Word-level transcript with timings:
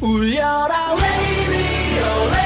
울려라 0.00 0.94
radio 0.94 2.37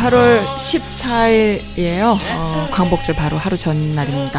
8월 0.00 0.38
14일이에요. 0.38 2.12
어, 2.14 2.70
광복절 2.72 3.14
바로 3.16 3.36
하루 3.36 3.54
전날입니다. 3.54 4.38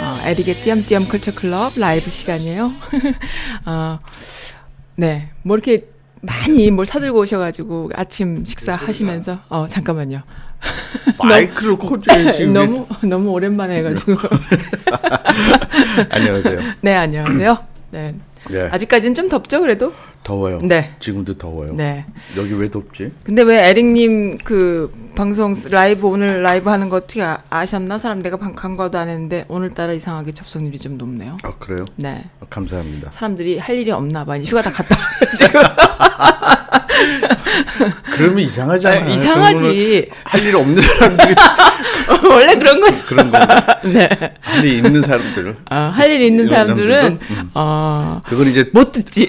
어, 0.00 0.26
에릭의 0.26 0.54
띄엄띄엄 0.54 1.06
컬처 1.06 1.34
클럽 1.34 1.78
라이브 1.78 2.10
시간이에요. 2.10 2.72
어, 3.66 3.98
네, 4.94 5.28
뭐 5.42 5.54
이렇게 5.58 5.84
많이 6.22 6.70
뭘 6.70 6.86
사들고 6.86 7.18
오셔가지고 7.18 7.90
아침 7.94 8.46
식사 8.46 8.74
하시면서 8.74 9.40
어 9.50 9.66
잠깐만요. 9.68 10.22
마이크를 11.22 11.76
지금. 12.32 12.54
너무 12.54 12.86
너무 13.02 13.30
오랜만에 13.32 13.76
해가지고. 13.76 14.16
안녕하세요. 16.08 16.60
네, 16.80 16.94
안녕하세요. 16.94 17.58
네, 17.90 18.14
예. 18.52 18.68
아직까지는 18.70 19.14
좀 19.14 19.28
덥죠, 19.28 19.60
그래도. 19.60 19.92
더워요. 20.22 20.58
네. 20.62 20.94
지금도 21.00 21.38
더워요. 21.38 21.72
네. 21.74 22.04
여기 22.36 22.52
왜 22.54 22.70
덥지? 22.70 23.12
근데 23.24 23.42
왜 23.42 23.68
에릭님 23.68 24.38
그 24.38 24.92
방송 25.14 25.54
스- 25.54 25.68
라이브 25.68 26.06
오늘 26.08 26.42
라이브 26.42 26.68
하는 26.70 26.88
거 26.88 26.96
어떻게 26.96 27.22
아, 27.22 27.42
아셨나? 27.48 27.98
사람 27.98 28.18
내가 28.20 28.36
방- 28.36 28.54
광고도 28.54 28.98
안 28.98 29.08
했는데 29.08 29.44
오늘따라 29.48 29.92
이상하게 29.92 30.32
접속률이 30.32 30.78
좀 30.78 30.98
높네요. 30.98 31.36
아 31.44 31.52
그래요? 31.58 31.84
네. 31.96 32.24
아, 32.40 32.46
감사합니다. 32.50 33.12
사람들이 33.12 33.58
할 33.58 33.76
일이 33.76 33.90
없나 33.92 34.24
봐. 34.24 34.36
휴가 34.38 34.62
다 34.62 34.70
갔다 34.72 34.96
와가지고. 34.96 35.58
그러면 38.12 38.38
이상하잖아요. 38.40 39.04
아, 39.04 39.08
이상하지. 39.08 40.10
할 40.24 40.40
일 40.46 40.56
없는 40.56 40.82
사람들이 40.82 41.34
원래 42.30 42.54
그런 42.56 42.80
거예요. 42.80 43.02
그런 43.06 43.30
거. 43.30 43.38
네. 43.88 44.08
할 44.40 44.64
일 44.64 44.72
있는 44.84 45.02
사람들. 45.02 45.56
어, 45.70 45.74
할일 45.94 46.22
있는 46.22 46.46
사람들은? 46.48 47.18
음. 47.30 47.50
어, 47.54 48.20
그건 48.26 48.46
이제 48.46 48.68
못 48.72 48.92
듣지. 48.92 49.26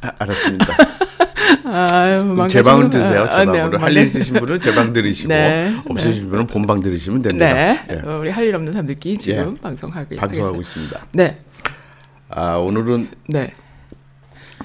아, 0.00 0.10
알았습니다. 0.18 0.66
아유, 1.64 2.18
그럼 2.28 2.48
제 2.48 2.62
방을 2.62 2.86
망가지는- 2.86 2.90
드세요. 2.92 3.28
제 3.32 3.38
아, 3.38 3.44
네, 3.44 3.60
방으로 3.60 3.78
할일 3.78 4.02
있으신 4.02 4.34
분은 4.34 4.60
제방 4.60 4.92
들으시고 4.92 5.28
네. 5.28 5.74
없으신 5.88 6.28
분은 6.28 6.46
본방 6.46 6.80
들으시면 6.80 7.22
됩니다. 7.22 7.52
네. 7.52 7.80
예. 7.90 8.00
어, 8.04 8.18
우리 8.18 8.30
할 8.30 8.42
일 8.46 8.54
없는 8.56 8.72
사람들끼리 8.72 9.16
지금 9.18 9.56
예. 9.56 9.62
방송하고 9.62 10.16
방송하고. 10.16 10.60
있습니다. 10.60 11.00
네. 11.12 11.38
아 12.28 12.54
오늘은 12.56 13.08
네. 13.28 13.52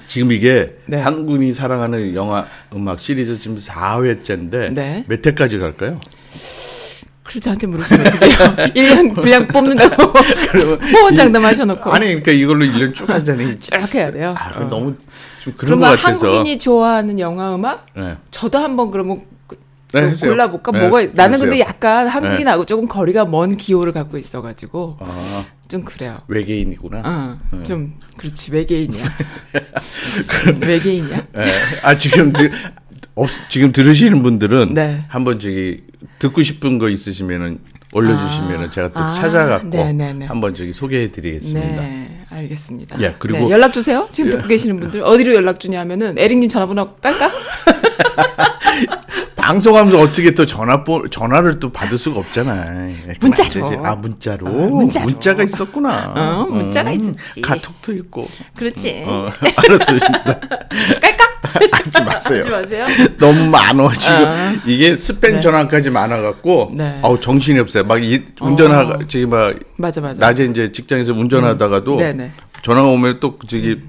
지금 0.06 0.32
이게 0.32 0.76
네. 0.86 0.98
한국인이 1.00 1.52
사랑하는 1.52 2.14
영화 2.14 2.46
음악 2.74 3.00
시리즈 3.00 3.38
지금 3.38 3.56
4회째인데 3.58 4.72
네. 4.72 5.04
몇 5.08 5.26
회까지 5.26 5.58
갈까요? 5.58 5.98
그래서 7.24 7.40
저한테 7.40 7.66
물으시면 7.66 8.06
어떡해요. 8.06 8.36
1년 8.74 9.14
분량 9.14 9.46
뽑는다고 9.48 10.02
호언 10.96 11.14
장담하셔놓고. 11.16 11.90
아니 11.90 12.06
그러니까 12.06 12.32
이걸로 12.32 12.64
1년 12.64 12.94
쭉 12.94 13.08
하자니 13.10 13.58
쭉 13.60 13.94
해야 13.94 14.10
돼요. 14.10 14.34
아, 14.38 14.58
어. 14.58 14.66
너무 14.66 14.94
좀 15.40 15.52
그런 15.56 15.78
것 15.78 15.86
같아서. 15.86 16.26
한국인이 16.26 16.58
좋아하는 16.58 17.18
영화 17.20 17.54
음악? 17.54 17.84
네. 17.94 18.16
저도 18.30 18.58
한번 18.58 18.90
그러면 18.90 19.18
그- 19.18 19.37
네. 19.92 20.14
골라볼까? 20.14 20.72
네, 20.72 20.80
뭐가 20.80 21.06
나는 21.14 21.38
근데. 21.38 21.60
약간 21.60 22.08
한국인하고 22.08 22.66
조금 22.66 22.86
거리가 22.86 23.24
먼 23.24 23.56
기호를 23.56 23.92
갖고 23.92 24.18
있어가지고 24.18 24.98
아, 25.00 25.44
좀 25.68 25.82
그래요. 25.82 26.20
외계인이구나. 26.28 27.02
어, 27.04 27.38
네. 27.56 27.62
좀 27.62 27.94
그렇지 28.16 28.52
외계인이야. 28.52 29.02
외계인이야. 30.60 31.16
예. 31.36 31.52
아 31.82 31.96
지금 31.96 32.32
드, 32.32 32.50
없, 33.14 33.28
지금 33.48 33.72
들으시는 33.72 34.22
분들은 34.22 34.74
네. 34.74 35.04
한번 35.08 35.38
저기 35.38 35.84
듣고 36.18 36.42
싶은 36.42 36.78
거 36.78 36.90
있으시면은 36.90 37.58
올려주시면은 37.94 38.66
아. 38.66 38.70
제가 38.70 38.92
또 38.92 39.00
아, 39.00 39.14
찾아갖고 39.14 39.68
네네네. 39.70 40.26
한번 40.26 40.54
저기 40.54 40.74
소개해드리겠습니다. 40.74 41.60
네, 41.60 42.20
알겠습니다. 42.28 43.00
예, 43.00 43.14
그리고- 43.18 43.46
네, 43.46 43.50
연락 43.50 43.72
주세요. 43.72 44.06
지금 44.10 44.32
듣고 44.32 44.46
계시는 44.48 44.78
분들 44.78 45.00
어디로 45.02 45.34
연락 45.34 45.58
주냐면은 45.58 46.18
에릭님 46.18 46.50
전화번호 46.50 46.96
깔까? 46.96 47.30
방송하면서 49.48 49.98
어떻게 49.98 50.32
또 50.32 50.44
전화번 50.44 51.10
전화를 51.10 51.58
또 51.58 51.70
받을 51.70 51.96
수가 51.96 52.20
없잖아요. 52.20 52.90
예, 53.08 53.14
그럼 53.14 53.32
문자로. 53.32 53.86
아 53.86 53.94
문자로. 53.94 54.46
어, 54.46 54.50
문자로. 54.50 55.36
가 55.36 55.42
있었구나. 55.42 56.12
어, 56.14 56.44
문자가 56.44 56.90
있었지. 56.90 57.40
카톡도 57.40 57.94
있고. 57.94 58.28
그렇지. 58.54 59.04
어, 59.06 59.30
알았습니다. 59.56 60.08
깔까? 61.00 61.28
하지 61.72 62.04
마세요. 62.04 62.38
하지 62.40 62.50
마세요. 62.50 62.82
너무 63.18 63.48
많어 63.48 63.90
지금 63.92 64.16
아. 64.26 64.54
이게 64.66 64.96
스팸 64.96 65.40
전화까지 65.40 65.88
많아갖고 65.88 66.72
네. 66.74 67.00
아우 67.02 67.18
정신이 67.18 67.58
없어요. 67.58 67.84
막 67.84 68.02
이, 68.02 68.22
운전하가 68.42 68.98
지금 69.08 69.30
막 69.30 69.54
맞아 69.76 70.02
맞아. 70.02 70.20
낮에 70.20 70.44
이제 70.44 70.72
직장에서 70.72 71.14
운전하다가도 71.14 71.92
음. 71.94 71.96
네네. 71.96 72.32
전화가 72.62 72.86
오면 72.88 73.20
또 73.20 73.38
저기 73.46 73.80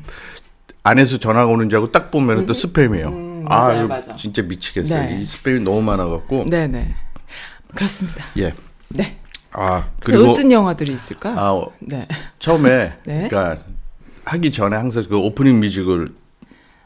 안에서 0.83 1.17
전화가 1.17 1.51
오는 1.51 1.69
줄 1.69 1.79
알고 1.79 1.91
딱 1.91 2.11
보면 2.11 2.45
또 2.45 2.53
스팸이에요. 2.53 3.05
아 3.05 3.09
음. 3.09 3.28
맞아요, 3.49 3.79
이거 3.85 3.87
맞아. 3.87 4.15
진짜 4.15 4.41
미치겠어요. 4.41 5.01
네. 5.01 5.19
이 5.21 5.25
스팸이 5.25 5.63
너무 5.63 5.81
많아갖고 5.81 6.45
네네. 6.49 6.95
그렇습니다. 7.75 8.23
예. 8.37 8.53
네. 8.89 9.17
아 9.51 9.87
그리고 10.03 10.31
어떤 10.31 10.51
영화들이 10.51 10.93
있을까? 10.93 11.31
아 11.31 11.51
어, 11.53 11.71
네. 11.79 12.07
처음에 12.39 12.93
네. 13.05 13.27
그러니까 13.29 13.63
하기 14.25 14.51
전에 14.51 14.75
항상 14.77 15.03
그 15.09 15.17
오프닝 15.17 15.59
뮤직을 15.59 16.07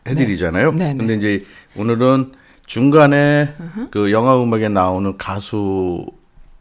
해드리잖아요. 0.07 0.71
네. 0.73 0.93
네, 0.93 0.97
근데 0.97 1.15
이제 1.15 1.45
오늘은 1.75 2.33
중간에 2.65 3.53
그 3.91 4.11
영화 4.11 4.41
음악에 4.41 4.69
나오는 4.69 5.17
가수 5.17 6.05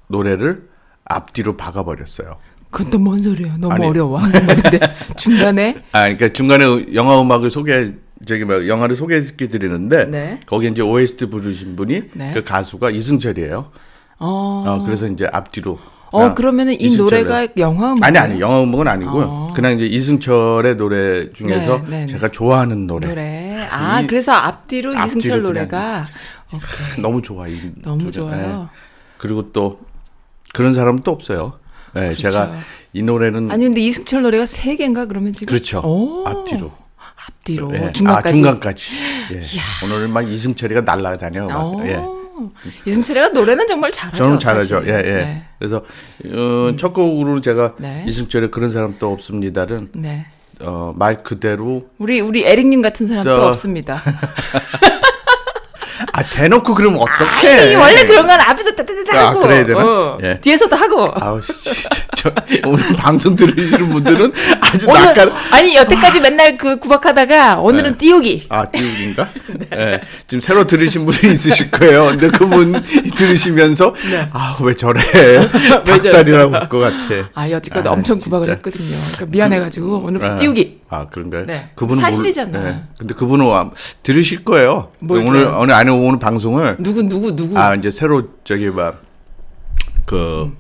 노래를 0.09 0.69
앞뒤로 1.05 1.57
박아버렸어요. 1.57 2.37
그건 2.71 2.91
또 2.91 2.99
뭔 2.99 3.19
소리예요? 3.21 3.57
너무 3.59 3.75
아니. 3.75 3.87
어려워 3.87 4.19
한국말인데 4.19 4.81
중간에 5.17 5.83
아, 5.93 6.03
그러니까 6.05 6.33
중간에 6.33 6.65
영화 6.95 7.21
음악을 7.21 7.51
소개 7.51 7.93
저기 8.27 8.45
뭐 8.45 8.67
영화를 8.69 8.97
소개시켜 8.97 9.49
드리는데 9.49 10.07
네. 10.07 10.41
거기에 10.47 10.71
이제 10.71 10.83
OST 10.83 11.27
부르신 11.27 11.77
분이 11.77 12.03
네. 12.15 12.33
그 12.33 12.43
가수가 12.43 12.91
이승철이에요. 12.91 13.71
어, 14.19 14.65
어, 14.67 14.83
그래서 14.85 15.07
이제 15.07 15.27
앞뒤로 15.33 15.79
어 16.13 16.19
그냥 16.19 16.35
그러면은 16.35 16.75
이 16.75 16.87
이승철의- 16.87 16.99
노래가 16.99 17.49
영화 17.57 17.93
음악 17.93 18.05
아니 18.05 18.19
아니 18.19 18.41
영화 18.41 18.63
음악은 18.63 18.87
아니고요. 18.87 19.25
어. 19.25 19.53
그냥 19.57 19.73
이제 19.73 19.87
이승철의 19.87 20.77
노래 20.77 21.33
중에서 21.33 21.79
네, 21.85 21.89
네, 21.89 22.01
네. 22.01 22.07
제가 22.07 22.31
좋아하는 22.31 22.87
노래. 22.87 23.09
노래. 23.09 23.59
아 23.71 24.01
이- 24.03 24.07
그래서 24.07 24.33
앞뒤로 24.33 24.91
앞뒤로 24.97 25.07
이승철 25.07 25.43
노래가 25.43 26.07
오케이. 26.53 26.61
너무 27.03 27.23
좋아 27.23 27.49
이 27.49 27.73
너무 27.83 27.99
노래. 27.99 28.11
좋아요. 28.11 28.69
예. 28.73 28.79
그리고 29.19 29.53
또 29.53 29.81
그런 30.53 30.75
사람은 30.75 31.03
또 31.03 31.11
없어요. 31.13 31.55
네, 31.95 32.09
그렇죠. 32.09 32.29
제가 32.29 32.53
이 32.93 33.03
노래는 33.03 33.51
아니 33.51 33.65
근데 33.65 33.81
이승철 33.81 34.23
노래가 34.23 34.45
세 34.47 34.77
개인가 34.77 35.07
그러면 35.07 35.33
지금 35.33 35.51
그렇죠. 35.53 35.81
오, 35.83 36.25
앞뒤로. 36.27 36.73
앞뒤로 37.29 37.75
예. 37.75 37.93
중간까지. 37.93 38.29
아, 38.29 38.33
중간까지. 38.37 38.97
예. 39.33 39.41
오늘 39.85 40.09
막 40.09 40.29
이승철이가 40.29 40.81
날라다녀. 40.83 41.47
막. 41.47 41.65
오. 41.65 41.87
예. 41.87 41.99
이승철이가 42.87 43.29
노래는 43.29 43.67
정말 43.69 43.91
잘하죠. 43.93 44.17
저는 44.25 44.39
잘하죠. 44.41 44.81
사실. 44.81 44.89
예, 44.89 44.97
예. 44.99 45.03
네. 45.13 45.45
그래서 45.59 45.85
어, 46.33 46.77
첫 46.79 46.93
곡으로 46.93 47.41
제가 47.41 47.75
네. 47.79 48.05
이승철의 48.09 48.51
그런 48.51 48.73
사람 48.73 48.97
또 48.99 49.13
없습니다는 49.13 49.91
네. 49.95 50.27
어, 50.61 50.93
말 50.97 51.19
그대로 51.19 51.89
우리 51.99 52.21
우리 52.21 52.45
에릭님 52.45 52.83
같은 52.83 53.07
사람 53.07 53.25
저- 53.25 53.35
또 53.37 53.43
없습니다. 53.47 54.01
아 56.13 56.23
대놓고 56.23 56.75
그러면 56.75 57.01
어떡해? 57.01 57.49
아니 57.61 57.75
원래 57.75 58.07
그런 58.07 58.27
건 58.27 58.39
앞에서 58.41 58.75
따따따 58.77 59.19
아, 59.19 59.27
하고 59.29 59.41
그래야 59.41 59.65
되나? 59.65 59.83
어, 59.85 60.19
예. 60.23 60.39
뒤에서도 60.41 60.75
하고 60.77 61.07
아우 61.21 61.41
씨, 61.43 61.71
저 62.17 62.31
오늘 62.67 62.85
방송 62.97 63.35
들으시는 63.35 63.89
분들은 63.91 64.33
아주 64.61 64.87
오늘 64.89 65.03
낯간 65.07 65.33
아니 65.51 65.75
여태까지 65.75 66.21
맨날 66.21 66.57
그 66.57 66.79
구박하다가 66.79 67.61
오늘은 67.61 67.93
네. 67.93 67.99
띄우기 67.99 68.47
아, 68.51 68.65
띄우기인가? 68.67 69.29
네. 69.71 70.01
지금 70.27 70.41
새로 70.41 70.67
들으신 70.67 71.07
분이 71.07 71.33
있으실 71.35 71.71
거예요. 71.71 72.07
근데 72.07 72.29
그분 72.29 72.83
들으시면서, 73.17 73.95
네. 74.11 74.29
아, 74.33 74.57
왜 74.61 74.75
저래? 74.75 75.01
박살이라고 75.85 76.55
할 76.55 76.69
것 76.69 76.79
같아. 76.79 77.29
아 77.35 77.51
여지껏 77.51 77.87
아, 77.87 77.91
엄청 77.91 78.19
구박을 78.19 78.47
진짜. 78.47 78.57
했거든요 78.57 78.97
그러니까 79.15 79.27
미안해가지고 79.31 79.99
오늘부터 80.05 80.33
아, 80.33 80.37
띄우기 80.37 80.82
아, 80.95 81.07
그런가요? 81.07 81.47
네. 81.47 81.71
그분은 81.75 82.03
사실이잖아. 82.03 82.59
모르- 82.59 82.71
네. 82.71 82.83
근데 82.99 83.15
그분은 83.15 83.47
아- 83.51 83.71
들으실 84.03 84.45
거예요. 84.45 84.91
뭘 84.99 85.25
오늘? 85.27 85.47
오늘 85.47 85.73
안에 85.75 85.91
오는 85.91 86.19
방송을, 86.19 86.77
누구 86.81 87.03
누구 87.03 87.35
누구 87.35 87.59
아, 87.59 87.75
이제 87.75 87.91
새로 87.91 88.29
저기, 88.45 88.69
막, 88.69 89.01
그, 90.05 90.55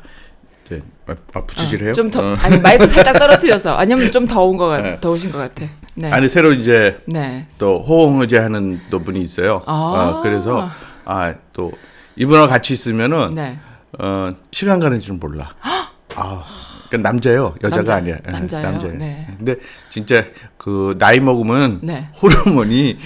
이제, 0.64 0.82
아, 1.06 1.14
아, 1.34 1.40
붙이질해요? 1.43 1.93
좀더 1.93 2.20
어. 2.20 2.34
아니 2.43 2.58
마이크 2.61 2.87
살짝 2.88 3.19
떨어뜨려서 3.19 3.76
아니면 3.76 4.11
좀 4.11 4.26
더운 4.26 4.56
거 4.56 4.69
같, 4.69 4.81
네. 4.81 4.99
더우신 5.02 5.32
것 5.32 5.38
같아 5.38 5.67
네 5.96 6.11
아니, 6.11 6.29
새로 6.31 6.55
이제, 6.55 6.99
네. 7.06 7.46
또 7.58 7.81
호응의제 7.81 8.38
하는 8.38 8.81
또 8.88 9.00
분이 9.02 9.20
있어요. 9.20 9.62
아. 9.67 9.73
어, 10.17 10.20
그래서 10.23 10.70
아 11.05 11.34
또 11.52 11.73
이분하고 12.17 12.49
같이 12.49 12.73
있으면은 12.73 13.31
네. 13.34 13.58
어 13.99 14.31
시간 14.50 14.79
가는 14.81 14.99
줄 15.00 15.17
몰라. 15.17 15.50
아, 16.17 16.43
그러니까 16.92 17.08
남자예요, 17.10 17.54
여자가 17.64 17.76
남자, 17.76 17.94
아니야. 17.96 18.16
예, 18.26 18.30
남자예요? 18.30 18.70
남자예요. 18.70 18.96
네. 18.98 19.26
근데 19.38 19.56
진짜 19.90 20.24
그 20.58 20.94
나이 20.98 21.20
먹으면 21.20 21.78
네. 21.82 22.08
호르몬이 22.20 22.98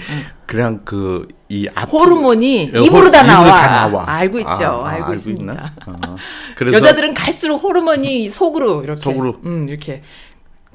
그냥 0.45 0.81
그 0.83 1.27
이 1.49 1.65
호르몬이 1.89 2.69
예, 2.75 2.79
입으로 2.81 3.05
호- 3.07 3.09
다 3.09 3.23
나와. 3.23 3.45
다 3.45 3.87
나와. 3.87 4.03
알고 4.05 4.39
있죠. 4.39 4.49
아, 4.49 4.53
아, 4.59 4.63
알고, 4.65 4.85
알고 4.87 5.13
있습니다. 5.13 5.73
아, 5.85 6.15
그래서 6.57 6.75
여자들은 6.75 7.13
갈수록 7.13 7.59
호르몬이 7.63 8.27
속으로 8.29 8.83
이렇게 8.83 8.99
속으로? 8.99 9.37
음, 9.45 9.65
이렇게 9.69 10.03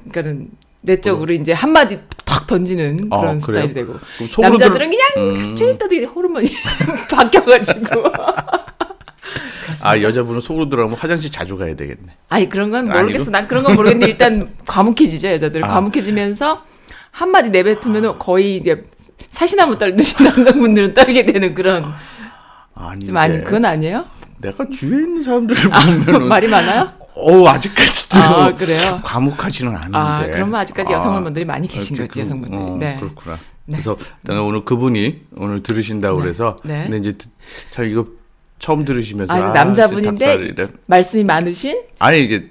그러니까는 0.09 0.49
내적으로 0.81 1.31
이제 1.31 1.53
한 1.53 1.71
마디 1.73 1.99
턱 2.25 2.47
던지는 2.47 3.07
아, 3.11 3.19
그런 3.19 3.39
그래요? 3.39 3.61
스타일이 3.67 3.73
되고 3.75 3.93
남자들은 4.41 4.89
그냥 4.89 5.07
음. 5.17 5.49
갑자기 5.49 5.77
또 6.01 6.07
호르몬이 6.07 6.49
바뀌어가지고 7.11 8.03
아 9.85 10.01
여자분은 10.01 10.41
속으로 10.41 10.69
들어가면 10.69 10.97
화장실 10.97 11.31
자주 11.31 11.57
가야 11.57 11.75
되겠네. 11.75 12.07
아니 12.29 12.49
그런 12.49 12.69
건 12.71 12.89
아니고? 12.89 13.01
모르겠어. 13.03 13.31
난 13.31 13.47
그런 13.47 13.63
건 13.63 13.75
모르겠는데 13.75 14.11
일단 14.11 14.49
과묵해지죠 14.65 15.29
여자들. 15.29 15.63
아. 15.63 15.67
과묵해지면서 15.67 16.63
한 17.11 17.29
마디 17.31 17.49
내뱉으면 17.49 18.17
거의 18.19 18.57
이제 18.57 18.83
사시나무 19.31 19.77
떨듯이 19.77 20.23
남자분들은 20.23 20.93
떨게 20.93 21.25
되는 21.25 21.53
그런 21.53 21.93
아니 22.75 23.05
좀 23.05 23.17
아니 23.17 23.43
그건 23.43 23.65
아니에요? 23.65 24.05
내가 24.39 24.65
주위에 24.69 24.99
있는 25.03 25.23
사람들을 25.23 25.69
보면은 25.69 26.27
말이 26.27 26.47
많아요? 26.47 26.91
어 27.15 27.47
아직까지도 27.47 28.17
아, 28.17 28.51
그래요? 28.53 28.99
과묵하지는 29.03 29.75
않은데. 29.75 29.97
아, 29.97 30.25
그러면 30.31 30.55
아직까지 30.61 30.93
여성 30.93 31.11
아, 31.11 31.13
호르몬들이 31.13 31.45
많이 31.45 31.67
계신 31.67 31.95
거지, 31.95 32.19
여성분들이. 32.21 32.59
어, 32.59 32.77
네. 32.79 32.97
그렇구나. 32.99 33.37
네. 33.65 33.79
그래서 33.83 33.95
오늘 34.43 34.65
그분이 34.65 35.21
오늘 35.37 35.61
들으신다고 35.63 36.17
그래서 36.17 36.57
네. 36.65 36.83
근데 36.83 36.97
이제 36.97 37.11
듣- 37.17 37.29
참 37.71 37.85
이거 37.85 38.07
처음 38.59 38.85
들으시면서 38.85 39.33
아니, 39.33 39.43
아, 39.43 39.49
남자분인데. 39.51 40.67
말씀이 40.85 41.23
많으신 41.23 41.81
아니 41.99 42.23
이게 42.23 42.49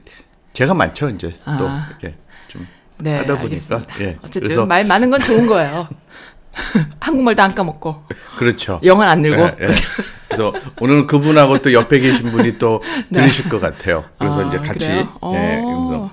제가 0.53 0.75
많죠 0.75 1.09
이제 1.11 1.33
또 1.59 1.69
아. 1.69 1.87
이렇게 1.89 2.17
좀 2.49 2.67
네, 2.99 3.17
하다 3.19 3.39
보니까 3.39 3.43
알겠습니다. 3.45 4.01
예. 4.01 4.19
어쨌든 4.21 4.43
그래서 4.43 4.67
말 4.67 4.85
많은 4.85 5.11
건 5.11 5.21
좋은 5.21 5.47
거예요. 5.47 5.89
한국말도 7.01 7.43
안 7.43 7.55
까먹고 7.55 8.05
그렇죠. 8.37 8.79
영어는 8.85 9.11
안 9.11 9.23
늘고. 9.23 9.43
예, 9.43 9.55
예. 9.69 9.69
그래서 10.29 10.53
오늘 10.81 11.07
그분하고 11.07 11.61
또 11.63 11.73
옆에 11.73 11.99
계신 11.99 12.31
분이 12.31 12.59
또 12.59 12.83
네. 13.09 13.21
들으실 13.21 13.49
것 13.49 13.59
같아요. 13.61 14.05
그래서 14.19 14.45
아, 14.45 14.49
이제 14.49 14.59
같이 14.59 14.87
그래요? 14.87 14.99
예, 15.01 15.07
어. 15.23 15.89
그래서 15.89 16.11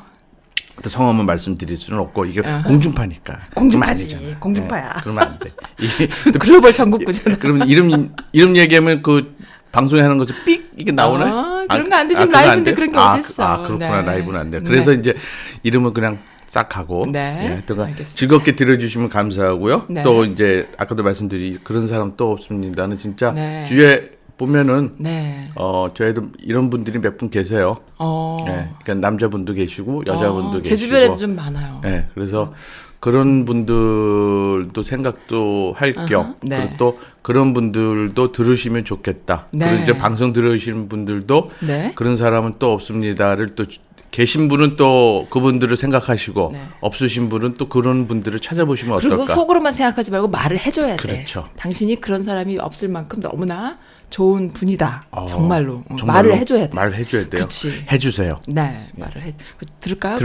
또 0.82 0.90
성함은 0.90 1.26
말씀드릴 1.26 1.76
수는 1.76 2.00
없고 2.00 2.26
이게 2.26 2.42
아하. 2.46 2.64
공중파니까. 2.64 3.38
공중파지, 3.54 4.16
아니잖아. 4.16 4.40
공중파야. 4.40 4.94
예, 4.98 5.02
그러면 5.02 5.24
안 5.26 5.40
돼. 5.40 5.52
또 6.32 6.40
글로벌 6.40 6.74
전국구잖아. 6.74 7.36
그러면 7.38 7.68
이름 7.68 8.14
이름 8.32 8.56
얘기하면 8.56 9.02
그 9.02 9.36
방송에 9.72 10.02
하는 10.02 10.18
것이 10.18 10.34
삑 10.46 10.72
이게 10.78 10.92
나오네. 10.92 11.26
아, 11.26 11.66
그런 11.70 11.90
거 11.90 11.96
안 11.96 12.08
돼. 12.08 12.14
지금 12.16 12.28
그거 12.28 12.38
안 12.40 12.46
라이브인데 12.46 12.72
돼? 12.72 12.76
그런 12.76 12.92
게 12.92 12.98
아, 12.98 13.14
어딨어. 13.14 13.44
아 13.46 13.58
그렇구나 13.62 14.02
네. 14.02 14.08
라이브는 14.08 14.40
안 14.40 14.52
돼. 14.52 14.60
그래서 14.60 14.92
네. 14.92 14.98
이제 14.98 15.16
이름은 15.64 15.94
그냥 15.94 16.20
싹 16.48 16.76
하고 16.78 17.06
네, 17.06 17.58
예, 17.60 17.64
또 17.68 17.76
알겠습니다. 17.76 18.10
즐겁게 18.16 18.56
들어주시면 18.56 19.10
감사하고요. 19.10 19.86
네. 19.90 20.02
또 20.02 20.26
이제 20.26 20.68
아까도 20.78 21.04
말씀드린 21.04 21.60
그런 21.64 21.86
사람 21.88 22.14
또 22.18 22.32
없습니다는 22.32 22.98
진짜 22.98 23.32
네. 23.32 23.66
주위에 23.66 24.10
보면은 24.40 24.96
네. 24.98 25.46
어 25.56 25.90
저희도 25.94 26.30
이런 26.40 26.70
분들이 26.72 26.98
몇 27.00 27.18
분 27.18 27.30
계세요. 27.30 27.76
어. 28.00 28.38
예, 28.48 28.70
그러니까 28.84 28.94
남자분도 28.96 29.54
계시고 29.54 30.04
여자분도 30.08 30.48
어, 30.58 30.62
계시고. 30.62 30.64
제 30.64 30.76
주변에도 30.76 31.16
좀 31.18 31.36
많아요. 31.36 31.82
예, 31.86 32.08
그래서 32.16 32.54
그런 33.00 33.46
분들도 33.46 34.84
생각도 34.84 35.74
할 35.78 35.94
겸, 36.08 36.22
아하, 36.22 36.36
네. 36.42 36.58
그리고 36.60 36.76
또 36.78 37.00
그런 37.22 37.54
분들도 37.54 38.32
들으시면 38.34 38.84
좋겠다. 38.86 39.48
네. 39.52 39.70
그리고 39.70 39.84
이제 39.84 39.98
방송 39.98 40.34
들으시는 40.34 40.90
분들도 40.90 41.52
네. 41.62 41.94
그런 41.96 42.18
사람은 42.18 42.56
또 42.60 42.74
없습니다를 42.74 43.56
또 43.56 43.66
주- 43.68 43.80
계신 44.12 44.48
분은 44.48 44.76
또 44.76 45.28
그분들을 45.30 45.78
생각하시고 45.78 46.50
네. 46.54 46.68
없으신 46.82 47.30
분은 47.30 47.54
또 47.54 47.70
그런 47.70 48.08
분들을 48.08 48.40
찾아보시면 48.40 48.98
그리고 49.00 49.16
어떨까? 49.16 49.34
속으로만 49.36 49.72
생각하지 49.72 50.10
말고 50.12 50.28
말을 50.30 50.58
해줘야 50.58 50.98
돼. 50.98 51.08
그렇죠. 51.08 51.48
당신이 51.58 51.98
그런 52.02 52.24
사람이 52.24 52.58
없을 52.58 52.90
만큼 52.90 53.22
너무나 53.22 53.78
좋은 54.10 54.50
분이다. 54.50 55.06
어, 55.12 55.26
정말로. 55.28 55.84
어, 55.90 55.96
정말로 55.96 56.30
말을 56.30 56.36
해줘야 56.38 56.68
돼. 56.68 56.76
말을 56.76 56.96
해줘야 56.96 57.30
돼요. 57.30 57.44
그치. 57.44 57.86
해주세요. 57.92 58.42
네, 58.48 58.88
말을 58.96 59.22
해. 59.22 59.32
그, 59.58 59.66
들을까요? 59.80 60.18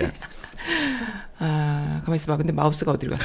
예. 0.00 0.10
아, 1.40 2.00
가만 2.04 2.16
있어봐. 2.16 2.36
근데 2.36 2.52
마우스가 2.52 2.92
어디로 2.92 3.16
갔어? 3.16 3.24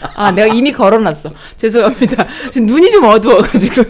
아, 0.14 0.30
내가 0.30 0.52
이미 0.52 0.72
걸어놨어. 0.72 1.30
죄송합니다. 1.56 2.26
지금 2.52 2.66
눈이 2.66 2.90
좀 2.90 3.04
어두워가지고요. 3.04 3.86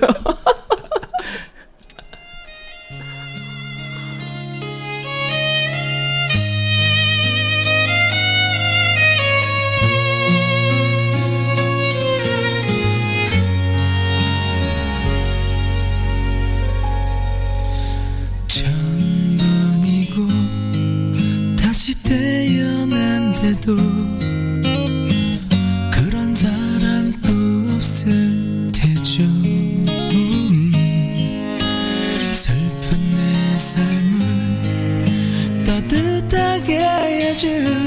태어난데도 23.60 23.76
그런 25.92 26.32
사람도 26.32 27.28
없을 27.74 28.70
테죠. 28.72 29.22
음, 29.22 30.72
슬픈 32.32 32.98
내 33.14 33.58
삶을 33.58 34.18
따뜻하게 35.64 36.78
해준 36.78 37.79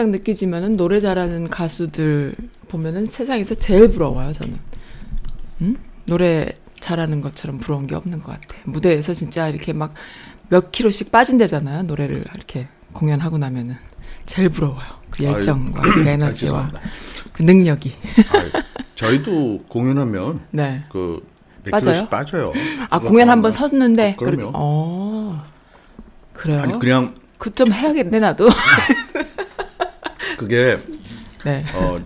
항상 0.00 0.10
느끼지만은 0.12 0.76
노래 0.78 0.98
잘하는 0.98 1.48
가수들 1.48 2.34
보면은 2.68 3.04
세상에서 3.04 3.54
제일 3.56 3.88
부러워요, 3.88 4.32
저는. 4.32 4.56
음? 5.60 5.76
노래 6.06 6.48
잘하는 6.80 7.20
것처럼 7.20 7.58
부러운 7.58 7.86
게 7.86 7.94
없는 7.94 8.22
것 8.22 8.32
같아. 8.32 8.54
무대에서 8.64 9.12
진짜 9.12 9.48
이렇게 9.48 9.72
막 9.74 9.92
몇 10.48 10.72
킬로씩 10.72 11.12
빠진대잖아요, 11.12 11.82
노래를 11.84 12.24
이렇게 12.34 12.66
공연하고 12.94 13.36
나면은. 13.38 13.76
제일 14.24 14.48
부러워요. 14.48 14.86
그 15.10 15.22
열정과 15.22 15.80
그 15.94 16.08
에너지와. 16.08 16.72
그 17.32 17.42
능력이. 17.42 17.94
아유, 18.32 18.50
저희도 18.96 19.64
공연하면 19.68 20.40
네. 20.50 20.82
그 20.90 21.24
빠져요? 21.70 22.02
100kg씩 22.04 22.10
빠져요. 22.10 22.52
아, 22.88 22.98
공연 22.98 23.28
한 23.28 23.42
번 23.42 23.52
섰는데. 23.52 24.12
어, 24.12 24.16
그럼요. 24.16 24.36
그렇게- 24.38 24.50
어. 24.54 25.44
그래요? 26.32 26.62
아니 26.62 26.78
그냥 26.78 27.14
그 27.38 27.50
좀 27.52 27.72
해야겠네, 27.72 28.18
나도. 28.18 28.48
그게 30.40 30.74
네. 31.44 31.62
어 31.74 32.00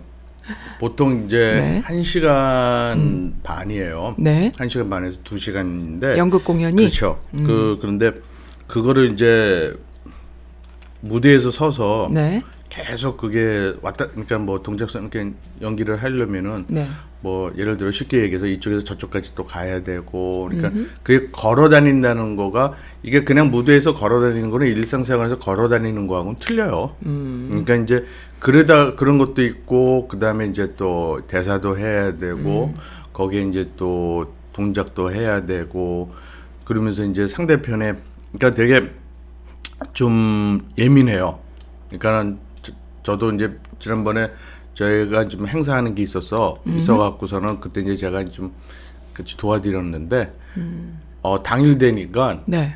보통 0.80 1.24
이제 1.24 1.54
네. 1.54 1.82
한 1.84 2.02
시간 2.02 3.32
반이에요. 3.44 4.16
네. 4.18 4.50
한 4.58 4.68
시간 4.68 4.90
반에서 4.90 5.18
두 5.22 5.38
시간인데 5.38 6.18
연극 6.18 6.44
공연이. 6.44 6.74
그렇죠. 6.74 7.20
그 7.30 7.78
그런데 7.80 8.10
그거를 8.66 9.12
이제 9.12 9.72
무대에서 11.00 11.52
서서 11.52 12.08
네. 12.10 12.42
계속 12.74 13.16
그게 13.18 13.72
왔다 13.82 14.08
그러니까 14.08 14.38
뭐 14.38 14.60
동작선 14.60 15.02
이렇게 15.02 15.30
연기를 15.62 16.02
하려면은 16.02 16.64
네. 16.66 16.88
뭐 17.20 17.52
예를 17.56 17.76
들어 17.76 17.92
쉽게 17.92 18.22
얘기해서 18.22 18.46
이쪽에서 18.46 18.82
저쪽까지 18.82 19.36
또 19.36 19.44
가야 19.44 19.84
되고 19.84 20.48
그러니까 20.48 20.72
그게 21.04 21.28
걸어 21.30 21.68
다닌다는 21.68 22.34
거가 22.34 22.74
이게 23.04 23.22
그냥 23.22 23.52
무대에서 23.52 23.94
걸어 23.94 24.20
다니는 24.20 24.50
거는 24.50 24.66
일상생활에서 24.66 25.38
걸어 25.38 25.68
다니는 25.68 26.08
거하고는 26.08 26.40
틀려요. 26.40 26.96
그러니까 27.00 27.76
이제 27.76 28.04
그러다 28.40 28.96
그런 28.96 29.18
것도 29.18 29.44
있고 29.44 30.08
그다음에 30.08 30.48
이제 30.48 30.74
또 30.76 31.22
대사도 31.28 31.78
해야 31.78 32.18
되고 32.18 32.74
거기에 33.12 33.42
이제 33.42 33.70
또 33.76 34.34
동작도 34.52 35.12
해야 35.12 35.46
되고 35.46 36.12
그러면서 36.64 37.04
이제 37.04 37.28
상대편에 37.28 37.94
그러니까 38.32 38.54
되게 38.54 38.90
좀 39.92 40.68
예민해요. 40.76 41.38
그러니까는 41.88 42.43
저, 43.04 43.12
저도 43.12 43.32
이제 43.32 43.56
지난번에 43.78 44.30
저희가 44.74 45.28
좀 45.28 45.46
행사하는 45.46 45.94
게 45.94 46.02
있어서 46.02 46.56
있어갖고서는 46.66 47.60
그때 47.60 47.82
이제 47.82 47.94
제가 47.94 48.24
좀 48.24 48.52
같이 49.12 49.36
도와드렸는데 49.36 50.32
어 51.22 51.42
당일 51.42 51.78
되니까 51.78 52.42
네. 52.46 52.74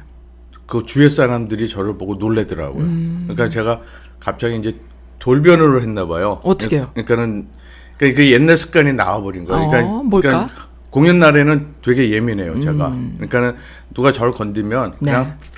그 0.67 0.85
주위 0.85 1.11
사람들이 1.11 1.69
저를 1.69 1.99
보고 1.99 2.15
놀래더라고요. 2.15 2.85
음. 2.85 3.25
그러니까 3.25 3.49
제가 3.49 3.81
갑자기 4.21 4.57
이제 4.59 4.77
돌변을 5.19 5.83
했나 5.83 6.07
봐요. 6.07 6.41
어떻게요? 6.45 6.91
그러니까는 6.93 7.49
그러니까 7.97 8.17
그 8.19 8.31
옛날 8.31 8.57
습관이 8.57 8.93
나와버린 8.93 9.45
거예요. 9.45 9.69
그러니까, 9.69 9.93
어? 9.93 10.01
음. 10.03 10.11
그러니까 10.11 10.55
공연 10.91 11.19
날에는 11.19 11.67
되게 11.83 12.11
예민해요. 12.13 12.61
제가. 12.61 12.91
그러니까는 12.91 13.57
누가 13.93 14.13
저를 14.13 14.33
건드면 14.33 14.97
네. 15.01 15.11
그냥 15.11 15.23
이제 15.23 15.58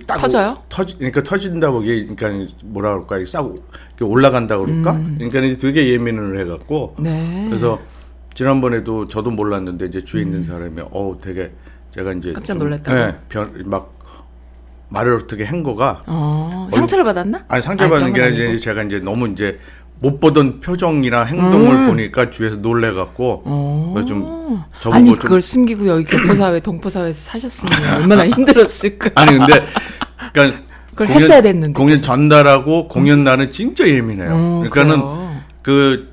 딱 0.00 0.18
터져요? 0.18 0.62
터지 0.68 0.96
그러니까 0.96 1.22
터진다고 1.22 1.82
이게 1.82 2.14
그러니까 2.14 2.54
뭐라 2.64 2.90
그럴까 2.90 3.16
이게 3.18 3.26
싹 3.26 3.50
올라간다 4.00 4.58
고 4.58 4.64
그럴까? 4.64 4.92
그러니까 4.92 5.40
이제 5.40 5.58
되게 5.58 5.92
예민을 5.92 6.40
해갖고 6.40 6.96
음. 6.98 7.02
네. 7.02 7.46
그래서 7.48 7.80
지난번에도 8.34 9.08
저도 9.08 9.30
몰랐는데 9.30 9.86
이제 9.86 10.04
주위에 10.04 10.22
있는 10.22 10.44
사람이 10.44 10.80
어 10.90 11.18
되게 11.20 11.52
제가 11.90 12.12
이제 12.12 12.30
음. 12.30 12.34
깜짝 12.34 12.54
좀, 12.54 12.62
놀랐다고? 12.62 12.98
예, 12.98 13.16
변, 13.28 13.62
막 13.66 13.98
말을 14.88 15.14
어떻게 15.14 15.44
한 15.44 15.62
거가 15.62 16.02
어, 16.06 16.68
상처를 16.70 17.04
받았나? 17.04 17.44
아니 17.48 17.62
상처받는 17.62 18.12
게 18.12 18.20
그런 18.20 18.32
아니라 18.32 18.46
건 18.46 18.54
이제 18.54 18.62
제가 18.62 18.82
이제 18.82 18.98
너무 18.98 19.28
이제 19.28 19.58
못 20.02 20.18
보던 20.18 20.58
표정이나 20.58 21.22
행동을 21.22 21.74
음. 21.74 21.86
보니까 21.86 22.28
주위에서 22.28 22.56
놀래갖고 22.56 23.92
그래서 23.94 24.08
좀 24.08 24.62
아니 24.90 25.10
좀 25.10 25.18
그걸 25.18 25.40
숨기고 25.40 25.86
여기 25.86 26.04
교포사회 26.04 26.58
동포사회에서 26.58 27.30
사셨으면 27.30 27.94
얼마나 28.02 28.26
힘들었을까. 28.26 29.10
아니 29.14 29.38
근데 29.38 29.64
그러니까 30.32 30.60
그걸 30.90 31.06
했어야 31.08 31.40
됐는데, 31.40 31.72
공연. 31.74 32.02
전달하고 32.02 32.88
공연 32.88 33.22
날은 33.22 33.52
진짜 33.52 33.86
예민해요. 33.86 34.30
어, 34.32 34.64
그러니까는 34.68 35.00
그래요? 35.00 35.40
그 35.62 36.12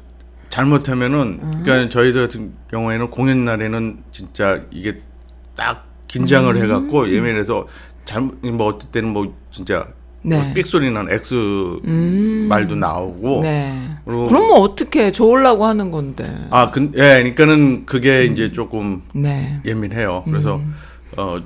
잘못하면은 0.49 1.63
그러니까 1.63 1.89
저희들 1.89 2.27
같은 2.27 2.53
경우에는 2.69 3.09
공연 3.09 3.43
날에는 3.43 4.03
진짜 4.11 4.61
이게 4.69 5.01
딱 5.55 5.87
긴장을 6.07 6.55
음. 6.55 6.61
해갖고 6.61 7.11
예민해서 7.11 7.67
잘못 8.05 8.35
뭐 8.45 8.67
어떨 8.67 8.91
때는 8.91 9.09
뭐 9.09 9.33
진짜 9.49 9.87
네. 10.21 10.41
뭐삑 10.41 10.67
소리 10.67 10.91
나는 10.91 11.11
X 11.13 11.33
말도 12.49 12.75
나오고 12.75 13.41
네. 13.43 13.89
그리고- 14.05 14.27
그러면 14.27 14.51
어떻게 14.57 15.11
좋으려고 15.11 15.65
하는 15.65 15.91
건데. 15.91 16.35
아, 16.49 16.71
근, 16.71 16.91
예, 16.95 16.99
그러니까는 17.33 17.85
그게 17.85 18.25
이제 18.25 18.51
조금 18.51 19.01
네. 19.13 19.59
예민해요. 19.65 20.23
그래서 20.25 20.61
어, 21.17 21.39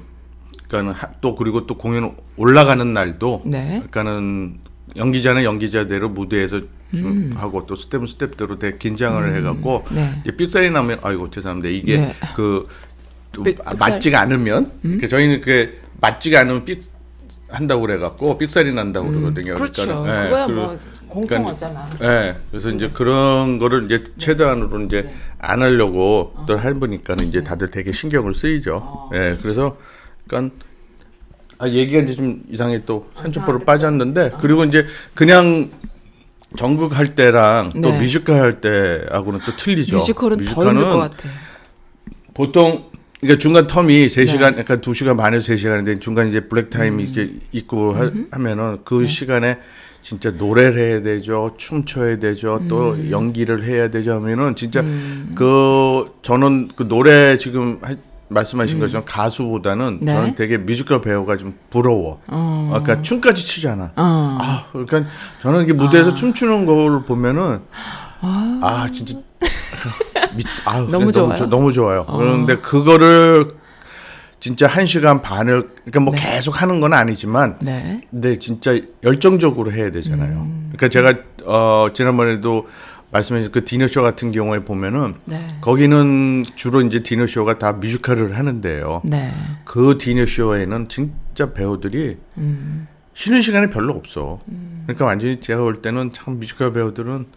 그러니까는 0.67 0.91
하- 0.99 1.09
또 1.21 1.35
그리고 1.35 1.67
또 1.67 1.77
공연 1.77 2.15
올라가는 2.35 2.93
날도, 2.93 3.43
네. 3.45 3.81
그러니까는 3.89 4.55
연기자는 4.95 5.43
연기자대로 5.43 6.09
무대에서 6.09 6.61
좀 6.95 7.31
하고 7.35 7.65
또 7.65 7.75
스텝은 7.75 8.05
스텝대로 8.05 8.59
되게 8.59 8.77
긴장을 8.77 9.35
해갖고 9.35 9.85
네. 9.91 10.21
이제 10.23 10.35
삑사리 10.35 10.69
나면 10.69 10.99
아이고 11.01 11.31
죄송합니다 11.31 11.69
이게 11.69 11.97
네. 11.97 12.15
그또 12.35 13.43
삑-? 13.43 13.57
맞지가 13.79 14.21
않으면 14.21 14.71
그 14.99 15.07
저희는 15.07 15.41
그게 15.41 15.79
맞지가 15.99 16.41
않으면 16.41 16.65
삑 16.65 16.79
한다고 17.53 17.81
그래갖고 17.81 18.37
삑사리 18.39 18.73
난다고 18.73 19.09
그러거든요. 19.09 19.53
그렇죠. 19.55 19.85
그러니까는, 19.85 20.19
예, 20.19 20.23
그거야 20.29 20.47
그- 20.47 20.51
뭐 20.51 20.75
공통어잖아. 21.07 21.89
예. 22.01 22.35
그래서 22.49 22.69
이제 22.71 22.89
그런 22.89 23.59
거를 23.59 23.85
이제 23.85 24.03
최대한으로 24.17 24.81
이제 24.81 25.07
안 25.37 25.61
하려고 25.61 26.33
또 26.47 26.59
해보니까 26.59 27.13
는 27.15 27.25
이제 27.27 27.43
다들 27.43 27.69
되게 27.69 27.91
신경을 27.91 28.33
쓰이죠. 28.33 29.09
예. 29.13 29.37
그래서 29.39 29.77
그러니까 30.27 30.55
아, 31.59 31.67
얘기가 31.67 32.01
이제 32.01 32.15
좀 32.15 32.41
이상해 32.49 32.83
또 32.85 33.07
삼천포로 33.15 33.59
이상하겠죠. 33.59 33.65
빠졌는데 33.65 34.31
그리고 34.41 34.63
이제 34.65 34.85
그냥 35.13 35.69
전국 36.57 36.97
할 36.97 37.13
때랑 37.13 37.71
또 37.73 37.91
네. 37.91 37.99
뮤지컬 37.99 38.41
할 38.41 38.61
때하고는 38.61 39.41
또 39.45 39.55
틀리죠. 39.55 39.97
뮤지컬은 39.97 40.43
더 40.43 40.65
힘들 40.69 40.83
것 40.85 40.97
같아. 40.97 41.29
보통 42.33 42.85
그러니까 43.23 43.37
중간 43.37 43.67
term이 43.67 43.87
네. 43.87 44.07
3시간 44.07 44.57
약간 44.57 44.81
2시간 44.81 45.17
반에서 45.17 45.53
3시간인데 45.53 46.01
중간 46.01 46.27
이제 46.27 46.41
black 46.41 46.69
time이 46.69 47.03
이제 47.03 47.33
있고 47.53 47.93
하, 47.93 48.11
하면은 48.31 48.79
그 48.83 49.01
네. 49.01 49.07
시간에 49.07 49.57
진짜 50.01 50.31
노래를 50.31 50.77
해야 50.77 51.01
되죠. 51.01 51.53
춤춰야 51.57 52.19
되죠. 52.19 52.59
음. 52.61 52.67
또 52.67 53.09
연기를 53.09 53.63
해야 53.63 53.89
되죠 53.89 54.15
하면은 54.15 54.55
진짜 54.55 54.83
그 55.35 56.11
저는 56.21 56.69
그 56.75 56.87
노래 56.87 57.37
지금 57.37 57.79
하- 57.81 57.95
말씀하신 58.27 58.79
것처럼 58.79 59.03
가수보다는 59.05 59.85
음. 59.85 59.97
네. 60.01 60.13
저는 60.13 60.35
되게 60.35 60.57
뮤지컬 60.57 61.01
배우가 61.01 61.37
좀 61.37 61.53
부러워. 61.69 62.21
어. 62.27 62.71
아까 62.73 63.01
춤까지 63.01 63.45
추잖아. 63.45 63.91
어. 63.95 64.37
아, 64.41 64.65
그러니까 64.73 65.05
저는 65.41 65.63
이게 65.63 65.71
무대에서 65.73 66.13
춤추는 66.13 66.65
거를 66.65 67.03
보면은 67.05 67.61
아, 68.19 68.87
진짜 68.91 69.15
미, 70.35 70.43
아, 70.65 70.79
너무 70.89 71.11
좋아요? 71.11 71.35
좋- 71.37 71.47
너무 71.47 71.71
좋아요. 71.71 72.05
그런데 72.05 72.55
그거를 72.57 73.47
진짜 74.39 74.67
한 74.67 74.85
시간 74.85 75.21
반을 75.21 75.69
그러니까 75.85 75.99
뭐 76.01 76.13
네. 76.13 76.21
계속 76.35 76.61
하는 76.61 76.81
건 76.81 76.93
아니지만 76.93 77.57
네. 77.61 78.01
근데 78.11 78.37
진짜 78.39 78.77
열정적으로 79.03 79.71
해야 79.71 79.89
되잖아요. 79.91 80.39
음. 80.41 80.71
그러니까 80.73 80.89
제가 80.89 81.13
어 81.45 81.87
지난번에도 81.93 82.67
말씀하신 83.11 83.51
그 83.51 83.63
디너쇼 83.63 84.01
같은 84.01 84.31
경우에 84.31 84.59
보면은 84.59 85.13
네. 85.25 85.39
거기는 85.61 86.43
주로 86.55 86.81
이제 86.81 87.03
디너쇼가 87.03 87.57
다 87.59 87.73
뮤지컬을 87.73 88.37
하는데요. 88.37 89.01
네. 89.05 89.31
그 89.63 89.97
디너쇼에는 89.99 90.89
진짜 90.89 91.53
배우들이 91.53 92.17
음. 92.37 92.87
쉬는 93.13 93.41
시간이 93.41 93.69
별로 93.69 93.93
없어. 93.93 94.41
그러니까 94.85 95.05
완전히 95.05 95.39
제가 95.39 95.61
볼 95.61 95.81
때는 95.81 96.11
참 96.11 96.39
뮤지컬 96.39 96.73
배우들은 96.73 97.27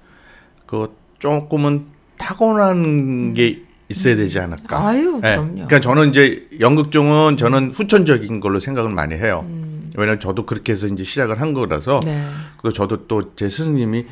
그 0.66 0.96
조금은 1.18 1.84
타고난 2.18 3.32
게 3.32 3.62
있어야 3.88 4.16
되지 4.16 4.38
않을까. 4.40 4.80
음. 4.80 4.86
아유, 4.86 5.16
예. 5.18 5.20
그럼요. 5.20 5.52
그러니까 5.52 5.80
저는 5.80 6.10
이제 6.10 6.46
연극 6.60 6.90
쪽은 6.90 7.36
저는 7.36 7.70
후천적인 7.72 8.40
걸로 8.40 8.58
생각을 8.60 8.90
많이 8.90 9.14
해요. 9.14 9.44
음. 9.48 9.90
왜냐면 9.96 10.18
저도 10.20 10.44
그렇게 10.44 10.72
해서 10.72 10.86
이제 10.86 11.04
시작을 11.04 11.40
한 11.40 11.54
거라서. 11.54 12.00
네. 12.04 12.26
그리고 12.60 12.72
저도 12.72 13.06
또 13.06 13.22
제 13.36 13.48
스승님이 13.48 14.06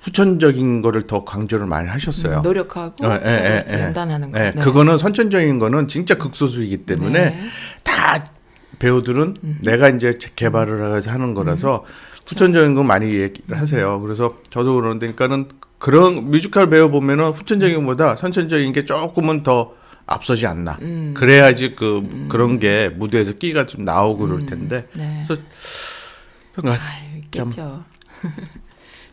후천적인 0.00 0.82
거를 0.82 1.02
더 1.02 1.24
강조를 1.24 1.66
많이 1.66 1.88
하셨어요. 1.88 2.38
음, 2.38 2.42
노력하고 2.42 3.06
어, 3.06 3.18
예, 3.24 3.64
예, 3.68 3.76
예. 3.76 3.82
연단하는 3.84 4.30
거. 4.30 4.38
예, 4.38 4.52
그거는 4.52 4.98
선천적인 4.98 5.58
거는 5.58 5.88
진짜 5.88 6.16
극소수이기 6.16 6.78
때문에 6.84 7.18
네. 7.18 7.38
음. 7.40 7.48
다 7.82 8.24
배우들은 8.78 9.36
내가 9.62 9.88
이제 9.88 10.16
개발을 10.36 10.94
해서 10.96 11.10
하는 11.10 11.34
거라서 11.34 11.84
후천적인 12.28 12.74
거 12.74 12.82
많이 12.82 13.14
얘기를 13.14 13.58
하세요. 13.60 14.00
그래서 14.00 14.36
저도 14.50 14.74
그러는데 14.74 15.12
그러니까는 15.12 15.48
그런 15.78 16.30
뮤지컬 16.30 16.68
배우 16.68 16.90
보면은 16.90 17.30
후천적인 17.30 17.76
것보다 17.80 18.16
선천적인 18.16 18.72
게 18.72 18.84
조금은 18.84 19.42
더 19.42 19.74
앞서지 20.06 20.46
않나. 20.46 20.78
음. 20.82 21.14
그래야지 21.16 21.74
그 21.74 22.26
그런 22.28 22.58
게 22.58 22.88
무대에서 22.88 23.32
끼가 23.32 23.66
좀 23.66 23.84
나오고 23.84 24.26
그럴 24.26 24.46
텐데. 24.46 24.86
네. 24.94 25.22
그래서 25.26 25.42
뭔가 26.56 26.80
아유, 26.82 27.18
있겠죠. 27.24 27.84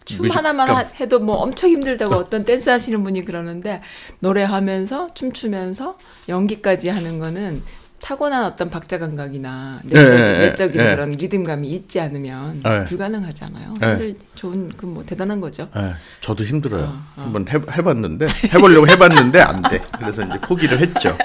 춤 0.05 0.25
뮤직- 0.25 0.35
하나만 0.35 0.69
하- 0.69 0.79
해도 0.99 1.19
뭐 1.19 1.37
엄청 1.37 1.69
힘들다고 1.69 2.15
어떤 2.15 2.43
댄스 2.45 2.69
하시는 2.69 3.01
분이 3.03 3.23
그러는데 3.25 3.81
노래하면서 4.19 5.07
춤추면서 5.13 5.97
연기까지 6.27 6.89
하는 6.89 7.19
거는 7.19 7.63
타고난 8.07 8.43
어떤 8.43 8.69
박자 8.69 8.99
감각이나 8.99 9.79
내적, 9.85 10.19
예, 10.19 10.23
예, 10.23 10.37
내적인 10.49 10.81
예. 10.81 10.85
그런 10.95 11.11
리듬감이 11.11 11.69
있지 11.69 12.01
않으면 12.01 12.61
예. 12.65 12.83
불가능하잖아요. 12.85 13.73
예. 13.81 13.87
힘들 13.87 14.15
좋은 14.35 14.69
그 14.75 14.85
뭐 14.85 15.03
대단한 15.05 15.39
거죠. 15.39 15.69
예, 15.77 15.95
저도 16.19 16.43
힘들어요. 16.43 16.83
어, 16.83 17.21
한번 17.23 17.47
해, 17.47 17.53
해봤는데 17.71 18.27
해보려고 18.53 18.87
해봤는데 18.89 19.39
안 19.39 19.61
돼. 19.63 19.81
그래서 19.97 20.21
이제 20.21 20.37
포기를 20.41 20.79
했죠. 20.81 21.17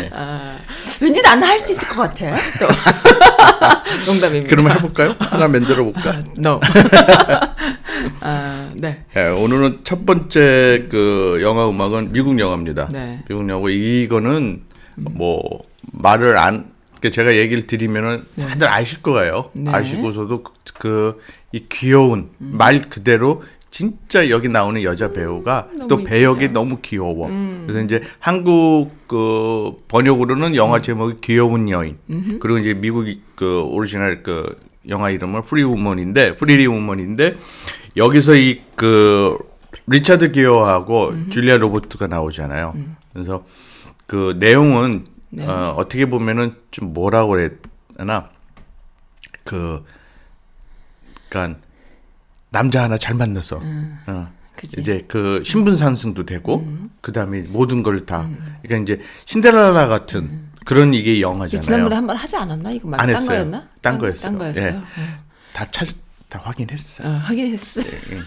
네. 0.00 0.08
아, 0.12 0.56
왠지 1.02 1.20
나는 1.20 1.46
할 1.46 1.60
수 1.60 1.72
있을 1.72 1.86
것 1.88 1.96
같아. 2.02 2.30
또 2.58 2.66
농담입니다. 4.10 4.48
그러면 4.48 4.72
해볼까요? 4.76 5.14
하나 5.18 5.46
만들어 5.48 5.84
볼까? 5.84 6.22
no. 6.38 6.58
아, 8.22 8.70
네. 8.74 9.04
예, 9.16 9.28
오늘은 9.28 9.80
첫 9.84 10.06
번째 10.06 10.86
그 10.90 11.38
영화 11.42 11.68
음악은 11.68 12.12
미국 12.12 12.38
영화입니다. 12.38 12.88
네. 12.90 13.22
미국 13.28 13.42
영화고 13.48 13.68
이거는 13.68 14.62
뭐 14.96 15.60
말을 15.92 16.38
안 16.38 16.70
제가 17.02 17.34
얘기를 17.36 17.66
드리면은 17.66 18.24
다들 18.36 18.68
아실 18.68 19.02
거예요. 19.02 19.50
네. 19.54 19.70
아시고서도 19.72 20.44
그이 20.78 21.66
귀여운 21.68 22.30
말 22.38 22.80
그대로 22.82 23.42
진짜 23.70 24.28
여기 24.28 24.48
나오는 24.48 24.82
여자 24.82 25.10
배우가 25.10 25.68
너무 25.72 25.88
또 25.88 25.94
이쁘죠. 25.96 26.04
배역이 26.08 26.48
너무 26.50 26.78
귀여워. 26.82 27.28
그래서 27.66 27.80
이제 27.82 28.02
한국 28.18 28.90
그 29.08 29.72
번역으로는 29.88 30.54
영화 30.54 30.80
제목이 30.82 31.16
귀여운 31.22 31.68
여인. 31.70 31.96
그리고 32.38 32.58
이제 32.58 32.74
미국 32.74 33.06
그 33.34 33.62
오리지널 33.62 34.22
그 34.22 34.60
영화 34.88 35.10
이름은 35.10 35.42
Pretty 35.42 35.62
Woman인데 35.62 36.36
Pretty 36.36 36.66
Woman인데 36.66 37.36
여기서 37.96 38.36
이 38.36 38.60
그 38.76 39.38
리차드 39.86 40.32
기어하고 40.32 41.30
줄리아 41.30 41.56
로버트가 41.56 42.06
나오잖아요. 42.08 42.74
그래서 43.12 43.44
그 44.12 44.36
내용은 44.38 45.06
네. 45.30 45.46
어, 45.46 45.74
어떻게 45.78 46.04
보면은 46.04 46.54
좀 46.70 46.92
뭐라고 46.92 47.30
그래야 47.30 47.48
되나 47.96 48.28
그 49.42 49.82
그러니까 51.30 51.58
남자 52.50 52.82
하나 52.82 52.98
잘 52.98 53.14
만나서 53.14 53.56
어, 53.56 53.60
음. 53.62 53.98
음. 54.06 54.26
이제 54.76 55.00
그 55.08 55.42
신분 55.46 55.78
상승도 55.78 56.26
되고 56.26 56.62
그다음에 57.00 57.40
모든 57.48 57.82
걸다 57.82 58.28
그러니까 58.62 58.92
이제 58.94 59.02
신데렐라 59.24 59.88
같은 59.88 60.50
그런 60.66 60.92
이게 60.92 61.22
영화잖아요. 61.22 61.62
지난번에 61.62 61.94
한 61.96 62.06
번 62.06 62.14
하지 62.14 62.36
않았나? 62.36 62.70
이거 62.70 62.88
말 62.88 62.90
안 62.90 63.08
했어요. 63.14 63.24
딴 63.24 63.28
거였나? 63.28 63.68
딴 63.80 63.96
거였어요. 63.98 64.22
딴 64.22 64.38
거였어요. 64.38 64.66
예. 64.66 64.76
어. 64.76 64.82
다 65.54 65.64
찾, 65.70 65.88
다 66.32 66.40
확인했어. 66.44 67.06
어, 67.06 67.08
하긴 67.24 67.52
했어. 67.52 67.82
예, 67.82 68.22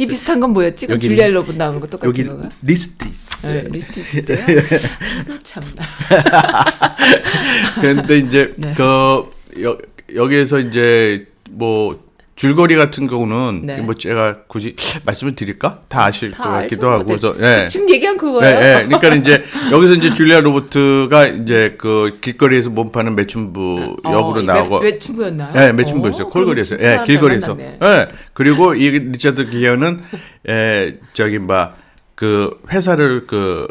이 0.00 0.06
비슷한 0.06 0.40
건 0.40 0.54
뭐였지? 0.54 0.86
그 0.86 0.94
여기 0.94 1.06
줄리아 1.06 1.28
로브 1.28 1.52
나오는 1.52 1.80
거 1.80 1.86
똑같은 1.86 2.08
여기 2.08 2.24
거가? 2.24 2.48
리스트 2.62 3.06
있어. 3.06 3.46
네, 3.46 3.64
리스트. 3.68 4.00
아이고, 4.32 5.42
참나. 5.42 5.82
그런데 7.78 8.18
이제 8.20 8.52
네. 8.56 8.72
그 8.74 9.30
여, 9.62 9.76
여기에서 10.14 10.60
이제 10.60 11.26
뭐 11.50 12.02
줄거리 12.34 12.76
같은 12.76 13.06
경우는 13.06 13.66
네. 13.66 13.76
뭐 13.82 13.94
제가 13.94 14.44
굳이 14.46 14.74
말씀을 15.04 15.34
드릴까? 15.34 15.80
다 15.88 16.04
아실 16.06 16.30
다 16.30 16.44
것 16.44 16.50
같기도. 16.50 16.88
하고 16.90 17.04
네. 17.04 17.16
그래서 17.16 17.34
예. 17.40 17.68
지금 17.68 17.90
얘기한 17.90 18.16
네, 18.16 18.20
그거예요. 18.20 18.60
네. 18.60 18.86
그러니까 18.86 19.14
이제 19.14 19.44
여기서 19.70 19.92
이제 19.94 20.14
줄리아 20.14 20.40
로버트가 20.40 21.26
이제 21.26 21.74
그 21.78 22.18
길거리에서 22.22 22.70
몸 22.70 22.90
파는 22.90 23.14
매춘부 23.16 23.96
역으로 24.04 24.40
어, 24.40 24.42
나오고 24.42 24.78
왜, 24.80 24.92
외춤부였나요? 24.92 25.52
예, 25.68 25.72
매춘부였어요. 25.72 26.26
어, 26.26 26.28
콜거리에서. 26.30 26.76
그럼 26.78 26.90
예, 27.00 27.04
길거리에서. 27.06 27.56
예. 27.60 28.08
그리고 28.32 28.74
이 28.74 28.88
리차드 28.90 29.50
기어는 29.50 30.00
예, 30.48 30.98
저기 31.12 31.38
뭐그 31.38 32.62
회사를 32.70 33.26
그 33.26 33.68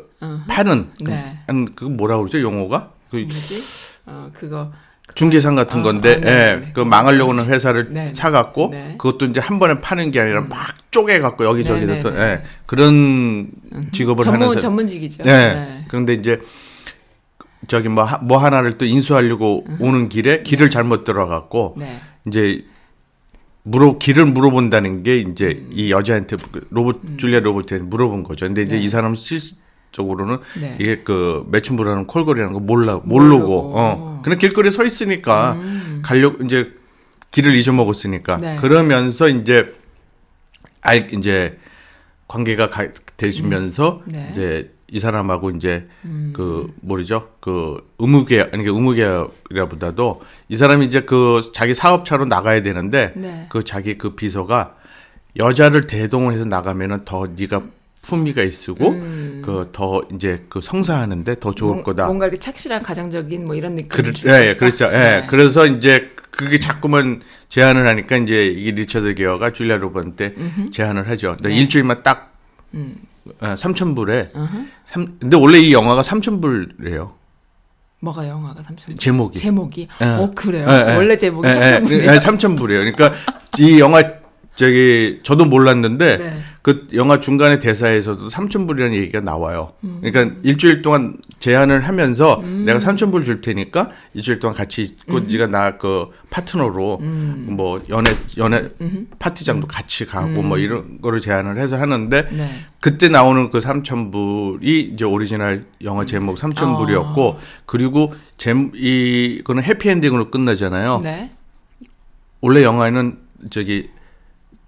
파는 0.47 0.91
그, 1.04 1.10
네. 1.10 1.39
한, 1.47 1.74
그 1.76 1.86
뭐라 1.86 2.17
그러죠? 2.17 2.39
용어가? 2.39 2.91
그 3.10 3.17
뭐지? 3.17 3.63
어, 4.06 4.30
그거. 4.34 4.71
중개상 5.15 5.56
같은 5.56 5.82
어, 5.82 5.84
건데, 5.84 6.15
어, 6.15 6.19
네, 6.19 6.28
예, 6.28 6.56
네. 6.65 6.71
그 6.74 6.82
망하려고 6.82 7.32
하는 7.32 7.45
회사를 7.47 7.88
네. 7.91 8.13
사갖고, 8.13 8.69
네. 8.71 8.95
그것도 8.97 9.26
이제 9.26 9.39
한 9.39 9.60
번에 9.60 9.80
파는 9.82 10.12
게 10.12 10.19
아니라 10.19 10.41
막 10.41 10.67
쪼개갖고 10.91 11.45
여기저기 11.45 11.86
네, 11.86 11.95
네, 11.95 12.00
또, 12.00 12.12
네. 12.12 12.21
예, 12.21 12.41
그런 12.65 13.50
직업을 13.91 14.24
전문, 14.24 14.41
하는 14.43 14.54
사- 14.56 14.60
전문직이죠. 14.60 15.24
네. 15.24 15.54
네. 15.56 15.86
그런데 15.88 16.13
이제 16.13 16.39
저기 17.67 17.89
뭐, 17.89 18.04
하- 18.04 18.17
뭐 18.19 18.38
하나를 18.38 18.78
또 18.78 18.86
인수하려고 18.86 19.65
오는 19.80 20.10
길에 20.10 20.43
길을 20.43 20.69
잘못 20.69 21.04
들어갔고, 21.04 21.76
네. 21.78 22.02
이제 22.28 22.63
물어 23.63 23.97
길을 24.00 24.26
물어본다는 24.26 25.04
게 25.04 25.17
이제 25.19 25.63
이 25.71 25.91
여자한테 25.91 26.36
그 26.52 26.65
로봇 26.71 27.02
줄리아 27.17 27.39
로버트한테 27.41 27.86
물어본 27.88 28.24
거죠. 28.24 28.47
근데 28.47 28.63
이제 28.63 28.76
네. 28.76 28.82
이 28.82 28.89
사람 28.89 29.13
실 29.15 29.39
질적으로는 29.91 30.39
네. 30.60 30.77
이게 30.80 31.04
그 31.04 31.45
매춘부라는 31.49 32.08
콜거리라는 32.08 32.54
거 32.54 32.60
몰라 32.60 32.99
모르고. 33.04 33.38
모르고 33.38 33.73
어 33.77 34.21
그냥 34.23 34.39
길거리에 34.39 34.71
서 34.71 34.84
있으니까 34.84 35.58
가려 36.01 36.34
이제 36.43 36.73
길을 37.32 37.56
잊어먹었으니까 37.56 38.38
네. 38.38 38.56
그러면서 38.56 39.30
이제 39.30 39.73
알 40.82 41.13
이제 41.13 41.60
관계가 42.27 42.69
가, 42.69 42.88
되시면서 43.17 44.01
네. 44.06 44.30
이제 44.32 44.73
이 44.88 44.99
사람하고 44.99 45.51
이제 45.51 45.88
그 46.34 46.73
뭐죠 46.82 47.30
그 47.39 47.89
의무계 47.99 48.49
아니 48.51 48.63
그 48.63 48.71
의무계라보다도 48.71 50.21
이 50.49 50.58
사람이 50.58 50.86
이제 50.86 51.01
그 51.01 51.41
자기 51.54 51.73
사업차로 51.73 52.25
나가야 52.25 52.62
되는데 52.62 53.13
네. 53.15 53.47
그 53.49 53.63
자기 53.63 53.97
그 53.97 54.15
비서가 54.15 54.75
여자를 55.38 55.88
대동을 55.88 56.34
해서 56.34 56.43
나가면은 56.43 57.06
더 57.06 57.27
네가 57.38 57.62
품위가 58.01 58.41
있고 58.43 58.95
그더 59.43 60.03
이제 60.15 60.43
그 60.49 60.59
성사하는데 60.61 61.39
더 61.39 61.53
좋을 61.53 61.73
뭔- 61.75 61.83
거다. 61.83 62.05
뭔가 62.07 62.25
이렇게 62.25 62.39
착실한 62.39 62.81
가정적인 62.81 63.45
뭐 63.45 63.55
이런 63.55 63.75
느낌. 63.75 63.89
그, 63.89 64.11
예, 64.27 64.49
예, 64.49 64.55
그렇죠. 64.55 64.85
예. 64.93 65.25
그래서 65.29 65.65
이제 65.67 66.11
그게 66.31 66.59
자꾸만 66.59 67.21
제안을 67.49 67.87
하니까 67.87 68.17
이제 68.17 68.45
이 68.47 68.71
리처드 68.71 69.15
기어가 69.15 69.51
줄리아 69.53 69.77
로버한테 69.77 70.33
제안을 70.71 71.09
하죠. 71.09 71.35
근데 71.39 71.53
일주일만 71.55 72.03
딱 72.03 72.33
어, 72.73 73.53
3천 73.55 73.95
불에 73.95 74.31
삼 74.85 75.17
근데 75.19 75.37
원래 75.37 75.59
이 75.59 75.73
영화가 75.73 76.01
3천 76.01 76.41
불이에요. 76.41 77.13
뭐가 78.03 78.27
영화가 78.27 78.63
3천 78.63 78.99
제목이. 78.99 79.37
제목이. 79.37 79.87
예. 80.01 80.05
어 80.05 80.31
그래요. 80.33 80.65
예, 80.71 80.91
예. 80.91 80.95
원래 80.95 81.15
제목이 81.15 81.47
예, 81.47 81.53
3천 81.53 81.75
예, 81.75 81.79
불이에요. 81.83 82.11
예, 82.11 82.17
3천 82.17 82.57
불이에요. 82.57 82.91
그러니까 82.91 83.13
이 83.59 83.79
영화 83.79 84.01
저기 84.55 85.19
저도 85.23 85.45
몰랐는데 85.45 86.17
네. 86.17 86.41
그 86.61 86.83
영화 86.93 87.19
중간에 87.19 87.57
대사에서도 87.59 88.27
3천 88.27 88.67
불이라는 88.67 88.95
얘기가 88.95 89.21
나와요. 89.21 89.73
음. 89.83 90.01
그러니까 90.03 90.35
일주일 90.43 90.81
동안 90.81 91.15
제안을 91.39 91.87
하면서 91.87 92.43
내가 92.65 92.77
3천 92.79 93.11
불 93.11 93.23
줄 93.23 93.41
테니까 93.41 93.89
일주일 94.13 94.39
동안 94.39 94.55
같이 94.55 94.83
있고 94.83 95.17
음. 95.17 95.27
네가 95.31 95.47
나 95.47 95.77
그 95.77 96.07
파트너로 96.29 96.97
뭐 96.97 97.79
연애 97.89 98.11
연애 98.37 98.69
파티장도 99.19 99.67
같이 99.67 100.05
가고 100.05 100.43
뭐 100.43 100.57
이런 100.57 101.01
거를 101.01 101.19
제안을 101.21 101.57
해서 101.57 101.77
하는데 101.77 102.27
음. 102.31 102.37
네. 102.37 102.65
그때 102.79 103.09
나오는 103.09 103.49
그 103.49 103.59
3천 103.59 104.11
불이 104.11 104.91
이제 104.93 105.05
오리지널 105.05 105.65
영화 105.83 106.05
제목 106.05 106.35
3천 106.37 106.75
어. 106.75 106.77
불이었고 106.77 107.39
그리고 107.65 108.13
제 108.37 108.53
이거는 108.75 109.63
해피엔딩으로 109.63 110.29
끝나잖아요. 110.29 110.99
네. 111.03 111.31
원래 112.41 112.63
영화에는 112.63 113.17
저기 113.49 113.89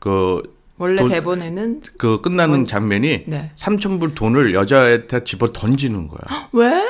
그, 0.07 0.41
원래 0.77 1.01
돈- 1.01 1.09
대본에는 1.11 1.81
그 1.97 2.19
끝나는 2.19 2.65
장면이 2.65 3.23
네. 3.25 3.51
3천 3.55 4.01
불 4.01 4.13
돈을 4.13 4.53
여자한테 4.53 5.23
집어 5.23 5.53
던지는 5.53 6.09
거야. 6.09 6.19
왜? 6.51 6.83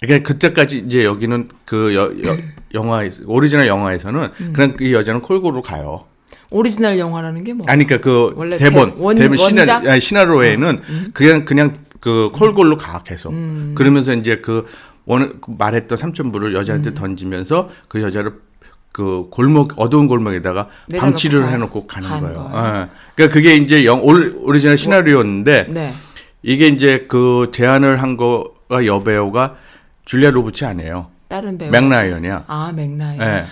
그러니까 0.00 0.26
그때까지 0.32 0.78
이제 0.78 1.04
여기는 1.04 1.48
그 1.64 1.94
여, 1.94 2.06
여, 2.28 2.36
영화 2.74 3.02
오리지널 3.26 3.68
영화에서는 3.68 4.30
음. 4.40 4.52
그냥 4.52 4.74
그 4.76 4.92
여자는 4.92 5.20
콜걸로 5.20 5.62
가요. 5.62 6.06
오리지널 6.50 6.98
영화라는 6.98 7.44
게 7.44 7.52
뭐? 7.52 7.64
아니 7.68 7.86
그러니까 7.86 8.04
그 8.10 8.32
원래 8.34 8.56
대본 8.56 8.96
대- 8.96 9.00
원- 9.00 9.16
대본 9.16 9.36
시나 9.36 9.60
원작? 9.60 9.86
어. 9.86 9.90
아니, 9.90 10.00
시나리오에는 10.00 10.80
그냥 11.14 11.44
그냥 11.44 11.74
그 12.00 12.30
콜걸로 12.32 12.78
가 12.78 13.04
계속. 13.04 13.30
음. 13.32 13.74
그러면서 13.76 14.12
이제 14.12 14.38
그 14.38 14.66
원, 15.04 15.40
그 15.40 15.52
말했던 15.56 15.96
3천 15.96 16.32
불을 16.32 16.50
음. 16.50 16.54
여자한테 16.56 16.94
던지면서 16.94 17.68
그 17.86 18.02
여자를 18.02 18.32
그 18.92 19.28
골목 19.30 19.74
어두운 19.78 20.08
골목에다가 20.08 20.68
방치를. 20.98 21.48
해놓고 21.48 21.86
가는 21.86 22.08
가는 22.08 22.22
거예요. 22.34 22.48
거예요. 22.50 22.66
예. 22.66 22.88
그러니까 23.14 23.34
그게 23.34 23.54
이제 23.56 23.84
영, 23.84 24.02
올, 24.04 24.34
오리지널 24.38 24.76
시나리오인데 24.78 25.66
네. 25.70 25.92
이게 26.42 26.66
이제 26.66 27.06
그 27.08 27.50
제안을 27.52 28.02
한 28.02 28.16
거가 28.16 28.86
여배우가 28.86 29.56
줄리아 30.04 30.30
로버츠 30.30 30.64
아니에요. 30.64 31.08
다른 31.28 31.56
배우. 31.58 31.70
맥라이언이야. 31.70 32.44
아 32.48 32.72
맥라이언. 32.74 33.18
네. 33.18 33.44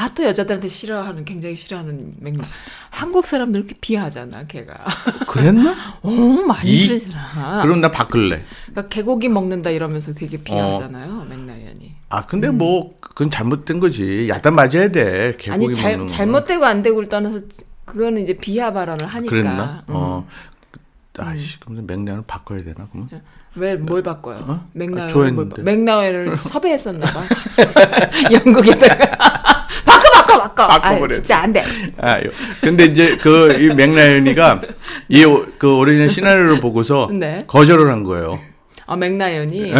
아 0.00 0.06
또 0.06 0.24
여자들한테 0.24 0.68
싫어하는 0.68 1.26
굉장히 1.26 1.54
싫어하는 1.54 2.14
맥라. 2.20 2.42
한국 2.88 3.26
사람들 3.26 3.60
이렇게 3.60 3.74
비하잖아 3.78 4.44
걔가. 4.46 4.72
그랬나? 5.28 5.76
어 6.00 6.10
많이 6.46 6.70
이- 6.70 6.88
그러잖아. 6.88 7.60
그럼 7.62 7.82
나 7.82 7.90
바꿀래. 7.90 8.42
그러니까 8.70 8.88
개고기 8.88 9.28
먹는다 9.28 9.68
이러면서 9.68 10.14
되게 10.14 10.38
비하잖아요 10.38 11.26
맥라이언이. 11.28 11.45
아 12.08 12.22
근데 12.26 12.48
뭐 12.50 12.94
그건 13.00 13.30
잘못된 13.30 13.80
거지. 13.80 14.28
야단 14.28 14.54
맞아야 14.54 14.88
돼. 14.88 15.34
개고기 15.38 15.48
음. 15.48 15.52
아니 15.52 15.72
잘. 15.72 16.06
잘못되고 16.06 16.64
안 16.64 16.82
되고를 16.82 17.08
떠나서 17.08 17.40
그거는 17.84 18.22
이제 18.22 18.34
비하 18.40 18.72
발언을 18.72 19.06
하니까. 19.06 19.30
그랬나? 19.30 19.82
음. 19.88 19.94
어. 19.94 20.26
아씨, 21.18 21.58
그럼 21.60 21.86
맥라이언을 21.86 22.24
바꿔야 22.26 22.62
되나? 22.62 22.86
그러면? 22.92 23.08
왜 23.54 23.72
뭘 23.72 24.02
바꿔요? 24.02 24.36
어? 24.46 24.52
아, 24.52 24.66
맥라이언 24.74 25.08
좋아했는데. 25.08 25.62
맥라이언을 25.62 26.36
섭외했었나 26.44 27.06
봐. 27.06 27.22
영국에다가 28.30 29.16
바꿔 29.86 30.10
바꿔 30.12 30.38
바꿔. 30.42 30.66
바꿔버려. 30.66 31.04
아 31.06 31.08
진짜 31.08 31.38
안 31.38 31.52
돼. 31.54 31.64
아, 31.98 32.18
요. 32.22 32.28
근데 32.60 32.84
이제 32.84 33.16
그 33.16 33.56
이 33.58 33.72
맥라이언이가 33.74 34.60
이그 35.08 35.76
오리지널 35.78 36.10
시나리오를 36.10 36.60
보고서 36.60 37.08
네. 37.10 37.44
거절을 37.46 37.90
한 37.90 38.02
거예요. 38.02 38.38
아 38.84 38.94
맥라이언이 38.96 39.72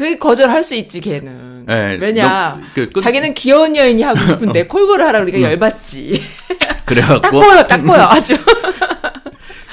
예, 0.00 0.04
예. 0.04 0.14
그 0.14 0.18
거절할 0.18 0.62
수 0.62 0.74
있지 0.74 1.00
걔는. 1.00 1.64
네, 1.66 1.98
왜냐? 2.00 2.58
너- 2.60 2.66
그 2.74 2.90
끝- 2.90 3.00
자기는 3.02 3.34
귀여운 3.34 3.74
여인이 3.76 4.02
하고 4.02 4.20
싶은데 4.20 4.66
콜걸을 4.68 5.04
하라 5.06 5.24
그러니까 5.24 5.42
열받지. 5.50 6.20
딱 6.60 6.86
그래갖고 6.86 7.40
보여, 7.40 7.62
딱 7.64 7.78
보여 7.84 8.02
아주. 8.02 8.34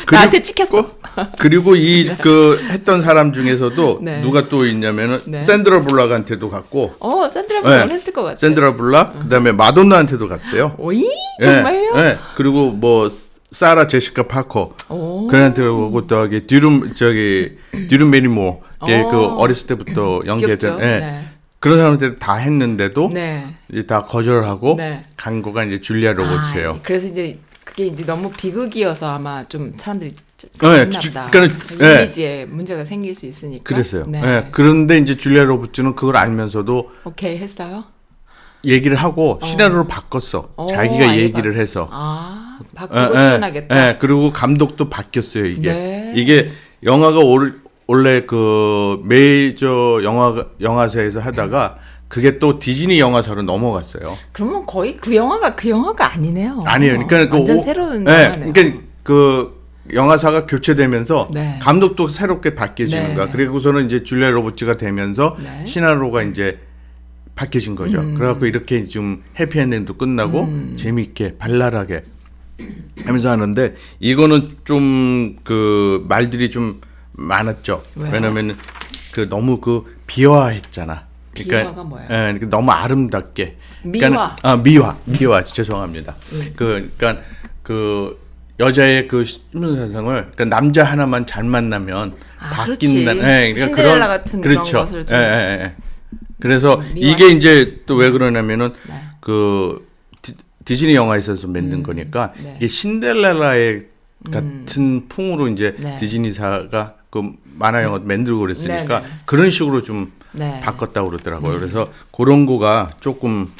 그리고- 0.05 0.15
나한테 0.15 0.41
찍혔어. 0.41 0.91
그리고 1.37 1.75
이 1.75 2.09
그 2.19 2.59
했던 2.69 3.01
사람 3.03 3.31
중에서도 3.33 3.99
네. 4.01 4.21
누가 4.21 4.49
또 4.49 4.65
있냐면은 4.65 5.19
네. 5.25 5.41
샌드라 5.43 5.81
블락한테도 5.83 6.49
갔고 6.49 6.95
어 6.99 7.29
샌드라 7.29 7.61
블락 7.61 7.87
네. 7.87 7.93
했을 7.93 8.11
것 8.13 8.23
같아. 8.23 8.35
샌드라 8.37 8.75
블락 8.75 9.19
그다음에 9.19 9.51
마돈나한테도 9.51 10.27
갔대요. 10.27 10.75
오이 10.79 11.05
예, 11.05 11.43
정말요? 11.43 11.91
예. 11.97 12.17
그리고 12.35 12.71
뭐 12.71 13.07
사라 13.51 13.87
제시카 13.87 14.23
파커 14.23 14.73
오. 14.89 15.27
그한테 15.27 15.61
오고 15.63 16.07
또 16.07 16.15
저기 16.23 16.47
드류 16.47 16.93
저기 16.95 17.51
드류 17.89 18.09
베리모어 18.09 18.63
예, 18.89 19.01
어. 19.01 19.07
그 19.09 19.25
어렸을 19.37 19.67
때부터 19.67 20.21
연기했던? 20.27 20.79
예. 20.79 20.83
네. 20.99 21.23
그런 21.59 21.77
사람한테 21.77 22.17
다 22.19 22.35
했는데도 22.35 23.09
네. 23.13 23.47
이제 23.71 23.83
다 23.87 24.03
거절하고 24.05 24.75
네. 24.77 25.03
간 25.15 25.41
거가 25.41 25.63
이제 25.63 25.79
줄리아 25.79 26.11
로버츠예요. 26.13 26.71
아, 26.71 26.79
그래서 26.83 27.07
이제 27.07 27.39
그게 27.63 27.85
이제 27.85 28.05
너무 28.05 28.29
비극이어서 28.29 29.07
아마 29.09 29.45
좀 29.45 29.71
사람들이 29.77 30.13
네, 30.59 30.89
주- 30.99 31.07
보다. 31.09 31.29
그러니까, 31.31 31.57
네. 31.77 32.01
이미지에 32.03 32.45
문제가 32.49 32.83
생길 32.83 33.15
수 33.15 33.25
있으니까. 33.25 33.63
그랬어요. 33.63 34.05
네. 34.07 34.21
예. 34.21 34.47
그런데 34.51 34.97
이제 34.97 35.15
줄리아 35.15 35.43
로버츠는 35.45 35.95
그걸 35.95 36.17
알면서도 36.17 36.89
오케이 37.05 37.37
했어요. 37.37 37.85
얘기를 38.65 38.95
하고 38.97 39.39
시나리오를 39.43 39.87
바꿨어. 39.87 40.49
어, 40.57 40.67
자기가 40.67 41.17
얘기를 41.17 41.53
바- 41.53 41.59
해서. 41.59 41.87
아 41.91 42.59
예, 42.61 42.67
바꾸고 42.75 42.99
예, 43.01 43.21
출연하겠다. 43.21 43.87
예, 43.89 43.97
그리고 43.99 44.31
감독도 44.33 44.89
바뀌었어요, 44.89 45.45
이게. 45.45 45.71
네. 45.71 46.13
이게 46.15 46.51
영화가 46.83 47.19
올, 47.19 47.61
원래 47.87 48.21
그 48.25 49.01
메이저 49.03 49.99
영화 50.03 50.45
영화사에서 50.61 51.19
하다가 51.19 51.77
그게 52.07 52.37
또 52.39 52.59
디즈니 52.59 52.99
영화사로 52.99 53.41
넘어갔어요. 53.41 54.15
그러면 54.31 54.65
거의 54.65 54.97
그 54.97 55.15
영화가 55.15 55.55
그 55.55 55.69
영화가 55.69 56.13
아니네요. 56.13 56.63
아니에요. 56.65 57.07
그러니까 57.07 57.29
그 57.29 57.37
완전 57.37 57.55
오- 57.57 57.59
새로운 57.59 58.07
예, 58.07 58.11
영화네요. 58.11 58.53
그러니까 58.53 58.81
그 59.03 59.63
영화사가 59.91 60.45
교체되면서 60.45 61.27
네. 61.33 61.59
감독도 61.61 62.07
새롭게 62.07 62.55
바뀌어지는 62.55 63.09
네. 63.09 63.15
거야. 63.15 63.29
그리고서는 63.29 63.87
이제 63.87 64.03
줄리아 64.03 64.29
로버츠가 64.29 64.73
되면서 64.73 65.35
네. 65.41 65.61
음. 65.61 65.65
시나리오가 65.67 66.21
이제 66.23 66.59
바뀌어진 67.35 67.75
거죠. 67.75 67.97
그래갖고 68.13 68.45
이렇게 68.45 68.85
좀 68.85 69.23
해피엔딩도 69.39 69.95
끝나고 69.95 70.47
재미있게 70.77 71.35
발랄하게 71.37 72.03
하면서 73.05 73.31
하는데 73.31 73.75
이거는 73.99 74.57
좀 74.63 75.37
그 75.43 76.05
말들이 76.07 76.49
좀 76.51 76.79
많았죠. 77.13 77.83
왜요? 77.95 78.11
왜냐면 78.13 78.55
그 79.13 79.29
너무 79.29 79.59
그 79.59 79.97
비화했잖아. 80.07 81.05
비화가 81.33 81.83
뭐예요? 81.83 82.05
예, 82.09 82.15
그러니까 82.15 82.47
너무 82.49 82.71
아름답게. 82.71 83.57
미화. 83.83 84.09
그러니까, 84.09 84.35
아 84.43 84.55
미화, 84.57 84.97
미화. 85.05 85.43
죄송합니다. 85.43 86.15
그 86.55 86.91
그러니까 86.97 87.21
그 87.63 88.19
여자의 88.59 89.07
그 89.07 89.25
신분사상을 89.25 90.31
그러니까 90.35 90.45
남자 90.45 90.83
하나만 90.83 91.25
잘 91.25 91.43
만나면 91.43 92.15
아, 92.39 92.49
바뀐다. 92.49 93.11
예, 93.15 93.53
그러니까 93.53 93.65
신데렐라 93.65 94.07
같은 94.07 94.41
그런 94.41 94.55
그렇죠. 94.57 94.77
것을 94.79 95.05
좀- 95.05 95.17
예, 95.17 95.21
예, 95.21 95.63
예. 95.63 95.75
그래서. 96.39 96.81
이게 96.95 97.29
이제 97.29 97.81
또 97.85 97.95
왜 97.95 98.11
그러냐면은 98.11 98.69
네. 98.87 99.01
그 99.21 99.87
디, 100.21 100.33
디즈니 100.65 100.93
영화에서 100.95 101.35
만든 101.47 101.83
거니까 101.83 102.33
네. 102.41 102.53
이게 102.57 102.67
신데렐라의 102.67 103.87
같은 104.31 105.07
풍으로 105.07 105.47
이제 105.49 105.75
네. 105.79 105.95
디즈니사가 105.97 106.95
그 107.13 107.31
만화 107.43 107.83
영화 107.83 107.99
만들고 107.99 108.39
그랬으니까 108.39 109.01
네, 109.01 109.07
네. 109.07 109.13
그런 109.25 109.51
식으로 109.51 109.83
좀 109.83 110.11
네. 110.31 110.59
바꿨다고 110.61 111.11
그러더라고요. 111.11 111.59
그래서 111.59 111.93
그런 112.11 112.47
거가 112.47 112.89
조금 113.01 113.51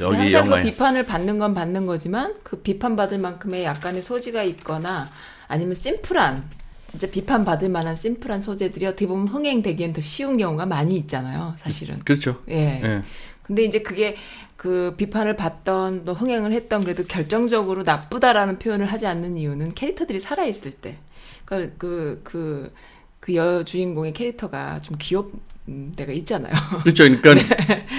여기 0.00 0.16
항상 0.16 0.30
그 0.30 0.32
영화에 0.32 0.62
비판을 0.64 1.06
받는 1.06 1.38
건 1.38 1.54
받는 1.54 1.86
거지만 1.86 2.34
그 2.42 2.56
비판 2.56 2.96
받을 2.96 3.18
만큼의 3.18 3.62
약간의 3.62 4.02
소지가 4.02 4.42
있거나 4.42 5.10
아니면 5.46 5.76
심플한 5.76 6.42
진짜 6.88 7.06
비판 7.08 7.44
받을 7.44 7.68
만한 7.68 7.94
심플한 7.94 8.40
소재들이 8.40 8.84
어떻게 8.84 9.06
보면 9.06 9.28
흥행되기엔 9.28 9.92
더 9.92 10.00
쉬운 10.00 10.36
경우가 10.36 10.66
많이 10.66 10.96
있잖아요, 10.96 11.54
사실은. 11.58 12.00
그렇죠. 12.00 12.42
예. 12.48 12.82
예. 12.82 13.02
근데 13.44 13.62
이제 13.62 13.80
그게 13.80 14.16
그 14.56 14.94
비판을 14.96 15.36
받던 15.36 16.04
또 16.04 16.14
흥행을 16.14 16.50
했던 16.50 16.82
그래도 16.82 17.04
결정적으로 17.04 17.84
나쁘다라는 17.84 18.58
표현을 18.58 18.86
하지 18.86 19.06
않는 19.06 19.36
이유는 19.36 19.74
캐릭터들이 19.74 20.18
살아 20.18 20.44
있을 20.44 20.72
때. 20.72 20.98
그, 21.52 21.74
그, 21.78 22.20
그, 22.24 22.72
그 23.20 23.34
여주인공의 23.34 24.12
캐릭터가 24.12 24.80
좀 24.80 24.96
귀엽 24.98 25.30
음, 25.68 25.92
때가 25.96 26.12
있잖아요. 26.12 26.52
그렇죠. 26.82 27.04
그러니까, 27.22 27.34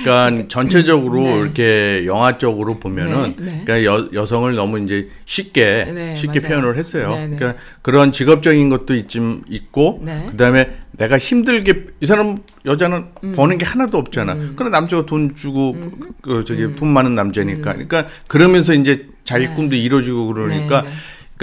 그러니까 0.03 0.47
전체적으로 0.49 1.21
네. 1.21 1.39
이렇게 1.39 2.03
영화적으로 2.05 2.77
보면은 2.77 3.35
네, 3.37 3.45
네. 3.45 3.61
그러니까 3.63 3.85
여, 3.85 4.09
여성을 4.11 4.53
너무 4.53 4.79
이제 4.81 5.07
쉽게 5.23 5.85
네, 5.93 6.15
쉽게 6.17 6.41
맞아요. 6.41 6.49
표현을 6.49 6.77
했어요. 6.77 7.15
네, 7.15 7.27
네. 7.27 7.37
그러니까 7.37 7.61
그런 7.81 8.11
직업적인 8.11 8.67
것도 8.67 8.95
있좀 8.95 9.43
있고 9.47 10.01
네. 10.03 10.27
그다음에 10.31 10.77
내가 10.91 11.17
힘들게 11.17 11.85
이 12.01 12.05
사람 12.05 12.39
여자는 12.65 13.05
음. 13.23 13.31
버는 13.33 13.57
게 13.57 13.65
하나도 13.65 13.97
없잖아. 13.97 14.35
그럼 14.57 14.71
남자가 14.71 15.05
돈 15.05 15.33
주고 15.37 15.71
음. 15.71 15.91
그 16.21 16.43
저기 16.43 16.75
돈 16.75 16.89
많은 16.89 17.15
남자니까. 17.15 17.71
그러니까 17.73 18.07
그러면서 18.27 18.73
이제 18.73 19.07
자기 19.23 19.47
네. 19.47 19.55
꿈도 19.55 19.77
이루어지고 19.77 20.33
그러니까 20.33 20.81
네, 20.81 20.89
네. 20.89 20.93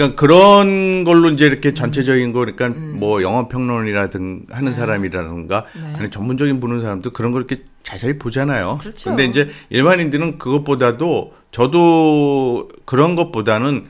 그러니까 0.01 0.19
그런 0.19 1.03
걸로 1.03 1.29
이제 1.29 1.45
이렇게 1.45 1.73
전체적인 1.73 2.31
거 2.33 2.39
그러니까 2.39 2.69
뭐 2.69 3.21
영화 3.21 3.47
평론이라든 3.47 4.47
하는 4.49 4.73
사람이라든가 4.73 5.65
음. 5.75 5.91
네. 5.93 5.99
아니 5.99 6.09
전문적인 6.11 6.59
보는 6.59 6.81
사람도 6.81 7.11
그런 7.11 7.31
걸 7.31 7.45
이렇게 7.47 7.63
자세히 7.83 8.17
보잖아요. 8.17 8.77
그렇죠. 8.81 9.09
근데 9.09 9.25
이제 9.25 9.49
일반인들은 9.69 10.37
그것보다도 10.37 11.33
저도 11.51 12.69
그런 12.85 13.15
것보다는 13.15 13.85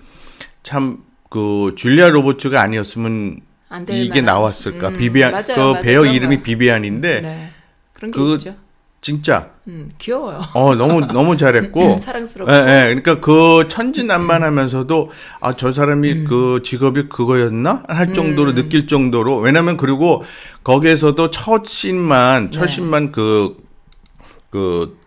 참 0.63 1.11
그 1.31 1.71
줄리아 1.77 2.09
로버츠가 2.09 2.61
아니었으면 2.61 3.39
이게 3.87 4.19
만한. 4.21 4.25
나왔을까? 4.25 4.89
음, 4.89 4.97
비비안 4.97 5.31
맞아요, 5.31 5.45
그 5.45 5.59
맞아요. 5.61 5.81
그런 5.81 6.07
이름이. 6.13 6.43
비비안인데 6.43 7.21
네. 7.21 7.51
그런 7.93 8.11
게 8.11 8.19
그 8.19 8.33
있죠. 8.33 8.55
진짜 9.01 9.49
음, 9.67 9.91
귀여워요. 9.97 10.41
어 10.53 10.75
너무 10.75 11.01
너무 11.07 11.35
잘했고 11.35 11.99
사랑스럽고. 12.01 12.53
예, 12.53 12.57
예. 12.57 12.83
그러니까 12.93 13.19
그 13.19 13.67
천진난만하면서도 13.67 15.09
아 15.39 15.53
저 15.53 15.71
사람이 15.71 16.11
음. 16.11 16.25
그 16.29 16.61
직업이 16.63 17.09
그거였나 17.09 17.83
할 17.87 18.13
정도로 18.13 18.53
느낄 18.53 18.85
정도로 18.87 19.37
왜냐면 19.37 19.75
그리고 19.77 20.23
거기에서도 20.63 21.31
첫 21.31 21.65
씬만 21.65 22.51
첫 22.51 22.67
네. 22.67 22.67
씬만 22.67 23.11
그그 23.11 24.97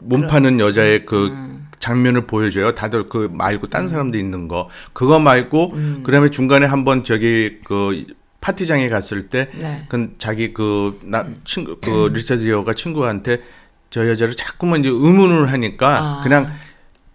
몸 0.00 0.26
파는 0.26 0.60
여자의 0.60 1.06
그 1.06 1.28
음. 1.28 1.68
장면을 1.78 2.26
보여줘요. 2.26 2.74
다들 2.74 3.04
그 3.04 3.28
말고 3.32 3.68
딴 3.68 3.88
사람도 3.88 4.18
있는 4.18 4.48
거 4.48 4.68
그거 4.92 5.18
말고 5.18 5.72
음. 5.72 6.02
그다음에 6.04 6.28
중간에 6.30 6.66
한번 6.66 7.04
저기 7.04 7.58
그 7.64 8.04
파티장에 8.40 8.88
갔을 8.88 9.28
때 9.28 9.48
네. 9.54 9.84
그 9.88 10.12
자기 10.18 10.52
그 10.52 10.98
나 11.02 11.24
친구 11.44 11.76
그 11.80 12.10
리차드 12.12 12.48
여가 12.48 12.74
친구한테 12.74 13.42
저 13.90 14.08
여자를 14.08 14.34
자꾸만 14.36 14.80
이제 14.80 14.88
의문을 14.88 15.52
하니까 15.52 15.98
아. 15.98 16.20
그냥 16.22 16.52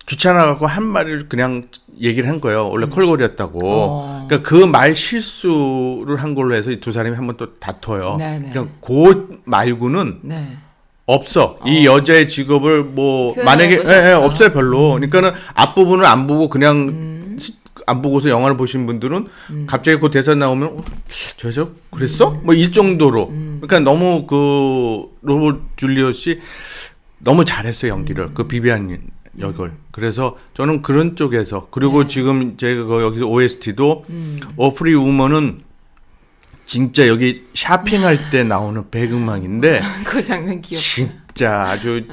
귀찮아갖고 0.08 0.66
한 0.68 0.84
말을 0.84 1.30
그냥 1.30 1.64
얘기를 2.00 2.28
한 2.28 2.42
거예요. 2.42 2.70
원래 2.70 2.88
콜골이었다고. 2.88 3.60
음. 3.60 3.66
어. 3.66 4.26
그러니까 4.28 4.50
그 4.50 4.66
말 4.66 4.96
실수를 4.96 6.18
한 6.22 6.34
걸로 6.36 6.56
해서 6.56 6.72
이 6.72 6.80
두 6.80 6.92
사람이 6.92 7.16
한 7.16 7.28
번 7.28 7.38
또 7.38 7.54
다퉈요. 7.54 8.16
네네. 8.18 8.50
그냥 8.52 8.70
그 8.82 9.40
말고는 9.46 10.20
네. 10.24 10.58
없어. 11.06 11.58
이 11.66 11.86
여자의 11.86 12.28
직업을 12.28 12.84
뭐 12.84 13.36
만약에 13.44 13.74
예, 13.76 13.78
예, 13.78 14.14
없어. 14.14 14.20
음. 14.20 14.24
없어요 14.26 14.50
별로. 14.52 14.94
그러니까는 14.94 15.32
앞부분을 15.54 16.06
안 16.06 16.26
보고 16.28 16.50
그냥 16.50 16.88
시- 16.90 17.21
안 17.88 18.02
보고서 18.02 18.30
영화를 18.30 18.58
보신 18.58 18.86
분들은 18.86 19.28
음. 19.52 19.66
갑자기 19.68 20.00
그 20.00 20.10
대사 20.10 20.34
나오면 20.36 20.68
어, 20.70 20.82
저 21.38 21.48
여자 21.50 21.68
그랬어? 21.92 22.32
뭐 22.44 22.54
이 22.56 22.72
정도로. 22.72 23.30
음. 23.30 23.60
그러니까 23.62 23.80
너무 23.92 24.26
그 24.28 25.06
로버트 25.22 25.60
줄리엇이 25.78 26.40
너무 27.20 27.46
잘했어요 27.46 27.92
연기를 27.92 28.26
음. 28.26 28.32
그 28.34 28.48
비비안 28.48 29.00
역을. 29.40 29.72
그래서 29.92 30.38
저는 30.54 30.82
그런 30.82 31.16
쪽에서 31.16 31.68
그리고 31.72 32.02
네. 32.04 32.08
지금 32.08 32.58
제가 32.58 32.84
그 32.86 33.02
여기서 33.02 33.26
OST도 33.26 34.06
음. 34.10 34.40
어프리 34.58 34.94
우먼은 34.94 35.62
진짜 36.66 37.08
여기 37.08 37.46
샤핑할 37.54 38.30
때 38.32 38.44
나오는 38.44 38.90
배경음악인데 38.90 39.82
그 40.06 40.24
장면 40.24 40.62
귀엽다. 40.62 40.84
진짜 40.86 41.62
아주 41.70 42.04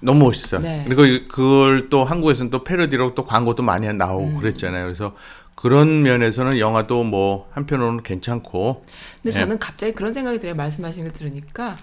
너무 0.00 0.24
멋있어요. 0.26 0.60
네. 0.60 0.84
그리고 0.86 1.04
이- 1.04 1.28
그걸 1.28 1.88
또 1.90 2.04
한국에서는 2.04 2.50
또 2.50 2.64
패러디로 2.64 3.14
또 3.14 3.24
광고도 3.24 3.62
많이 3.62 3.86
나오고 3.92 4.26
음. 4.26 4.38
그랬잖아요. 4.38 4.84
그래서 4.84 5.14
그런 5.54 6.02
면에서는 6.02 6.58
영화도 6.58 7.04
뭐 7.04 7.48
한편으로는 7.52 8.02
괜찮고. 8.02 8.82
근데 9.22 9.30
네. 9.30 9.30
저는 9.30 9.58
갑자기 9.58 9.92
그런 9.92 10.12
생각이 10.12 10.38
들어요. 10.38 10.54
말씀하신 10.54 11.04
거 11.04 11.12
들으니까 11.12 11.76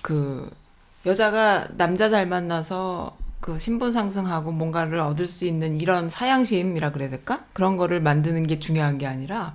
그 0.00 0.48
여자가 1.04 1.68
남자 1.76 2.08
잘 2.08 2.26
만나서 2.26 3.16
그 3.40 3.58
신분 3.58 3.92
상승하고 3.92 4.50
뭔가를 4.50 4.98
얻을 4.98 5.28
수 5.28 5.44
있는 5.44 5.80
이런 5.80 6.08
사양심이라 6.08 6.90
그래야 6.92 7.08
될까? 7.10 7.44
그런 7.52 7.76
거를 7.76 8.00
만드는 8.00 8.42
게 8.46 8.58
중요한 8.58 8.98
게 8.98 9.06
아니라 9.06 9.54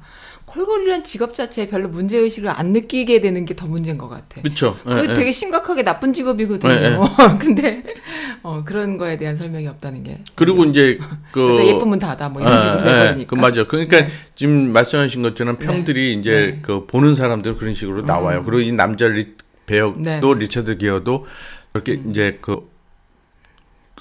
콜골이란 0.53 1.03
직업 1.03 1.33
자체에 1.33 1.67
별로 1.67 1.89
문제 1.89 2.17
의식을 2.17 2.49
안 2.49 2.67
느끼게 2.73 3.21
되는 3.21 3.45
게 3.45 3.53
더 3.55 3.67
문제인 3.67 3.97
것 3.97 4.07
같아. 4.07 4.41
그렇죠. 4.41 4.77
그게 4.83 5.13
되게 5.13 5.31
심각하게 5.31 5.83
나쁜 5.83 6.13
직업이거든요. 6.13 6.73
네, 6.73 6.89
네. 6.91 6.97
근데 7.39 7.83
어, 8.41 8.63
그런 8.65 8.97
거에 8.97 9.17
대한 9.17 9.35
설명이 9.35 9.67
없다는 9.67 10.03
게. 10.03 10.19
그리고 10.35 10.63
이제 10.65 10.97
그 11.31 11.41
그래서 11.47 11.65
예쁘면 11.65 11.99
다다 11.99 12.29
뭐 12.29 12.41
이런 12.41 12.57
식으로 12.57 12.79
예, 12.81 12.85
예, 12.85 13.01
해버리니까. 13.05 13.35
그 13.35 13.41
맞아. 13.41 13.63
그러니까 13.65 14.01
네. 14.01 14.07
지금 14.35 14.71
말씀하신 14.73 15.21
것처럼 15.21 15.57
평들이 15.57 16.13
이제 16.13 16.31
네. 16.31 16.47
음. 16.57 16.59
그 16.61 16.85
보는 16.85 17.15
사람들 17.15 17.55
그런 17.57 17.73
식으로 17.73 18.01
나와요. 18.03 18.43
그리고 18.43 18.61
이 18.61 18.71
남자 18.71 19.07
리, 19.07 19.35
배역도 19.65 20.01
네. 20.01 20.19
음. 20.21 20.39
리처드 20.39 20.77
기어도 20.77 21.25
그렇게 21.71 21.99
이제 22.09 22.37
그 22.41 22.69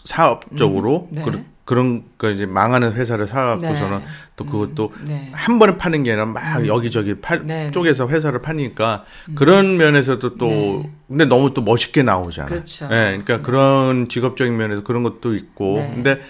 사업적으로 0.04 1.08
음, 1.12 1.16
네. 1.16 1.44
그, 1.72 1.74
그런 1.74 2.04
거 2.18 2.30
이제 2.30 2.44
망하는 2.44 2.92
회사를 2.92 3.26
사갖고서는 3.26 3.98
네. 4.00 4.04
또 4.36 4.44
그것도 4.44 4.92
네. 5.06 5.30
한 5.32 5.58
번에 5.58 5.78
파는 5.78 6.02
게 6.02 6.10
아니라 6.12 6.26
막 6.26 6.66
여기저기 6.66 7.14
파, 7.14 7.36
네, 7.40 7.64
네. 7.64 7.70
쪼개서 7.70 8.08
회사를 8.08 8.42
파니까 8.42 9.04
그런 9.34 9.78
면에서도 9.78 10.36
또 10.36 10.46
네. 10.46 10.90
근데 11.08 11.24
너무 11.24 11.54
또 11.54 11.62
멋있게 11.62 12.02
나오잖아. 12.02 12.48
그렇죠. 12.48 12.84
예, 12.86 13.18
그러니까 13.24 13.40
그런 13.40 14.08
직업적인 14.10 14.54
면에서 14.56 14.82
그런 14.82 15.02
것도 15.02 15.34
있고. 15.34 15.76
네. 15.78 15.92
근데 15.94 16.20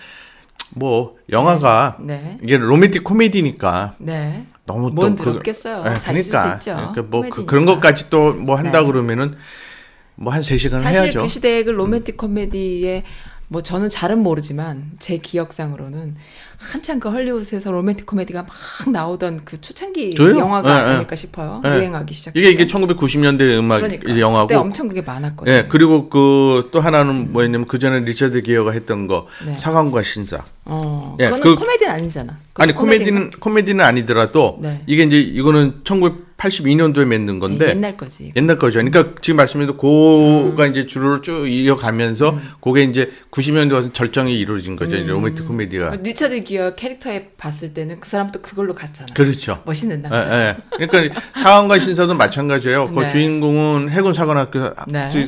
뭐 0.75 1.17
영화가 1.29 1.99
네. 2.01 2.37
이게 2.43 2.57
로맨틱 2.57 3.03
코미디니까 3.05 3.95
네. 3.99 4.47
너무 4.65 4.91
뭔또 4.91 5.25
그- 5.25 5.31
있을 5.51 5.55
수 5.55 6.39
그러니까. 6.39 6.59
그러니까 6.93 7.03
뭐 7.03 7.23
그, 7.23 7.29
코미디니까. 7.29 7.47
그 7.51 7.55
런 7.57 7.67
것까지 7.67 8.11
또 8.11 8.33
뭐 8.35 8.57
한다 8.57 8.81
네. 8.81 8.87
그러면은 8.87 9.35
뭐 10.15 10.33
한 10.33 10.43
세 10.43 10.57
시간 10.57 10.83
사실 10.83 11.03
해야죠. 11.03 11.21
음. 11.21 11.23
그 11.25 11.29
시대의 11.29 11.65
그 11.65 11.71
로맨틱 11.71 12.17
코미디의 12.17 13.03
뭐 13.53 13.63
저는 13.63 13.91
잘은 13.91 14.19
모르지만 14.23 14.93
제 14.99 15.19
기억상으로는 15.19 16.17
한참 16.57 16.99
그 17.01 17.11
헐리우드에서 17.11 17.71
로맨틱 17.71 18.07
코미디가 18.07 18.45
막 18.45 18.51
나오던 18.91 19.43
그 19.45 19.61
초창기 19.61 20.15
저요? 20.15 20.39
영화가 20.39 20.71
예, 20.71 20.75
예. 20.91 20.95
아닐까 20.95 21.15
싶어요. 21.17 21.61
예. 21.67 21.69
유행하기 21.69 22.15
시작. 22.15 22.35
이게 22.35 22.51
이게 22.51 22.67
1990년대 22.67 23.59
음악 23.59 23.81
그러니까 23.83 24.19
영화고 24.19 24.47
그때 24.47 24.57
엄청 24.59 24.89
그게 24.89 25.03
많았거든요. 25.03 25.55
예, 25.55 25.67
그리고 25.69 26.09
그 26.09 26.71
또 26.73 26.81
하나는 26.81 27.33
뭐였냐면 27.33 27.67
그 27.67 27.79
전에 27.79 28.01
리처드 28.01 28.41
기어가 28.41 28.71
했던 28.73 29.07
거 29.07 29.27
네. 29.45 29.59
사관과 29.59 30.03
신사. 30.03 30.43
어, 30.65 31.17
예, 31.21 31.25
그거는 31.25 31.43
그- 31.45 31.57
코미디는 31.57 31.93
아니잖아. 31.93 32.39
아니? 32.55 32.73
코미디는 32.73 33.31
코미디는 33.39 33.85
아니더라도 33.85 34.59
네. 34.63 34.83
이게 34.87 35.03
이제 35.03 35.19
이거는 35.21 35.81
1982년도에 36.43 37.05
맺는 37.05 37.39
건데 37.39 37.71
옛날 37.71 37.97
거지. 37.97 38.33
옛날 38.35 38.59
거죠. 38.59 38.79
그러니까 38.83 39.15
지금 39.21 39.37
말씀드린 39.37 39.77
고가 39.77 40.67
이제 40.67 40.87
줄을 40.87 41.23
쭉 41.23 41.47
이어가면서 41.49 42.39
그게 42.61 42.85
이제 42.85 43.13
90년대 43.31 43.73
와서 43.73 43.93
절정이 43.93 44.37
이루어진 44.39 44.77
거죠. 44.77 44.97
이 44.97 45.05
로맨틱 45.05 45.47
코미디가. 45.47 45.97
리처드 46.03 46.43
기어 46.45 46.75
캐릭터에 46.75 47.31
봤을 47.37 47.75
때는 47.75 48.01
그 48.01 48.09
사람도 48.09 48.43
그걸로 48.43 48.75
갔잖아. 48.75 49.13
그렇죠. 49.15 49.63
멋있는 49.65 49.99
예, 49.99 50.09
남자. 50.09 50.49
예. 50.49 50.57
그러니까 50.87 51.21
사관과 51.35 51.79
신사도 51.79 52.15
마찬가지예요. 52.15 52.91
그 52.91 53.01
네. 53.01 53.09
주인공은 53.09 53.91
해군 53.91 54.13
사관학교 54.13 54.71
네. 54.89 55.11
저, 55.11 55.27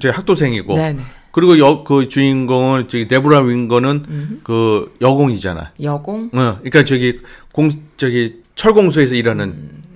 저 0.00 0.10
학도생이고 0.10 0.76
네 0.76 0.92
네. 0.92 1.02
그리고 1.32 1.58
여, 1.58 1.82
그 1.82 2.08
주인공은 2.08 2.88
저기 2.88 3.08
데브라 3.08 3.40
윙거는 3.40 4.40
그 4.44 4.94
여공이잖아. 5.00 5.72
여공. 5.82 6.26
어, 6.26 6.58
그러니까 6.58 6.84
저기 6.84 7.18
공 7.52 7.70
저기 7.96 8.41
철공소에서 8.62 9.14
일하는 9.14 9.46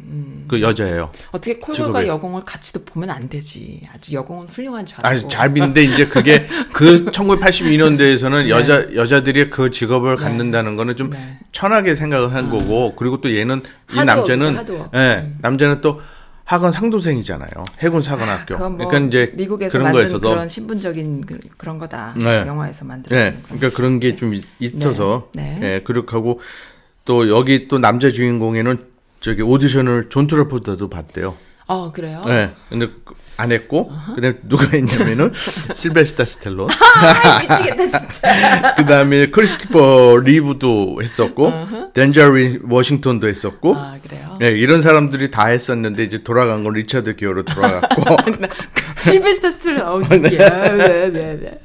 음, 0.08 0.44
그 0.48 0.60
여자예요. 0.60 1.12
어떻게 1.30 1.56
콜볼과 1.56 2.00
직업에. 2.00 2.08
여공을 2.08 2.44
같이도 2.44 2.84
보면 2.84 3.10
안 3.10 3.28
되지. 3.28 3.82
아주 3.94 4.12
여공은 4.12 4.48
훌륭한 4.48 4.84
줄 4.84 4.96
알고. 4.98 5.08
아니 5.08 5.28
잡인데 5.28 5.84
이제 5.84 6.08
그게 6.08 6.48
그 6.72 7.04
1982년대에서는 7.04 8.48
여자 8.50 8.92
여자들이 8.92 9.50
그 9.50 9.70
직업을 9.70 10.16
갖는다는 10.16 10.74
거는 10.74 10.96
좀 10.96 11.10
네. 11.10 11.38
천하게 11.52 11.94
생각을 11.94 12.34
한 12.34 12.50
거고 12.50 12.96
그리고 12.96 13.20
또 13.20 13.36
얘는 13.36 13.62
이 13.94 14.02
남자는. 14.04 14.64
예 14.94 15.32
남자는 15.42 15.80
또 15.80 16.00
학원 16.44 16.70
상도생이잖아요 16.72 17.50
해군 17.80 18.02
사관학교 18.02 18.56
뭐 18.56 18.88
그러니까 18.88 18.98
이제 18.98 19.32
미국에서 19.34 19.78
그런 19.78 19.84
만든 19.84 20.00
거에서도 20.00 20.28
그런 20.28 20.48
신분적인 20.48 21.26
그, 21.26 21.38
런 21.64 21.78
거다. 21.78 22.14
네. 22.16 22.44
영화에서 22.46 22.84
만든. 22.84 23.16
예 23.16 23.36
그러니까 23.44 23.70
그런 23.70 24.00
게 24.00 24.16
좀 24.16 24.34
있어서 24.58 25.28
네, 25.34 25.56
네. 25.60 25.74
예 25.74 25.80
그렇게 25.84 26.10
하고 26.16 26.40
또 27.06 27.30
여기 27.30 27.68
또 27.68 27.78
남자 27.78 28.10
주인공에는 28.10 28.78
저기 29.20 29.40
오디션을 29.40 30.06
존 30.10 30.26
트라볼타도 30.26 30.90
봤대요 30.90 31.36
어, 31.68 31.90
그래요? 31.92 32.22
네. 32.26 32.52
근데 32.68 32.88
그- 33.04 33.14
안 33.38 33.52
했고 33.52 33.92
그다음에 34.14 34.38
누가 34.44 34.66
했냐면은 34.72 35.30
실베스타 35.74 36.24
스탤론 36.24 36.70
아, 36.70 37.40
미치겠다, 37.42 37.86
진짜. 37.88 38.74
그다음에 38.76 39.26
크리스토퍼 39.26 40.22
리브도 40.24 41.00
했었고 41.02 41.52
덴젤 41.92 42.60
워싱턴도 42.66 43.28
했었고 43.28 43.74
아, 43.76 43.98
그래요? 44.02 44.36
네, 44.40 44.52
이런 44.52 44.80
사람들이 44.80 45.30
다 45.30 45.48
했었는데 45.48 46.04
이제 46.04 46.22
돌아간 46.22 46.64
건 46.64 46.72
리차드 46.72 47.16
기어로 47.16 47.42
돌아갔고 47.42 48.02
실베스터 48.98 49.50
스탤론이 49.50 49.76
나오는 49.76 50.08
게. 50.22 50.42
아, 50.42 50.68
네, 50.74 51.10
네, 51.10 51.38
네. 51.38 51.60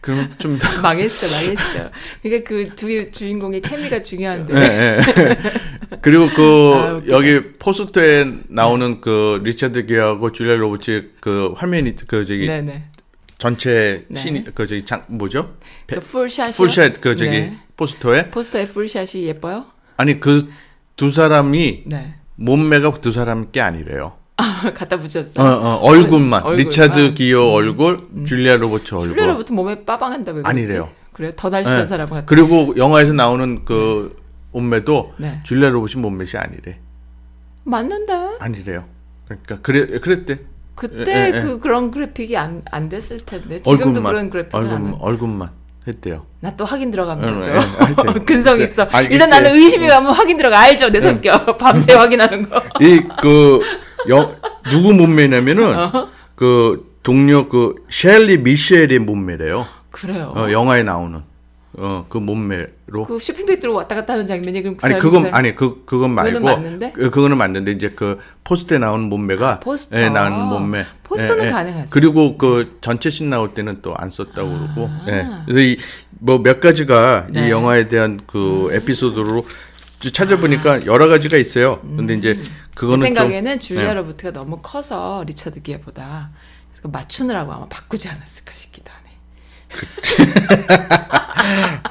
그럼 0.00 0.34
좀 0.38 0.58
망했어, 0.82 1.26
망했어. 1.46 1.90
그러니까 2.22 2.48
그 2.48 2.70
두 2.74 3.10
주인공의 3.10 3.60
케미가 3.62 4.02
중요한데. 4.02 4.54
네, 4.54 4.96
네. 4.98 5.38
그리고 6.02 6.28
그 6.34 6.72
아. 6.74 7.02
여기 7.08 7.52
포스터에 7.58 8.26
나오는 8.48 9.00
그 9.00 9.40
리차드 9.44 9.86
기어하고 9.86 10.32
줄리아 10.32 10.56
로버츠 10.56 11.12
그 11.20 11.54
화면이 11.56 11.96
그 12.06 12.24
저기 12.24 12.46
네네. 12.46 12.84
전체 13.38 14.04
네. 14.08 14.20
신그 14.20 14.66
저기 14.66 14.84
장 14.84 15.04
뭐죠? 15.08 15.56
그 15.86 16.00
풀샷이. 16.00 16.52
풀샷 16.52 17.00
그 17.00 17.16
저기 17.16 17.30
네. 17.30 17.58
포스터에 17.76 18.30
포스터의 18.30 18.68
풀샷이 18.68 19.24
예뻐요? 19.24 19.66
아니 19.96 20.20
그 20.20 20.48
두 20.98 21.10
사람이 21.10 21.84
네. 21.86 22.16
몸매가 22.34 22.94
두 23.00 23.12
사람 23.12 23.52
게 23.52 23.60
아니래요. 23.60 24.17
아, 24.38 24.70
갖다 24.72 24.98
붙였어. 24.98 25.42
어, 25.42 25.44
어, 25.44 25.74
얼굴만 25.82 26.42
얼굴. 26.44 26.64
리차드 26.64 27.08
아. 27.08 27.14
기어 27.14 27.42
얼굴, 27.50 28.00
줄리아 28.26 28.56
로버츠 28.56 28.94
얼굴. 28.94 29.08
줄리아 29.16 29.31
로버츠 29.31 29.52
몸에 29.54 29.84
빠방한다 29.84 30.32
왜 30.32 30.42
그랬지? 30.42 30.48
아니래요. 30.48 30.88
그래요? 31.12 31.32
더 31.36 31.48
날씬한 31.50 31.80
네. 31.82 31.86
사람 31.86 32.08
같아. 32.08 32.24
그리고 32.24 32.74
영화에서 32.76 33.12
나오는 33.12 33.64
그 33.64 34.16
몸매도 34.52 35.14
네. 35.18 35.40
줄리아 35.44 35.68
로버츠 35.70 35.98
몸매가 35.98 36.28
아니래. 36.36 36.78
맞는데. 37.64 38.12
아니래요. 38.40 38.84
그러니까 39.26 39.58
그래 39.62 39.86
그랬대. 39.98 40.38
그때 40.74 41.04
예, 41.32 41.32
예, 41.36 41.40
그 41.42 41.58
그런 41.58 41.90
그래픽이 41.90 42.36
안, 42.36 42.62
안 42.70 42.88
됐을 42.88 43.18
텐데 43.18 43.60
지금도 43.60 44.00
그런 44.00 44.30
그래픽은 44.30 44.60
얼굴, 44.60 44.76
안. 44.76 44.94
얼굴만 45.00 45.50
했대요. 45.88 46.24
나 46.38 46.54
또 46.56 46.64
확인 46.64 46.92
들어갑니다. 46.92 47.32
응, 47.32 47.40
또. 47.44 47.50
응, 47.50 47.58
하세요. 47.58 48.12
근성 48.24 48.60
있어. 48.60 48.82
알겠어요. 48.84 49.08
일단 49.12 49.28
나는 49.30 49.54
의심이 49.56 49.88
가면 49.88 50.12
확인 50.12 50.36
들어가. 50.36 50.60
알죠, 50.60 50.90
내 50.90 51.00
성격. 51.00 51.58
밤새 51.58 51.94
확인하는 51.94 52.48
거. 52.48 52.62
이그 52.80 53.60
누구 54.70 54.92
몸매냐면은 54.92 55.74
그 56.34 56.94
동료 57.02 57.48
그 57.48 57.74
셸리 57.90 58.38
미셸의 58.38 58.98
몸매래요. 59.00 59.66
그래요. 59.90 60.32
어, 60.36 60.50
영화에 60.50 60.82
나오는 60.82 61.20
어 61.76 62.06
그 62.08 62.18
몸매로. 62.18 63.04
그 63.06 63.18
쇼핑백 63.20 63.60
들고 63.60 63.76
왔다 63.76 63.94
갔다 63.94 64.14
하는 64.14 64.26
장면이 64.26 64.62
그럼 64.62 64.76
그 64.76 64.86
아니 64.86 64.98
그건 64.98 65.22
그 65.24 65.28
아니 65.32 65.54
그 65.54 65.84
그건 65.86 66.10
말고 66.10 66.38
그거는 66.40 66.54
맞는데? 66.62 66.92
그, 66.92 67.10
그거는 67.10 67.36
맞는데 67.38 67.72
이제 67.72 67.88
그 67.94 68.18
포스터에 68.42 68.78
나오는 68.78 69.04
몸매가 69.08 69.48
아, 69.52 69.60
포스터. 69.60 69.96
예, 70.00 70.08
나오는 70.08 70.38
몸매 70.38 70.86
포스터는 71.04 71.50
가능하지. 71.52 71.92
그리고 71.92 72.36
그 72.36 72.78
전체 72.80 73.10
씬 73.10 73.30
나올 73.30 73.54
때는 73.54 73.80
또 73.82 73.94
안 73.96 74.10
썼다고 74.10 74.48
그러고 74.50 74.88
아. 74.90 75.04
예. 75.08 75.26
그래서 75.46 75.60
이 75.60 75.76
뭐 76.20 76.42
몇 76.42 76.60
가지가 76.60 77.28
네. 77.30 77.46
이 77.46 77.50
영화에 77.50 77.86
대한 77.86 78.18
그 78.26 78.70
에피소드로 78.72 79.44
찾아보니까 80.12 80.84
여러 80.86 81.06
가지가 81.06 81.36
있어요. 81.36 81.78
근데 81.96 82.14
이제 82.14 82.34
내 82.34 82.40
그거는 82.78 83.02
음. 83.02 83.06
생각에는 83.06 83.58
좀, 83.58 83.76
줄리아 83.76 83.90
예. 83.90 83.94
로버트가 83.94 84.30
너무 84.32 84.60
커서 84.62 85.24
리처드 85.26 85.62
기어보다 85.62 86.30
그래서 86.70 86.82
그 86.82 86.88
맞추느라고 86.88 87.52
아마 87.52 87.66
바꾸지 87.66 88.08
않았을까 88.08 88.54
싶기도 88.54 88.92
하네. 88.92 89.08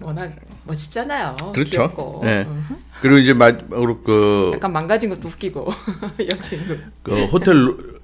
워낙 0.00 0.30
멋있잖아요. 0.62 1.34
그렇죠. 1.52 1.70
귀엽고. 1.70 2.22
예. 2.26 2.44
음. 2.46 2.76
그리고 3.00 3.18
이제 3.18 3.32
마지막으로 3.32 4.02
그, 4.04 4.52
약간 4.54 4.72
망가진 4.72 5.10
것도 5.10 5.26
웃기고 5.28 5.68
여주인공. 6.30 6.78
그 7.02 7.24
호텔 7.26 7.66
로- 7.66 7.97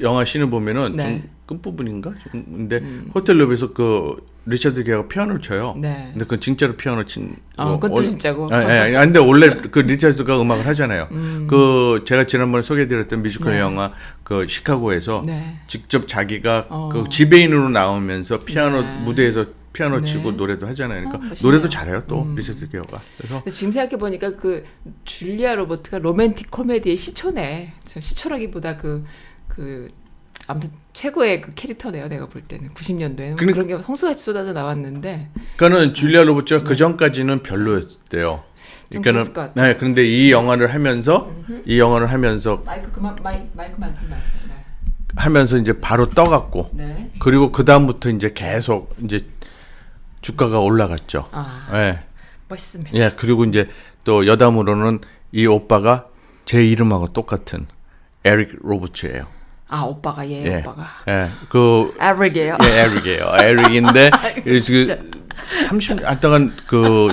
영화 0.00 0.24
씬을 0.24 0.50
보면은 0.50 0.96
네. 0.96 1.04
음. 1.04 1.20
좀 1.22 1.30
끝부분인가? 1.46 2.12
좀 2.32 2.44
근데 2.44 2.80
호텔 3.14 3.38
로비에서 3.40 3.72
그 3.72 4.24
리차드 4.46 4.84
기어가 4.84 5.06
피아노를 5.08 5.40
쳐요. 5.40 5.76
네. 5.78 6.08
근데 6.12 6.24
그건 6.24 6.40
진짜로 6.40 6.74
피아노 6.76 7.04
친. 7.04 7.36
어, 7.56 7.64
뭐 7.66 7.74
그것도 7.78 7.94
원- 7.94 8.04
진짜고. 8.04 8.48
아, 8.52 8.62
예, 8.88 8.88
예. 8.88 8.98
근데 8.98 9.18
원래 9.18 9.60
그 9.70 9.80
리차드가 9.80 10.40
음악을 10.40 10.66
하잖아요. 10.68 11.08
그 11.48 12.02
제가 12.06 12.26
지난번에 12.26 12.62
소개해드렸던 12.62 13.22
뮤지컬 13.22 13.52
네. 13.52 13.60
영화 13.60 13.92
그 14.24 14.46
시카고에서 14.48 15.22
네. 15.26 15.58
직접 15.66 16.08
자기가 16.08 16.66
어. 16.70 16.88
그 16.92 17.04
지배인으로 17.08 17.68
나오면서 17.68 18.38
피아노 18.40 18.82
네. 18.82 18.98
무대에서 19.04 19.46
피아노 19.72 20.00
네. 20.00 20.04
치고 20.04 20.32
노래도 20.32 20.66
하잖아요. 20.66 21.00
그러니까 21.04 21.18
어, 21.18 21.28
멋있네요. 21.30 21.50
노래도 21.50 21.68
잘해요 21.68 22.02
또 22.08 22.26
리차드 22.36 22.68
기어가. 22.68 23.00
그래서 23.16 23.42
지금 23.48 23.72
생각해 23.72 23.96
보니까 23.98 24.36
그 24.36 24.64
줄리아 25.04 25.54
로버츠가 25.54 25.98
로맨틱 25.98 26.50
코미디의 26.50 26.96
시초네. 26.96 27.72
저 27.84 28.00
시초라기보다 28.00 28.76
그 28.76 29.04
그 29.54 29.88
아무튼 30.46 30.70
최고의 30.94 31.42
그 31.42 31.52
캐릭터네요. 31.54 32.08
내가 32.08 32.26
볼 32.26 32.42
때는 32.42 32.70
90년도에는 32.70 33.36
근데- 33.36 33.52
그런 33.52 33.66
게 33.66 33.74
홍수같이 33.74 34.24
쏟아져 34.24 34.52
나왔는데 34.52 35.28
그러니까는 35.56 35.94
줄리아 35.94 36.22
로버츠가 36.22 36.64
그 36.64 36.74
전까지는 36.74 37.42
별로였대요. 37.42 38.42
좀 38.90 39.02
그러니까는. 39.02 39.52
네, 39.54 39.76
그런데 39.76 40.04
이 40.06 40.32
영화를 40.32 40.72
하면서 40.74 41.30
이 41.66 41.78
영화를 41.78 42.10
하면서 42.10 42.62
마이크 42.64 42.90
그만 42.92 43.14
마이, 43.22 43.40
마이크 43.54 43.78
만지지 43.78 44.06
마세요. 44.06 44.32
네. 44.48 44.54
하면서 45.16 45.58
이제 45.58 45.74
바로 45.78 46.08
떠갔고 46.08 46.70
네. 46.72 47.10
그리고 47.20 47.52
그 47.52 47.64
다음부터 47.66 48.08
이제 48.10 48.30
계속 48.34 48.94
이제 49.04 49.20
주가가 50.22 50.60
올라갔죠. 50.60 51.28
아 51.32 51.68
예, 51.74 52.00
멋있습니다. 52.48 52.96
예. 52.96 53.10
그리고 53.16 53.44
이제 53.44 53.68
또 54.04 54.26
여담으로는 54.26 55.00
이 55.32 55.46
오빠가 55.46 56.06
제 56.46 56.64
이름하고 56.64 57.12
똑같은 57.12 57.66
에릭 58.24 58.58
로버츠예요. 58.62 59.26
아 59.72 59.84
오빠가 59.84 60.28
얘 60.28 60.44
예, 60.44 60.58
오빠가 60.58 60.86
예, 61.08 61.30
그 61.48 61.94
에릭이에요. 61.98 62.58
예, 62.62 62.80
에릭이에요. 62.80 63.32
에릭인데 63.40 64.10
그 64.44 64.60
진짜. 64.60 64.98
30년 65.66 66.04
아, 66.04 66.20
동안 66.20 66.52
그 66.66 67.08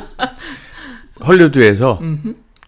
헐리우드에서 1.26 2.02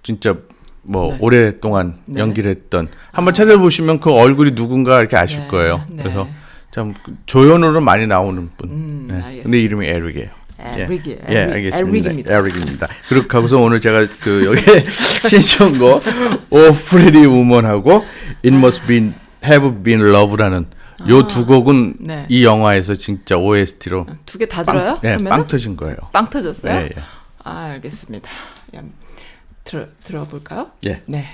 진짜 0.02 0.36
뭐 0.82 1.12
네. 1.12 1.18
오랫동안 1.20 1.96
네. 2.06 2.22
연기를 2.22 2.52
했던 2.52 2.88
한번 3.12 3.34
찾아보시면 3.34 4.00
그 4.00 4.12
얼굴이 4.12 4.56
누군가 4.56 5.00
이렇게 5.02 5.18
아실 5.18 5.42
네, 5.42 5.48
거예요. 5.48 5.84
네. 5.90 6.04
그래서 6.04 6.26
참 6.72 6.94
조연으로 7.26 7.82
많이 7.82 8.08
나오는 8.08 8.50
분. 8.58 8.70
음, 8.70 9.08
네. 9.10 9.42
근데 9.44 9.60
이름이 9.60 9.88
에릭이에요. 9.88 10.30
에릭이에요. 10.58 11.20
예, 11.30 11.36
에릭, 11.36 11.54
알겠습니다. 11.54 12.10
에릭입니다. 12.10 12.38
에릭입니다. 12.38 12.88
그렇게 13.10 13.28
하고서 13.30 13.60
오늘 13.60 13.82
제가 13.82 14.06
그 14.22 14.46
여기 14.46 14.62
신청곡 15.28 16.02
오 16.50 16.74
프레디 16.86 17.26
우먼하고 17.26 18.06
It 18.46 18.56
Must 18.56 18.88
Be 18.88 19.12
Have 19.44 19.84
Been 19.84 20.02
Love라는 20.02 20.68
요두 21.10 21.46
곡은 21.48 21.96
네. 22.00 22.26
이 22.30 22.44
영화에서 22.46 22.94
진짜 22.96 23.36
OST로 23.38 24.06
두 24.26 24.38
개 24.38 24.46
다 24.46 24.64
들어요? 24.64 24.92
예, 25.04 25.18
그러면은? 25.18 25.30
빵 25.30 25.48
터진 25.48 25.76
거예요. 25.76 25.96
빵 26.12 26.30
터졌어요? 26.30 26.74
예, 26.76 26.84
예. 26.86 26.90
아 27.44 27.60
알겠습니다. 27.72 28.30
야, 28.76 28.82
들어 29.64 29.88
들어볼까요? 30.04 30.72
예. 30.86 31.02
네. 31.08 31.26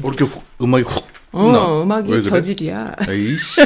뭐 0.00 0.12
이렇게 0.12 0.24
훅 0.24 0.42
음악이 0.62 0.84
훅 0.84 1.04
어, 1.32 1.44
끝나. 1.44 1.82
음악이 1.82 2.10
왜 2.12 2.20
그래? 2.20 2.30
저질이야. 2.30 2.94
에이씨. 3.08 3.60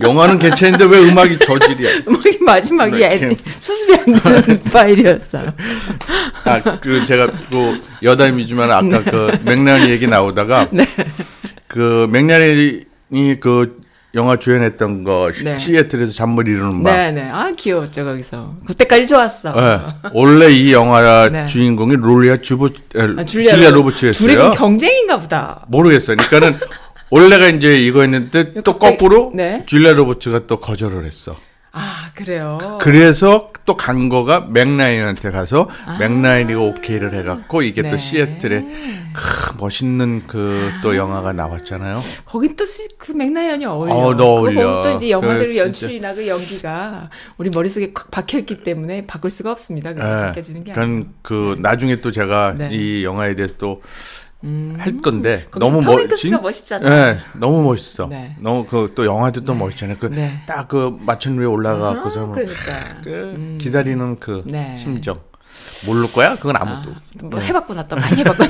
영화는 0.00 0.38
괜찮은데 0.38 0.84
왜 0.86 0.98
음악이 1.08 1.38
저질이야? 1.38 1.90
음악이 2.08 2.38
마지막에 2.40 2.96
네, 3.08 3.26
애- 3.30 3.36
수습이 3.60 3.94
안 3.94 4.20
되는 4.42 4.62
파일이었어요. 4.72 5.52
아, 6.44 6.62
그 6.80 7.04
제가 7.04 7.28
그 7.50 7.80
여담이지만 8.02 8.70
아까 8.70 9.04
그 9.04 9.38
맥라니 9.44 9.90
얘기 9.90 10.06
나오다가 10.06 10.68
네. 10.72 10.86
그 11.68 12.08
맥라니 12.10 12.84
그 13.40 13.80
영화 14.14 14.38
주연했던 14.38 15.04
거 15.04 15.30
네. 15.42 15.56
시애틀에서 15.56 16.12
잠을 16.12 16.46
이루는 16.46 16.82
밤. 16.82 16.84
네네. 16.84 17.30
아, 17.30 17.50
귀여웠죠, 17.56 18.04
거기서. 18.04 18.56
그때까지 18.66 19.06
좋았어. 19.06 19.54
예. 19.56 20.10
원래 20.12 20.50
이 20.50 20.72
영화 20.72 21.28
네. 21.30 21.46
주인공이 21.46 21.96
롤리아 21.96 22.34
에, 22.34 22.36
아, 22.36 23.24
줄리아, 23.24 23.54
줄리아, 23.54 23.70
로버츠였어요. 23.70 24.28
둘이 24.28 24.36
그 24.36 24.50
경쟁인가 24.56 25.18
보다. 25.18 25.64
모르겠어요. 25.68 26.16
그러니까는 26.18 26.60
원래가 27.10 27.48
이제 27.48 27.80
이거였는데 27.82 28.54
또 28.62 28.78
거꾸로 28.78 29.32
네. 29.34 29.62
줄리아 29.66 29.92
로버츠가 29.94 30.46
또 30.46 30.58
거절을 30.60 31.06
했어. 31.06 31.34
아, 31.72 32.10
그래요. 32.14 32.58
그래서 32.80 33.50
또 33.64 33.76
간 33.76 34.08
거가 34.08 34.40
맥라이언한테 34.50 35.30
가서 35.30 35.68
맥라이언이가 35.98 36.60
오케이를 36.60 37.14
해갖고 37.14 37.62
이게 37.62 37.80
아. 37.80 37.84
네. 37.84 37.90
또 37.90 37.96
시애틀에 37.96 38.60
크, 39.14 39.56
멋있는 39.58 40.26
그 40.26 40.70
또 40.82 40.96
영화가 40.96 41.32
나왔잖아요. 41.32 42.00
거긴 42.26 42.56
또 42.56 42.84
그 42.84 43.12
맥라이언이 43.12 43.64
어울려. 43.66 43.94
어, 43.94 44.14
어울려. 44.16 44.82
또 44.82 44.96
이제 44.96 45.10
영화들 45.10 45.52
그. 45.52 45.58
연출이나 45.58 46.14
그 46.14 46.26
연기가 46.26 47.08
우리 47.38 47.50
머릿속에 47.54 47.92
콱 47.92 48.10
박혀있기 48.10 48.64
때문에 48.64 49.06
바꿀 49.06 49.30
수가 49.30 49.52
없습니다. 49.52 49.94
그게 49.94 50.02
예. 50.04 50.10
바뀌어지는 50.10 50.64
게 50.64 51.01
그 51.01 51.56
나중에 51.60 52.00
또 52.00 52.10
제가 52.10 52.54
네. 52.58 52.66
음. 52.66 52.72
이 52.72 53.04
영화에 53.04 53.34
대해서 53.36 53.54
또 53.58 53.80
할 54.78 54.96
건데 55.00 55.46
너무 55.56 55.82
톰멋 55.82 56.00
행크스가 56.00 56.16
진- 56.36 56.42
멋있잖아요. 56.42 56.90
네, 57.14 57.18
너무 57.34 57.62
멋있어. 57.62 58.06
네. 58.08 58.34
너무 58.40 58.64
그 58.64 58.88
또 58.94 59.06
영화도 59.06 59.42
또 59.42 59.54
멋있잖아요. 59.54 59.96
그 60.00 60.06
네. 60.06 60.40
딱그 60.46 60.98
마천 61.00 61.38
위에 61.38 61.46
올라가고서 61.46 62.22
아, 62.26 62.32
그러니까. 62.32 62.80
그 63.04 63.56
기다리는 63.60 64.18
그 64.18 64.42
네. 64.46 64.74
심정 64.76 65.20
모를 65.86 66.10
거야? 66.10 66.34
그건 66.36 66.56
아, 66.56 66.60
아무도. 66.62 66.90
뭐 67.24 67.38
해봤구나 67.40 67.86
또 67.86 67.94
많이 67.96 68.18
해봤구나. 68.20 68.48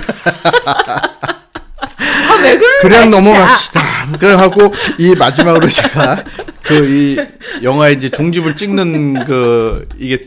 아, 0.65 2.43
왜 2.43 2.57
그러는 2.57 2.81
그냥 2.81 3.03
진짜. 3.11 3.17
넘어갑시다. 3.21 3.83
그 4.19 4.27
하고 4.35 4.73
이 4.99 5.15
마지막으로 5.15 5.69
제가 5.69 6.25
그이 6.63 7.17
영화에 7.63 7.93
이제 7.93 8.09
종집을 8.11 8.57
찍는 8.57 9.25
그 9.27 9.87
이게 9.99 10.23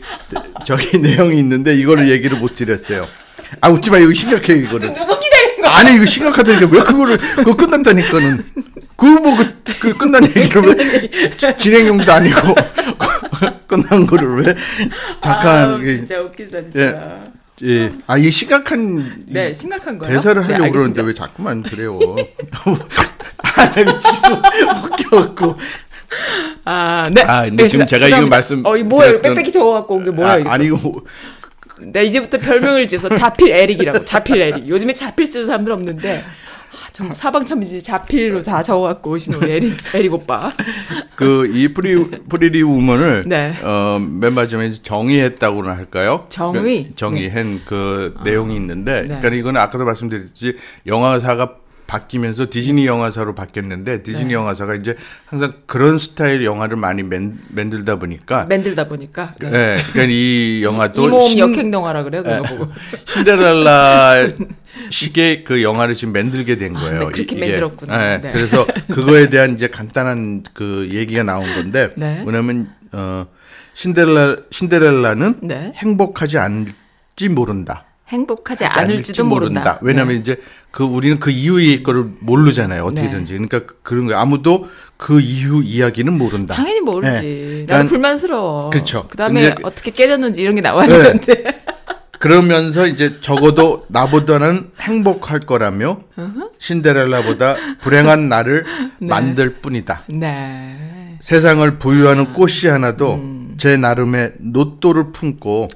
저기 0.64 0.98
내용이 0.98 1.38
있는데 1.38 1.74
이거를 1.74 2.08
얘기를 2.08 2.38
못 2.38 2.54
드렸어요. 2.54 3.06
아 3.60 3.68
웃지 3.68 3.90
마 3.90 3.98
이거 3.98 4.12
심각해 4.12 4.54
이거는. 4.54 4.92
누구 4.94 5.18
거야? 5.18 5.35
아니 5.64 5.94
이거 5.96 6.04
심각하다니까 6.04 6.68
왜 6.70 6.80
그거를 6.82 7.18
그거 7.18 7.54
끝났다니까는 7.56 8.44
그뭐그 8.96 9.54
그 9.80 9.96
끝난 9.96 10.24
얘기를 10.24 10.62
왜 10.62 11.36
지- 11.36 11.54
진행용도 11.56 12.10
아니고 12.12 12.54
끝난 13.66 14.06
거를 14.06 14.42
왜 14.44 14.54
잠깐 15.20 15.74
아, 15.74 15.78
진짜 15.86 16.20
웃기다 16.20 16.60
진짜. 16.62 16.80
예. 16.80 17.66
예. 17.68 17.92
아 18.06 18.16
이게 18.18 18.30
심각한 18.30 19.24
네, 19.26 19.52
심각한 19.54 19.98
거예요. 19.98 20.14
대사를 20.16 20.40
네, 20.42 20.46
하려고 20.54 20.72
그러는데 20.72 21.00
알겠습니다. 21.00 21.02
왜 21.02 21.14
자꾸만 21.14 21.62
그래요? 21.62 21.98
아 23.42 23.66
미치겠어 23.76 24.42
웃겨갖고 24.84 25.56
아, 26.64 27.04
네. 27.12 27.22
아, 27.22 27.42
근데 27.44 27.68
지금 27.68 27.86
제가 27.86 28.08
이거 28.08 28.26
말씀 28.26 28.64
어, 28.64 28.76
이 28.76 28.82
뭐예요? 28.82 29.20
드렸던- 29.20 29.34
빽빽이 29.36 29.52
적어갖고 29.52 29.94
온 29.96 30.04
게 30.04 30.10
뭐야 30.10 30.32
아, 30.32 30.38
이거? 30.38 30.50
아니 30.50 30.66
이거 30.66 30.92
나 31.80 32.00
이제부터 32.00 32.38
별명을 32.38 32.86
지어서 32.88 33.08
자필 33.10 33.50
에릭이라고. 33.52 34.04
자필 34.04 34.40
에릭. 34.40 34.68
요즘에 34.68 34.94
자필 34.94 35.26
쓰는 35.26 35.46
사람들 35.46 35.72
없는데 35.72 36.24
아, 36.24 36.88
정 36.92 37.12
사방천지 37.14 37.82
자필로 37.82 38.42
다 38.42 38.62
적어갖고 38.62 39.10
오신 39.12 39.34
우리 39.34 39.52
에릭 39.52 39.74
에릭 39.94 40.12
오빠. 40.14 40.50
그 41.16 41.46
이 41.52 41.68
프리 41.68 41.94
Pretty 42.28 42.62
Woman을 42.62 43.24
네. 43.26 43.54
어 43.62 43.98
맨 44.00 44.34
마지막에 44.34 44.68
이제 44.68 44.80
정의했다고나 44.82 45.76
할까요? 45.76 46.24
정의? 46.28 46.88
그 46.88 46.96
정의한 46.96 47.60
그 47.64 48.14
내용이 48.24 48.56
있는데, 48.56 49.02
네. 49.02 49.06
그러니까 49.08 49.28
이거는 49.30 49.60
아까도 49.60 49.84
말씀드렸지 49.84 50.56
영화사가 50.86 51.56
바뀌면서 51.86 52.46
디즈니 52.50 52.86
영화사로 52.86 53.34
바뀌었는데 53.34 54.02
디즈니 54.02 54.26
네. 54.28 54.32
영화사가 54.34 54.74
이제 54.74 54.96
항상 55.24 55.52
그런 55.66 55.98
스타일 55.98 56.44
영화를 56.44 56.76
많이 56.76 57.02
맨, 57.02 57.38
만들다 57.48 57.96
보니까 57.96 58.46
만들다 58.46 58.88
보니까. 58.88 59.34
네. 59.40 59.50
네, 59.50 59.76
그러니까 59.92 60.04
이 60.08 60.62
영화도 60.64 61.06
이모음 61.06 61.28
신- 61.28 61.38
역행동화라 61.38 62.02
그래요. 62.02 62.22
그거 62.22 62.40
네. 62.40 62.42
보고. 62.48 62.72
신데렐라 63.06 64.28
식의 64.90 65.44
그 65.44 65.62
영화를 65.62 65.94
지금 65.94 66.12
만들게 66.12 66.56
된 66.56 66.72
거예요. 66.74 66.98
네, 67.00 67.06
그렇게 67.12 67.36
이- 67.36 67.40
만들었구나. 67.40 67.96
네, 67.98 68.20
네. 68.20 68.32
그래서 68.32 68.66
그거에 68.92 69.28
대한 69.28 69.54
이제 69.54 69.68
간단한 69.68 70.42
그 70.52 70.88
얘기가 70.92 71.22
나온 71.22 71.44
건데 71.54 71.90
네. 71.96 72.20
뭐냐면 72.22 72.68
어 72.92 73.26
신데렐라 73.74 74.36
신데렐라는 74.50 75.34
네. 75.42 75.72
행복하지 75.76 76.38
않을지 76.38 77.28
모른다. 77.30 77.84
행복하지 78.08 78.64
하지 78.64 78.78
않을지도 78.78 79.24
모른다. 79.24 79.78
왜냐하면 79.82 80.14
네. 80.16 80.20
이제 80.20 80.36
그 80.70 80.84
우리는 80.84 81.18
그 81.18 81.30
이후의 81.30 81.82
거를 81.82 82.06
모르잖아요. 82.20 82.84
어떻게든지. 82.84 83.32
그러니까 83.32 83.60
그- 83.60 83.76
그런 83.82 84.06
거예요. 84.06 84.20
아무도 84.20 84.68
그 84.96 85.20
이후 85.20 85.62
이야기는 85.62 86.16
모른다. 86.16 86.54
당연히 86.54 86.80
모르지. 86.80 87.10
네. 87.12 87.20
나는 87.20 87.66
그러니까- 87.66 87.88
불만스러워. 87.88 88.70
그쵸. 88.70 89.06
그다음에 89.08 89.54
어떻게 89.62 89.90
깨졌는지 89.90 90.40
이런 90.40 90.54
게 90.54 90.60
나와야 90.60 90.86
네. 90.86 91.02
되는데. 91.02 91.44
그러면서 92.18 92.86
이제 92.86 93.20
적어도 93.20 93.84
나보다는 93.88 94.70
행복할 94.80 95.40
거라며 95.40 96.00
신데렐라보다 96.58 97.56
불행한 97.82 98.28
나를 98.28 98.64
네. 98.98 99.06
만들 99.08 99.56
뿐이다. 99.56 100.04
네. 100.08 101.16
세상을 101.20 101.78
부유하는 101.78 102.32
꽃이 102.32 102.70
하나도 102.70 103.36
제 103.58 103.76
나름의 103.76 104.32
노또를 104.38 105.12
품고 105.12 105.64
음. 105.64 105.68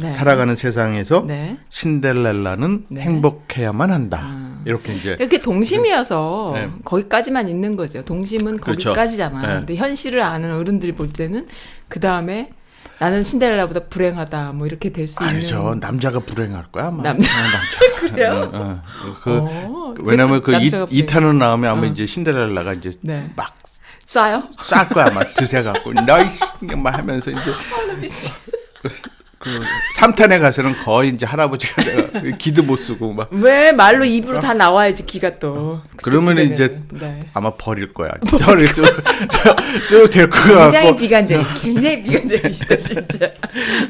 네. 0.00 0.10
살아가는 0.10 0.54
세상에서 0.54 1.24
네. 1.26 1.58
신데렐라는 1.68 2.86
네. 2.88 3.00
행복해야만 3.02 3.90
한다. 3.90 4.36
이렇게 4.64 4.92
이제 4.92 5.16
그게 5.16 5.38
동심이어서 5.40 6.52
네. 6.54 6.70
거기까지만 6.84 7.48
있는 7.48 7.76
거죠. 7.76 8.02
동심은 8.04 8.58
그렇죠. 8.58 8.90
거기까지잖아. 8.90 9.40
네. 9.40 9.54
근데 9.60 9.76
현실을 9.76 10.20
아는 10.22 10.54
어른들이 10.54 10.92
볼 10.92 11.08
때는 11.08 11.46
그 11.88 12.00
다음에 12.00 12.50
나는 12.98 13.22
신데렐라보다 13.22 13.84
불행하다. 13.88 14.52
뭐 14.52 14.66
이렇게 14.66 14.90
될수 14.90 15.24
아니죠. 15.24 15.56
있는. 15.58 15.80
남자가 15.80 16.20
불행할 16.20 16.64
거야. 16.70 16.88
아마. 16.88 17.02
남자. 17.02 17.30
어, 17.30 17.42
남자가. 17.42 18.00
그래요? 18.14 18.50
어, 18.52 18.58
어. 18.58 18.82
그 19.22 19.38
어, 19.38 19.94
왜냐면 20.02 20.42
그 20.42 20.52
불행해. 20.52 20.68
2탄을 20.70 21.36
나오면 21.36 21.70
아마 21.70 21.86
이제 21.86 22.04
신데렐라가 22.04 22.74
이제 22.74 22.90
네. 23.00 23.30
막 23.36 23.54
쏴요? 24.04 24.48
쌀 24.64 24.88
거야 24.88 25.06
아마 25.06 25.22
드세 25.34 25.62
갖고 25.62 25.92
너이 25.92 26.26
막 26.76 26.98
하면서 26.98 27.30
이제 27.30 27.40
그 29.40 29.48
3탄에 29.96 30.38
가서는 30.38 30.74
거의 30.84 31.08
이제 31.08 31.24
할아버지가 31.24 31.82
기도 32.38 32.62
못 32.62 32.76
쓰고 32.76 33.14
막 33.14 33.28
왜 33.32 33.72
말로 33.72 34.04
입으로 34.04 34.38
다 34.38 34.52
나와야지 34.52 35.06
기가 35.06 35.38
또. 35.38 35.80
그때 35.92 36.02
그러면 36.02 36.36
지내면은. 36.36 36.52
이제 36.52 36.82
네. 36.92 37.30
아마 37.32 37.50
버릴 37.54 37.94
거야. 37.94 38.10
저를 38.38 38.70
또 38.74 38.82
데리고 40.10 40.30
굉장히 40.46 40.94
비관적이, 40.94 41.44
굉장히 41.62 42.02
비관적이시다 42.02 42.76
진짜. 42.76 43.30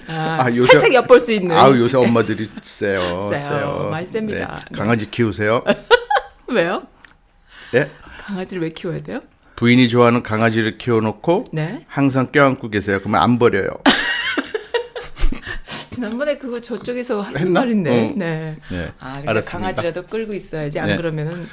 아, 0.07 0.37
아, 0.45 0.55
요새- 0.55 0.71
살짝 0.73 0.95
엿볼 0.95 1.19
수 1.19 1.33
있는. 1.33 1.57
아우 1.57 1.77
요새 1.77 1.97
엄마들이 1.97 2.49
세요. 2.63 3.27
세요. 3.29 3.41
세요. 3.45 3.89
많이 3.91 4.07
셉니다. 4.07 4.65
네. 4.71 4.79
강아지 4.79 5.11
키우세요? 5.11 5.65
왜요? 6.47 6.83
네. 7.73 7.91
강아지를 8.25 8.63
왜 8.63 8.69
키워야 8.71 9.03
돼요? 9.03 9.21
부인이 9.57 9.89
좋아하는 9.89 10.23
강아지를 10.23 10.79
키워놓고 10.79 11.45
네. 11.53 11.85
항상 11.89 12.29
껴안고 12.31 12.71
계세요. 12.71 12.99
그러면 13.01 13.21
안 13.21 13.39
버려요. 13.41 13.69
지난번에 16.01 16.39
그거 16.39 16.59
저쪽에서 16.61 17.21
한? 17.21 17.53
말인데. 17.53 17.91
어. 17.91 18.13
네. 18.17 18.57
네. 18.71 18.93
아, 19.01 19.21
그러니까. 19.21 19.51
강아지라도 19.51 20.03
끌고 20.05 20.33
있어야지 20.33 20.81
안 20.81 20.89
네. 20.89 20.97
그러면은 20.97 21.47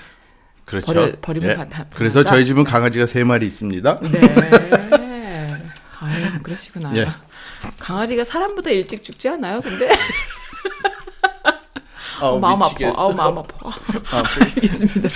그렇죠. 0.65 0.85
버려- 0.85 1.11
버리면 1.21 1.57
바- 1.57 1.67
다- 1.67 1.85
그래서 1.93 2.23
다- 2.23 2.29
저희 2.31 2.45
집은 2.45 2.63
강아지가 2.63 3.05
세 3.05 3.23
마리 3.25 3.45
있습니다. 3.47 3.99
네. 4.01 5.57
아유, 5.99 6.39
그러시구나. 6.43 6.93
예. 6.95 7.07
강아지가 7.79 8.23
사람보다 8.23 8.69
일찍 8.69 9.03
죽지 9.03 9.27
않아요? 9.29 9.61
근데 9.61 9.89
아우, 12.21 12.35
어, 12.35 12.39
마음 12.39 12.59
미치겠어. 12.59 12.89
아파. 12.91 13.01
아우 13.01 13.13
마음 13.13 13.37
아파. 13.39 13.71
알겠습니다. 14.55 15.09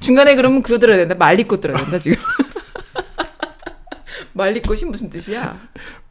중간에 0.00 0.34
그러면 0.34 0.62
그거 0.62 0.78
들어야 0.78 0.96
된다. 0.96 1.14
말리꽃 1.14 1.60
들어야 1.60 1.76
된다 1.78 1.98
지금. 1.98 2.16
말리꽃이 4.34 4.84
무슨 4.84 5.10
뜻이야? 5.10 5.58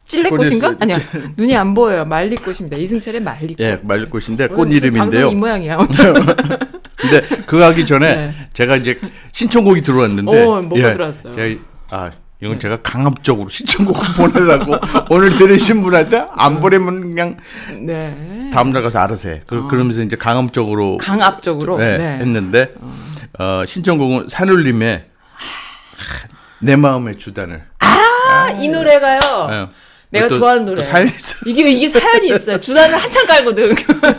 찔레꽃인가? 0.06 0.76
아니야. 0.80 0.96
눈이 1.36 1.56
안 1.56 1.74
보여요. 1.74 2.04
말리꽃입니다. 2.04 2.76
이승철의 2.76 3.22
말리꽃. 3.22 3.60
예, 3.60 3.80
말꽃인데 3.82 4.44
오늘 4.50 4.56
꽃 4.56 4.72
이름인데요. 4.72 5.00
방송 5.00 5.30
이 5.30 5.34
모양이야. 5.34 5.78
근데 6.96 7.20
그거 7.46 7.64
하기 7.64 7.84
전에 7.86 8.14
네. 8.14 8.48
제가 8.52 8.76
이제 8.76 9.00
신청곡이 9.32 9.82
들어왔는데 9.82 10.44
오, 10.44 10.62
뭐가 10.62 10.92
들어왔어요? 10.92 11.34
제가 11.34 11.60
아 11.90 12.10
이건 12.40 12.60
제가 12.60 12.78
강압적으로 12.82 13.48
신청곡을 13.48 14.02
보내라고 14.14 14.76
오늘 15.10 15.34
들으신 15.34 15.82
분한테 15.82 16.26
안 16.32 16.60
보내면 16.60 17.00
그냥 17.00 17.36
네. 17.80 18.50
다음 18.52 18.72
날 18.72 18.82
가서 18.82 18.98
알아서 18.98 19.28
해. 19.30 19.40
그, 19.46 19.66
그러면서 19.68 20.02
이제 20.02 20.16
강압적으로 20.16 20.98
강압적으로. 20.98 21.78
네, 21.78 21.98
네. 21.98 22.18
했는데 22.18 22.74
어, 23.38 23.64
신청곡은 23.66 24.28
산울림의 24.28 25.06
내 26.60 26.76
마음의 26.76 27.16
주단을. 27.16 27.64
아, 27.78 28.50
이 28.58 28.68
노래가요. 28.68 29.70
예. 30.14 30.18
내가 30.20 30.28
또- 30.28 30.38
좋아하는 30.38 30.64
또 30.64 30.70
노래. 30.72 30.82
사연이 30.82 31.10
있어. 31.10 31.36
이게 31.46 31.68
이게 31.70 31.88
사연이 31.88 32.28
있어요. 32.28 32.58
주단을 32.60 32.96
한참 32.96 33.26
깔거든. 33.26 33.74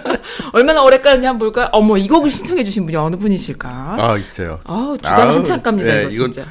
얼마나 0.54 0.84
오래 0.84 0.98
깔는지 1.00 1.26
한번 1.26 1.40
볼까요? 1.48 1.70
어머, 1.72 1.98
이 1.98 2.08
곡을 2.08 2.30
신청해 2.30 2.64
주신 2.64 2.86
분이 2.86 2.96
어느 2.98 3.16
분이실까? 3.16 3.98
아 4.00 4.18
있어요. 4.18 4.60
아우, 4.66 4.98
주단 4.98 5.22
아우, 5.30 5.36
한참 5.36 5.62
깝니다, 5.62 5.90
예, 5.98 6.02
이거 6.04 6.10
이건- 6.12 6.32
진짜. 6.32 6.48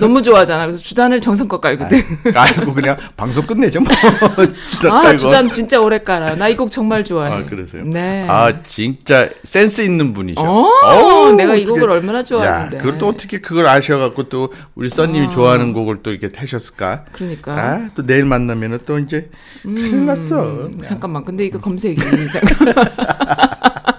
너무 0.00 0.22
좋아하잖아. 0.22 0.64
그래서 0.66 0.82
주단을 0.82 1.20
정성껏 1.20 1.60
깔거든. 1.60 2.00
깔고 2.32 2.72
그냥 2.72 2.96
방송 3.16 3.46
끝내죠 3.46 3.80
뭐. 3.80 3.92
진짜 4.66 4.88
아, 4.94 5.02
깔고. 5.02 5.18
주단 5.18 5.50
진짜 5.52 5.78
오래 5.80 5.98
깔아. 5.98 6.36
나 6.36 6.48
이 6.48 6.56
곡 6.56 6.70
정말 6.70 7.04
좋아해. 7.04 7.34
아 7.34 7.44
그러세요? 7.44 7.84
네. 7.84 8.26
아 8.28 8.52
진짜 8.66 9.28
센스 9.42 9.82
있는 9.82 10.14
분이죠. 10.14 10.40
어, 10.40 11.32
내가 11.36 11.54
이 11.54 11.66
곡을 11.66 11.90
얼마나 11.90 12.22
좋아하는데. 12.22 12.76
야, 12.76 12.80
그걸 12.80 12.96
또 12.98 13.08
어떻게 13.08 13.40
그걸 13.40 13.66
아셔갖고 13.66 14.30
또 14.30 14.48
우리 14.74 14.88
써님이 14.88 15.30
좋아하는 15.30 15.72
곡을 15.74 15.98
또 16.02 16.12
이렇게 16.12 16.30
하셨을까? 16.34 17.04
그러니까. 17.12 17.52
아, 17.52 17.88
또 17.94 18.06
내일 18.06 18.24
만나면은 18.24 18.78
또 18.86 18.98
이제 18.98 19.28
큰일 19.62 20.06
났어. 20.06 20.42
음, 20.44 20.80
잠깐만. 20.82 21.24
근데 21.24 21.44
이거 21.44 21.58
검색이 21.60 21.94
잠깐. 22.32 22.74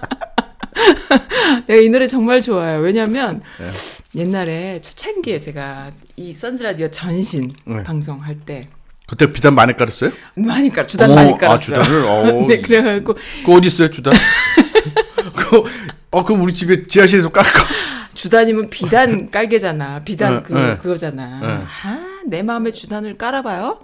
내가 1.66 1.80
이 1.80 1.88
노래 1.88 2.06
정말 2.06 2.40
좋아요. 2.40 2.80
왜냐면 2.80 3.42
네. 3.58 4.20
옛날에 4.20 4.80
초창기에 4.80 5.38
제가 5.38 5.92
이 6.16 6.32
선즈라디오 6.32 6.88
전신 6.88 7.50
네. 7.64 7.82
방송할 7.82 8.40
때 8.40 8.68
그때 9.06 9.32
비단 9.32 9.54
많이 9.54 9.74
깔았어요? 9.74 10.10
많이 10.34 10.68
깔 10.70 10.86
주단 10.86 11.10
어머, 11.10 11.22
많이 11.22 11.32
아, 11.32 11.36
깔았어요. 11.36 11.82
주단을? 11.82 12.02
어우. 12.06 12.46
네, 12.48 12.60
그래가지고 12.60 13.14
그 13.44 13.52
어디 13.52 13.68
있어요, 13.68 13.90
주단? 13.90 14.12
그, 15.34 15.62
어, 16.10 16.24
그럼 16.24 16.42
우리 16.42 16.52
집에 16.52 16.86
지하실에서 16.88 17.30
깔까? 17.30 17.50
주단이면 18.14 18.70
비단 18.70 19.30
깔개잖아. 19.30 20.02
비단 20.04 20.36
네, 20.36 20.42
그 20.42 20.52
네. 20.54 20.78
그거잖아. 20.78 21.40
네. 21.40 21.64
아, 21.84 22.20
내 22.26 22.42
마음의 22.42 22.72
주단을 22.72 23.16
깔아봐요. 23.16 23.78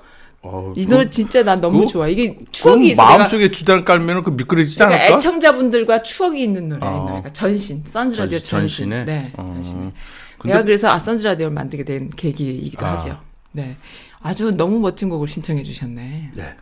어, 0.44 0.72
이 0.76 0.86
노래 0.86 1.08
진짜 1.08 1.44
난 1.44 1.60
너무 1.60 1.86
좋아. 1.86 2.08
이게 2.08 2.36
추억이 2.50 2.90
있어. 2.90 3.02
마음속에 3.04 3.52
주단 3.52 3.84
깔면은 3.84 4.24
그 4.24 4.30
미끄러지지 4.30 4.76
그러니까 4.78 5.00
않을까? 5.00 5.16
애청자분들과 5.16 6.02
추억이 6.02 6.42
있는 6.42 6.68
노래, 6.68 6.84
이 6.84 6.88
어. 6.88 7.04
노래가 7.08 7.28
전신, 7.30 7.82
선즈라디오 7.84 8.40
전- 8.40 8.60
전신. 8.60 8.90
전신에? 8.90 9.04
네, 9.04 9.32
어. 9.36 9.44
전신. 9.44 9.92
근데- 10.38 10.54
내가 10.54 10.64
그래서 10.64 10.90
아 10.90 10.98
선즈라디오를 10.98 11.54
만들게 11.54 11.84
된 11.84 12.10
계기이기도 12.10 12.84
아. 12.84 12.92
하죠. 12.94 13.20
네, 13.52 13.76
아주 14.20 14.50
너무 14.50 14.80
멋진 14.80 15.08
곡을 15.08 15.28
신청해 15.28 15.62
주셨네. 15.62 16.32
네. 16.34 16.56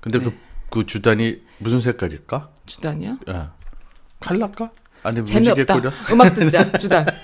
근데 0.00 0.18
그, 0.18 0.32
그 0.68 0.84
주단이 0.86 1.38
무슨 1.58 1.80
색깔일까? 1.80 2.50
주단이요? 2.66 3.18
예. 3.28 3.42
칼랄까? 4.18 4.70
아니, 5.02 5.24
재미없다. 5.24 5.80
음악 6.12 6.34
듣자, 6.34 6.70
주단. 6.78 7.06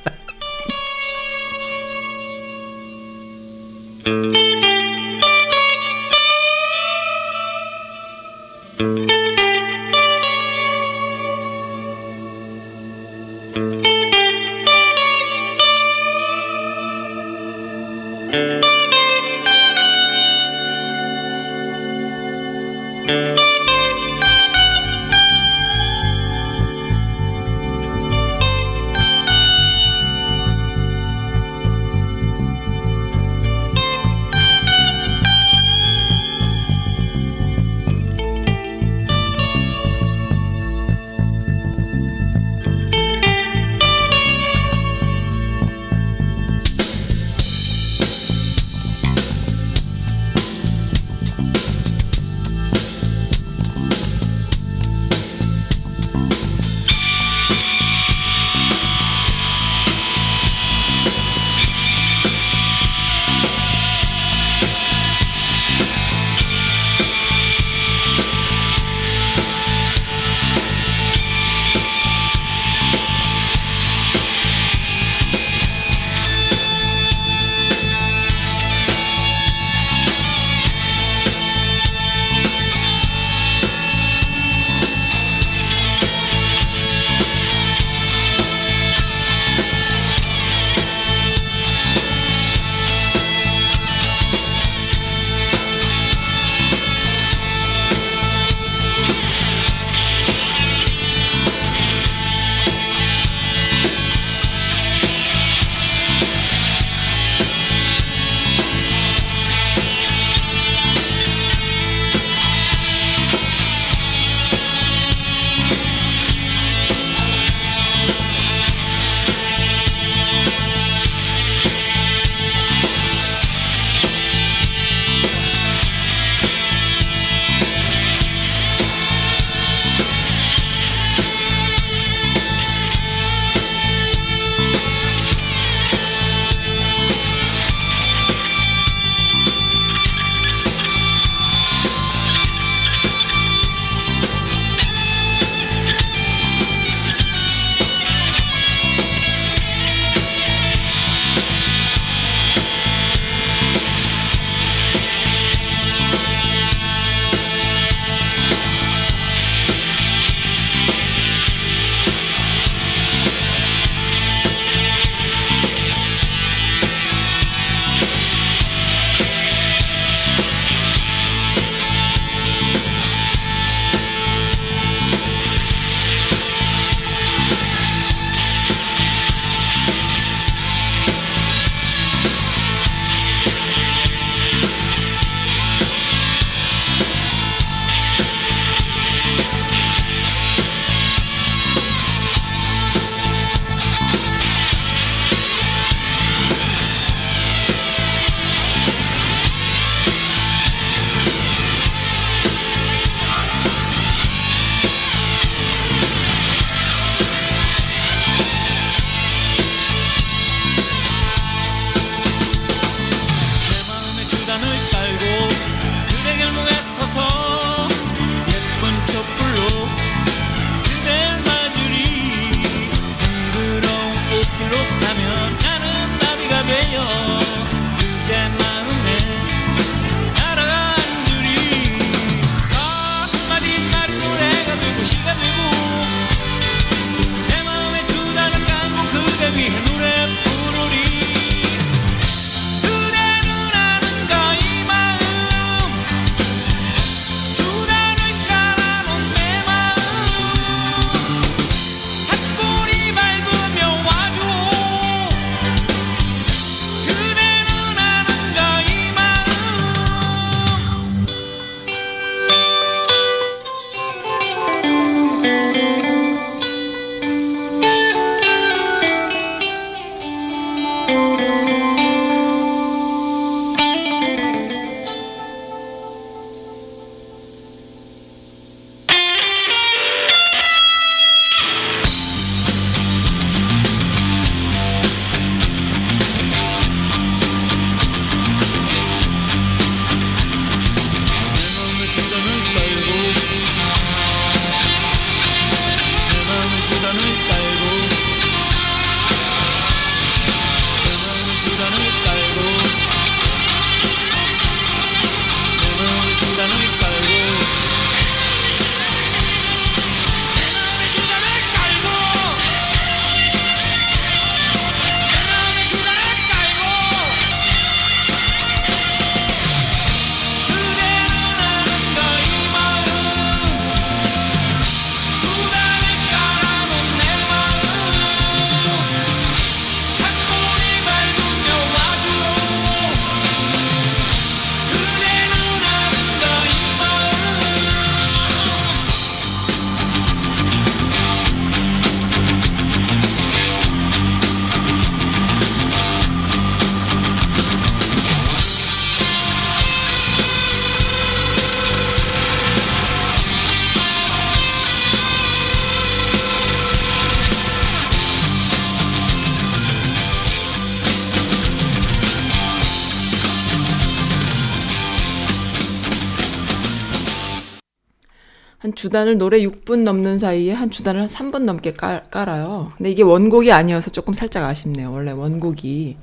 주단을 369.17 369.39
노래 369.39 369.61
6분 369.61 370.03
넘는 370.03 370.37
사이에 370.37 370.75
한 370.75 370.91
주단을 370.91 371.23
한 371.23 371.27
3분 371.29 371.61
넘게 371.61 371.95
깔, 371.95 372.23
깔아요. 372.31 372.93
근데 372.99 373.11
이게 373.11 373.23
원곡이 373.23 373.73
아니어서 373.73 374.11
조금 374.11 374.35
살짝 374.35 374.65
아쉽네요. 374.65 375.11
원래 375.11 375.31
원곡이 375.33 376.19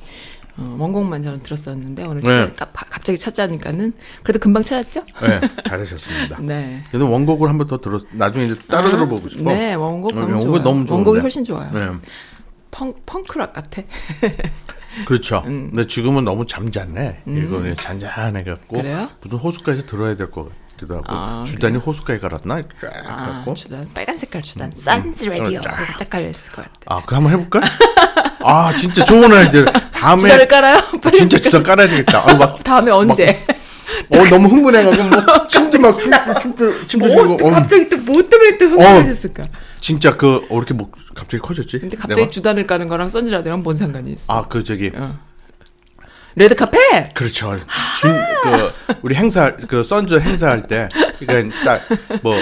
어, 0.58 0.76
원곡만 0.78 1.24
저는 1.24 1.42
들었었는데 1.42 2.04
오늘 2.04 2.22
네. 2.22 2.28
찾아- 2.56 2.72
가- 2.72 2.86
갑자기 2.88 3.18
찾자니까는 3.18 3.94
그래도 4.22 4.38
금방 4.40 4.64
찾았죠? 4.64 5.02
네, 5.24 5.42
잘하셨습니다. 5.66 6.38
네. 6.42 6.84
그래도 6.90 7.10
원곡을 7.10 7.50
한 7.50 7.58
번 7.58 7.68
더 7.68 7.80
들어 7.82 8.00
나중에 8.14 8.46
이제 8.46 8.56
따로 8.68 8.88
아, 8.88 8.92
들어보고 8.92 9.28
싶어. 9.30 9.52
네, 9.52 9.74
원곡 9.74 10.16
어, 10.16 10.20
너무 10.20 10.40
좋아요. 10.40 10.62
너무. 10.64 10.86
원곡이 10.88 11.20
훨씬 11.22 11.44
좋아요. 11.44 11.72
네. 11.74 11.88
펑 12.70 12.94
펑크락 13.08 13.54
같아. 13.54 13.82
그렇죠. 15.08 15.42
음. 15.48 15.70
근데 15.72 15.88
지금은 15.88 16.24
너무 16.26 16.46
잠잤네. 16.46 17.24
이거는 17.26 17.74
잔잔해갖고 17.76 18.78
그래요? 18.78 19.10
무슨 19.22 19.40
호숫가에서 19.40 19.88
들어야 19.88 20.16
될 20.16 20.30
것 20.30 20.46
같 20.46 20.52
기도 20.84 20.96
하고 20.96 21.06
아, 21.08 21.44
주단이 21.46 21.78
호숫가에 21.78 22.20
갈았나? 22.20 22.62
쫙 22.80 22.92
아, 23.08 23.26
해갖고 23.26 23.54
주단 23.54 23.88
빨간 23.94 24.18
색깔 24.18 24.42
주단. 24.42 24.72
산즈 24.76 25.30
라디오. 25.30 25.60
어, 25.60 25.62
쫙. 25.62 25.98
짝 25.98 26.10
깔렸을 26.10 26.52
것 26.52 26.64
같아. 26.64 26.72
아, 26.88 27.02
그거 27.02 27.16
한번 27.16 27.32
해볼까? 27.34 27.62
아, 28.44 28.76
진짜 28.76 29.04
좋은 29.04 29.32
아이디어. 29.34 29.64
다음에 29.92 30.22
주단을 30.24 30.48
깔아요? 30.48 30.78
진짜 31.14 31.38
주단 31.40 31.64
깔아야 31.64 31.88
되겠다. 31.88 32.24
아, 32.30 32.34
막, 32.36 32.62
다음에 32.64 32.92
언제? 32.92 33.46
어, 34.10 34.24
너무 34.30 34.48
흥분해가지고 34.50 35.04
뭐 35.10 35.48
침도 35.48 35.80
막 35.80 35.92
침, 35.92 36.12
침도 36.42 36.88
침도 36.88 37.24
뭐 37.26 37.38
어, 37.48 37.52
갑자기 37.52 37.88
또 37.90 37.98
뭐 38.04 38.22
때문에 38.22 38.58
또 38.58 38.66
흥분해졌을까? 38.66 39.44
진짜 39.80 40.16
그 40.18 40.46
어, 40.50 40.58
이렇게 40.58 40.74
목 40.74 40.92
갑자기 41.16 41.40
커졌지? 41.42 41.80
근데 41.80 41.96
갑자기? 41.96 42.30
주단을 42.30 42.68
까는 42.68 42.88
거랑 42.90 43.10
선즈 43.10 43.30
라디오랑 43.32 43.64
뭔 43.64 43.76
상관이 43.78 44.12
있어? 44.12 44.34
아, 44.34 44.46
그 44.48 44.64
저기 44.64 44.92
어. 44.94 45.18
레드 46.36 46.56
카펫. 46.56 46.78
그렇죠. 47.14 47.60
준, 48.00 48.20
그, 48.44 48.72
우리 49.04 49.16
행사, 49.16 49.56
그, 49.68 49.84
선즈 49.84 50.20
행사할 50.20 50.68
때, 50.68 50.90
그니까, 51.20 51.56
딱, 51.64 51.82
뭐, 52.24 52.36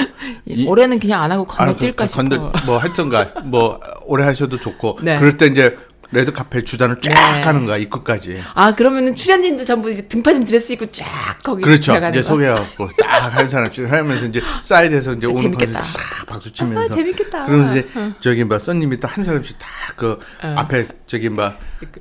이- 0.45 0.65
올해는 0.65 0.99
그냥 0.99 1.23
안 1.23 1.31
하고 1.31 1.45
아, 1.57 1.67
건너뛸까 1.67 1.95
그, 1.97 2.07
싶어. 2.07 2.21
건너, 2.23 2.51
뭐, 2.65 2.77
하여튼가, 2.77 3.31
뭐, 3.45 3.79
오래 4.05 4.23
하셔도 4.25 4.57
좋고, 4.59 4.99
네. 5.01 5.17
그럴 5.19 5.37
때 5.37 5.47
이제, 5.47 5.77
레드 6.13 6.31
카펫 6.33 6.61
주단을 6.61 6.99
쫙 6.99 7.11
네. 7.13 7.41
하는 7.41 7.65
거야, 7.65 7.77
입구까지. 7.77 8.43
아 8.53 8.75
그러면은 8.75 9.15
출연진도 9.15 9.63
전부 9.63 9.89
이제 9.89 10.05
등파진 10.09 10.43
드레스 10.43 10.73
입고 10.73 10.87
쫙 10.91 11.05
거기 11.41 11.61
그렇죠. 11.63 11.95
이제 11.95 12.11
거. 12.11 12.23
소개하고, 12.23 12.89
딱 12.99 13.33
한 13.33 13.47
사람씩 13.47 13.89
하면서 13.89 14.25
이제, 14.25 14.41
사이드에서 14.61 15.13
이제 15.13 15.27
오는 15.27 15.37
재밌겠다. 15.41 15.71
분들 15.79 15.85
싹 15.85 16.25
박수 16.27 16.51
치면서. 16.51 16.81
아, 16.81 16.87
재밌겠다. 16.95 17.45
그러면 17.45 17.71
이제, 17.71 17.87
저기, 18.19 18.43
뭐, 18.43 18.57
썬님이 18.59 18.97
딱 18.97 19.17
한 19.17 19.23
사람씩 19.23 19.57
다 19.59 19.67
그, 19.95 20.19
어. 20.43 20.53
앞에, 20.57 20.87
저기, 21.07 21.29
뭐, 21.29 21.51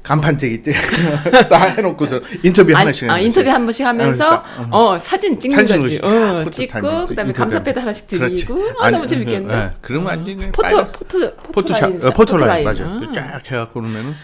간판대기 0.02 0.62
딱 1.50 1.78
해놓고서 1.78 2.20
인터뷰 2.42 2.70
아니, 2.70 2.84
하나씩. 2.84 3.08
아, 3.08 3.12
하면서. 3.14 3.26
인터뷰 3.26 3.50
한 3.50 3.64
번씩 3.66 3.86
하면서 3.86 4.30
딱, 4.30 4.44
어 4.70 4.98
사진 4.98 5.38
찍는 5.38 5.56
거지. 5.66 5.94
찍고 5.96 6.06
어, 6.08 6.38
포토 6.44 6.50
찍고 6.50 6.80
그다음에 6.80 7.28
인터뷰. 7.30 7.32
감사패도 7.34 7.78
하나씩. 7.78 8.06
드리고 8.08 8.70
아 8.80 8.86
아니, 8.86 8.96
너무 8.96 9.06
재밌겠네. 9.06 9.54
예, 9.54 9.70
그러면 9.80 10.06
완전히 10.08 10.36
그냥 10.36 10.52
포토 10.52 10.84
포토 10.92 11.34
포토샵, 11.52 11.90
라인, 11.90 12.04
어, 12.06 12.10
포토 12.10 12.36
라인, 12.36 12.64
맞아. 12.64 12.84
아, 12.84 13.00
쫙 13.14 13.40
해갖고 13.44 13.80
그러면은 13.80 14.14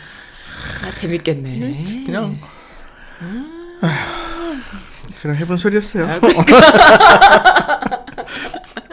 아, 0.84 0.90
재밌겠네. 0.92 2.02
그냥 2.06 2.38
그냥 5.22 5.36
해본 5.36 5.56
소리였어요. 5.56 6.04
아, 6.06 6.18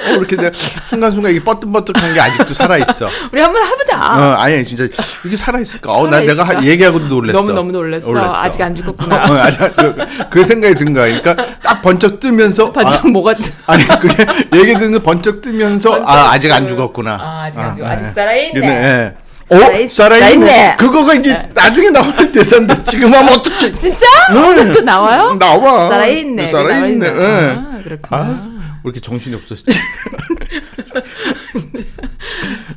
어, 0.06 0.10
이렇게 0.18 0.36
내가 0.36 0.52
순간순간 0.88 1.32
이게 1.32 1.42
뻐뜩뻐뜩한 1.44 2.14
게 2.14 2.20
아직도 2.20 2.54
살아 2.54 2.78
있어. 2.78 3.10
우리 3.32 3.40
한번 3.42 3.64
해보자. 3.66 3.98
어, 3.98 4.34
아니 4.38 4.66
진짜 4.66 4.86
이게 5.26 5.38
살아 5.38 5.60
있을까? 5.60 5.94
어, 5.94 6.08
나 6.10 6.20
내가 6.20 6.36
살아있을까? 6.36 6.62
하- 6.62 6.66
얘기하고도 6.66 7.06
놀랬어. 7.08 7.38
너무 7.38 7.54
너무 7.54 7.72
놀랬어. 7.72 8.12
아직 8.34 8.62
안 8.62 8.76
죽었구나. 8.76 9.16
어, 9.16 9.38
아직 9.40 9.62
안- 9.62 9.74
그, 9.76 9.96
그 10.30 10.44
생각이 10.44 10.76
든 10.76 10.94
거야. 10.94 11.06
그러니까 11.06 11.56
딱 11.64 11.82
번쩍 11.82 12.20
뜨면서 12.20 12.72
반짝 12.74 13.06
아, 13.06 13.08
뭐가 13.08 13.34
아니 13.68 13.86
그게 13.86 14.26
얘기 14.56 14.74
듣는 14.78 15.02
번쩍 15.02 15.42
뜨면서 15.42 16.02
아 16.06 16.32
아직 16.34 16.52
안 16.52 16.68
죽었구나. 16.68 17.18
아, 17.22 17.44
아직 17.48 17.60
안 17.62 17.76
죽- 17.78 17.86
아, 17.86 17.92
아직 17.92 18.06
예. 18.06 18.10
살아있네. 18.10 18.60
살아있- 18.62 19.23
어 19.50 19.56
살아있네. 19.56 19.88
살아있네. 19.88 20.76
그거가 20.78 21.14
이제 21.16 21.50
나중에 21.54 21.90
나올 21.90 22.32
대사인데 22.32 22.82
지금 22.84 23.14
하면 23.14 23.34
어떡해? 23.34 23.76
진짜? 23.78 24.06
네. 24.32 24.72
또 24.72 24.82
나와요? 24.82 25.36
나와. 25.38 25.88
살아있네. 25.88 26.48
살아있네. 26.48 27.06
예. 27.08 27.12
아, 27.12 27.80
그렇구나. 27.84 28.22
아, 28.22 28.54
왜 28.84 28.90
이렇게 28.90 29.00
정신이 29.02 29.36
없었지? 29.36 29.66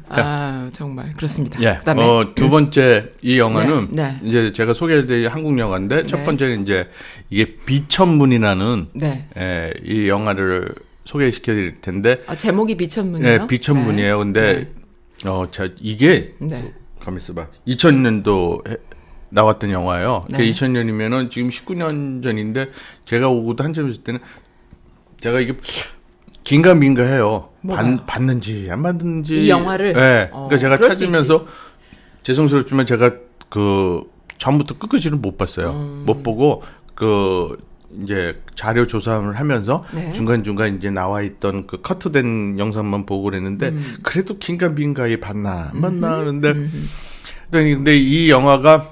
아, 0.09 0.71
정말 0.73 1.13
그렇습니다. 1.17 1.61
예. 1.61 1.77
그다음에 1.79 2.03
어, 2.03 2.33
두 2.35 2.51
번째 2.51 3.13
이 3.23 3.39
영화는 3.39 3.89
네, 3.91 4.15
네. 4.15 4.17
이제 4.23 4.53
제가 4.53 4.75
소개해드릴 4.75 5.29
한국 5.29 5.59
영화인데 5.59 6.07
첫 6.07 6.19
네. 6.19 6.25
번째는 6.25 6.63
이제 6.63 6.89
이게 7.31 7.57
비천문이라는 7.67 8.89
네. 8.95 9.27
예, 9.37 9.73
이 9.85 10.09
영화를 10.09 10.69
소개시켜드릴 11.05 11.81
텐데 11.81 12.21
아, 12.27 12.37
제목이 12.37 12.77
비천문이요? 12.77 13.29
예, 13.29 13.47
비천문이에요. 13.47 14.19
근데 14.19 14.69
어, 15.27 15.49
자 15.51 15.69
이게 15.81 16.35
네. 16.39 16.63
네. 16.63 16.73
가만 17.01 17.21
있어봐. 17.21 17.49
2000년도 17.67 18.79
나왔던 19.31 19.71
영화예요. 19.71 20.25
네. 20.29 20.39
그 20.39 20.45
2000년이면은 20.45 21.31
지금 21.31 21.49
19년 21.51 22.23
전인데 22.23 22.71
제가 23.05 23.29
오고도 23.29 23.65
한참 23.65 23.89
있을 23.91 24.03
때는 24.03 24.21
제가 25.21 25.41
이게 25.41 25.55
긴가민가 26.45 27.03
해요. 27.03 27.51
뭐가요? 27.61 27.97
봤, 27.97 28.07
봤는지 28.07 28.69
안 28.71 28.83
봤는지 28.83 29.45
이 29.45 29.51
영화를? 29.51 29.93
네. 29.95 30.31
어, 30.33 30.49
그러니까 30.49 30.59
제가 30.59 30.89
찾으면서 30.89 31.47
죄송스럽지만 32.23 32.87
제가 32.87 33.11
그 33.49 34.03
전부터 34.39 34.79
끝까지는 34.79 35.21
못 35.21 35.37
봤어요. 35.37 35.71
음. 35.73 36.05
못 36.07 36.23
보고 36.23 36.63
그 36.95 37.59
이제 38.03 38.41
자료 38.55 38.87
조사를 38.87 39.39
하면서 39.39 39.83
네. 39.93 40.13
중간 40.13 40.43
중간 40.43 40.77
이제 40.77 40.91
나와 40.91 41.23
있던 41.23 41.67
그 41.67 41.81
커트된 41.81 42.59
영상만 42.59 43.07
보고 43.07 43.25
그랬는데 43.25 43.69
음. 43.69 43.97
그래도 44.03 44.39
긴가민가에 44.39 45.21
봤나 45.21 45.71
안 45.73 45.81
봤나 45.81 46.19
그런데 46.19 46.53
그랬더니 46.53 47.75
근데 47.75 47.97
이 47.97 48.31
영화가 48.31 48.91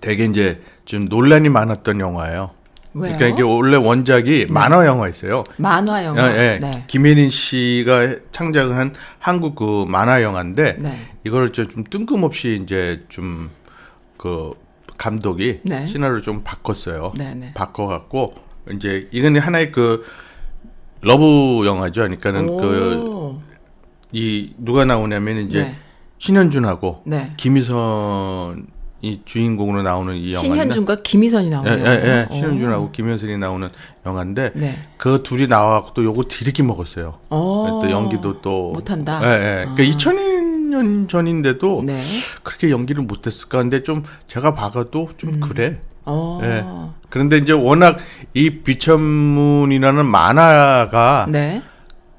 되게 0.00 0.24
이제 0.24 0.60
좀 0.84 1.06
논란이 1.06 1.48
많았던 1.48 2.00
영화예요. 2.00 2.50
왜요? 2.94 3.12
그러니까 3.12 3.26
이게 3.26 3.42
원래 3.42 3.76
원작이 3.76 4.46
만화 4.50 4.86
영화였어요. 4.86 5.44
만화 5.58 6.04
영화. 6.04 6.32
예, 6.32 6.36
예. 6.36 6.58
네. 6.60 6.84
김혜린 6.86 7.28
씨가 7.28 8.16
창작을 8.32 8.76
한 8.76 8.94
한국 9.18 9.54
그 9.54 9.84
만화 9.86 10.22
영화인데 10.22 10.78
네. 10.78 11.10
이걸 11.24 11.52
좀, 11.52 11.68
좀 11.68 11.84
뜬금없이 11.84 12.60
이제 12.62 13.04
좀 13.08 13.50
그 14.18 14.52
감독이 14.98 15.60
네. 15.62 15.86
시나리오를 15.86 16.20
좀 16.20 16.42
바꿨어요. 16.44 17.12
네, 17.16 17.34
네. 17.34 17.54
바꿔갖고 17.54 18.34
이제 18.74 19.08
이건 19.12 19.36
하나의 19.36 19.70
그 19.70 20.04
love 21.00 21.64
영화죠. 21.64 22.02
그러니까는 22.02 22.56
그 22.56 22.94
오. 23.06 23.40
이 24.12 24.52
누가 24.58 24.84
나오냐면 24.84 25.38
이제 25.38 25.62
네. 25.62 25.76
신현준하고 26.18 27.02
네. 27.06 27.32
김희선이 27.36 28.62
주인공으로 29.24 29.82
나오는 29.82 30.16
이 30.16 30.32
영화인데 30.32 30.54
신현준과 30.54 30.96
김희선이 31.04 31.46
예, 31.46 31.50
나오네요. 31.50 31.86
예, 31.86 31.90
예. 31.90 32.26
어. 32.28 32.34
신현준하고 32.34 32.90
김현선이 32.90 33.38
나오는 33.38 33.68
영화인데 34.04 34.50
네. 34.54 34.82
그 34.96 35.22
둘이 35.22 35.46
나와갖고 35.46 35.94
또 35.94 36.04
요거 36.04 36.24
디리기 36.28 36.64
먹었어요. 36.64 37.18
어. 37.30 37.80
또 37.80 37.90
연기도 37.90 38.40
또 38.42 38.72
못한다? 38.72 39.20
예, 39.22 39.60
예. 39.60 39.74
그러니까 39.74 39.96
2000년 39.96 40.57
전인데도 41.08 41.82
네. 41.84 42.02
그렇게 42.42 42.70
연기를 42.70 43.02
못했을까? 43.02 43.60
근데 43.60 43.82
좀 43.82 44.04
제가 44.26 44.54
봐가도 44.54 45.10
좀 45.16 45.40
그래. 45.40 45.80
어. 46.04 46.40
예. 46.42 46.64
그런데 47.10 47.38
이제 47.38 47.52
워낙 47.52 47.98
이 48.34 48.50
비천문이라는 48.50 50.06
만화가 50.06 51.26
네. 51.30 51.62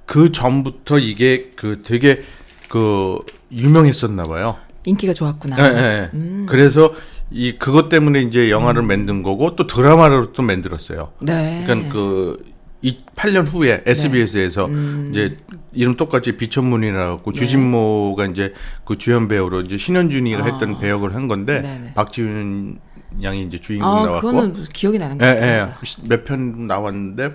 그 0.05 0.31
전부터 0.31 0.99
이게 0.99 1.51
그 1.55 1.81
되게 1.83 2.21
그 2.67 3.19
유명했었나 3.51 4.23
봐요. 4.23 4.57
인기가 4.85 5.13
좋았구나. 5.13 5.57
예, 5.59 5.77
예. 5.77 6.09
음. 6.13 6.45
그래서 6.49 6.93
이 7.31 7.53
그것 7.57 7.89
때문에 7.89 8.21
이제 8.21 8.49
영화를 8.49 8.81
만든 8.81 9.21
거고 9.21 9.55
또 9.55 9.67
드라마로 9.67 10.33
또 10.33 10.41
만들었어요. 10.41 11.11
네. 11.21 11.63
그러니까 11.65 11.93
그 11.93 12.43
8년 12.83 13.45
후에 13.47 13.83
SBS에서 13.85 14.65
음. 14.65 15.09
이제 15.11 15.35
이름 15.73 15.95
똑같이 15.97 16.37
비천문이라고 16.37 17.31
네. 17.31 17.37
주진모가 17.39 18.27
이제 18.27 18.53
그 18.85 18.97
주연 18.97 19.27
배우로 19.27 19.61
이제 19.61 19.77
신현준이가 19.77 20.45
했던 20.45 20.79
배역을 20.79 21.13
한 21.13 21.27
건데 21.27 21.57
아. 21.57 21.61
네네. 21.61 21.93
박지훈 21.95 22.79
양이 23.23 23.43
이제 23.43 23.57
주인공 23.57 23.89
아, 23.89 24.05
나왔고 24.05 24.27
그거는 24.27 24.63
기억이 24.71 24.97
나는 24.99 25.17
것 25.17 25.25
예, 25.27 25.33
같아요. 25.33 25.73
예. 26.03 26.07
몇편 26.07 26.67
나왔는데 26.67 27.31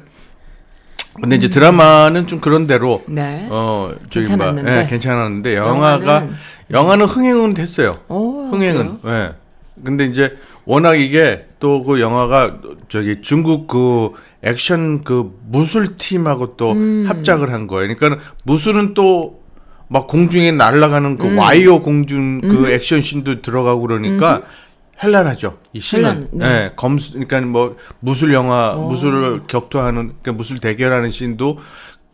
근데 1.20 1.36
이제 1.36 1.48
드라마는 1.48 2.26
좀 2.26 2.40
그런 2.40 2.66
대로 2.66 3.02
음. 3.08 3.14
네. 3.14 3.46
어 3.50 3.92
저기 4.10 4.26
뭐, 4.28 4.36
괜찮았는데. 4.36 4.80
예, 4.82 4.86
괜찮았는데 4.86 5.56
영화가 5.56 6.22
영화는- 6.22 6.30
영화는 6.70 7.06
흥행은 7.06 7.54
됐어요. 7.54 7.98
어, 8.08 8.48
흥행은. 8.50 8.98
예. 9.04 9.32
근데 9.84 10.06
이제 10.06 10.36
워낙 10.64 10.94
이게 10.94 11.46
또 11.60 11.82
그 11.84 12.00
영화가 12.00 12.58
저기 12.88 13.20
중국 13.22 13.66
그 13.66 14.12
액션 14.44 15.02
그 15.02 15.32
무술 15.46 15.96
팀하고 15.96 16.56
또 16.56 16.72
음. 16.72 17.06
합작을 17.08 17.52
한 17.52 17.66
거예요. 17.66 17.94
그러니까 17.94 18.22
무술은 18.44 18.94
또 18.94 19.44
막 19.88 20.06
공중에 20.06 20.50
날아가는 20.50 21.10
음. 21.10 21.16
그 21.16 21.36
와이어 21.36 21.80
공중 21.80 22.40
그 22.40 22.70
액션 22.70 23.00
씬도 23.00 23.42
들어가고 23.42 23.82
그러니까 23.82 24.42
헬랄하죠. 25.02 25.58
이 25.72 25.80
씬은. 25.80 26.04
헬란, 26.04 26.28
네. 26.32 26.46
예. 26.46 26.72
검수 26.76 27.12
그러니까 27.12 27.40
뭐 27.42 27.76
무술 28.00 28.32
영화 28.32 28.72
무술을 28.72 29.42
격투하는 29.46 30.14
그러니까 30.20 30.32
무술 30.32 30.58
대결하는 30.58 31.10
씬도 31.10 31.58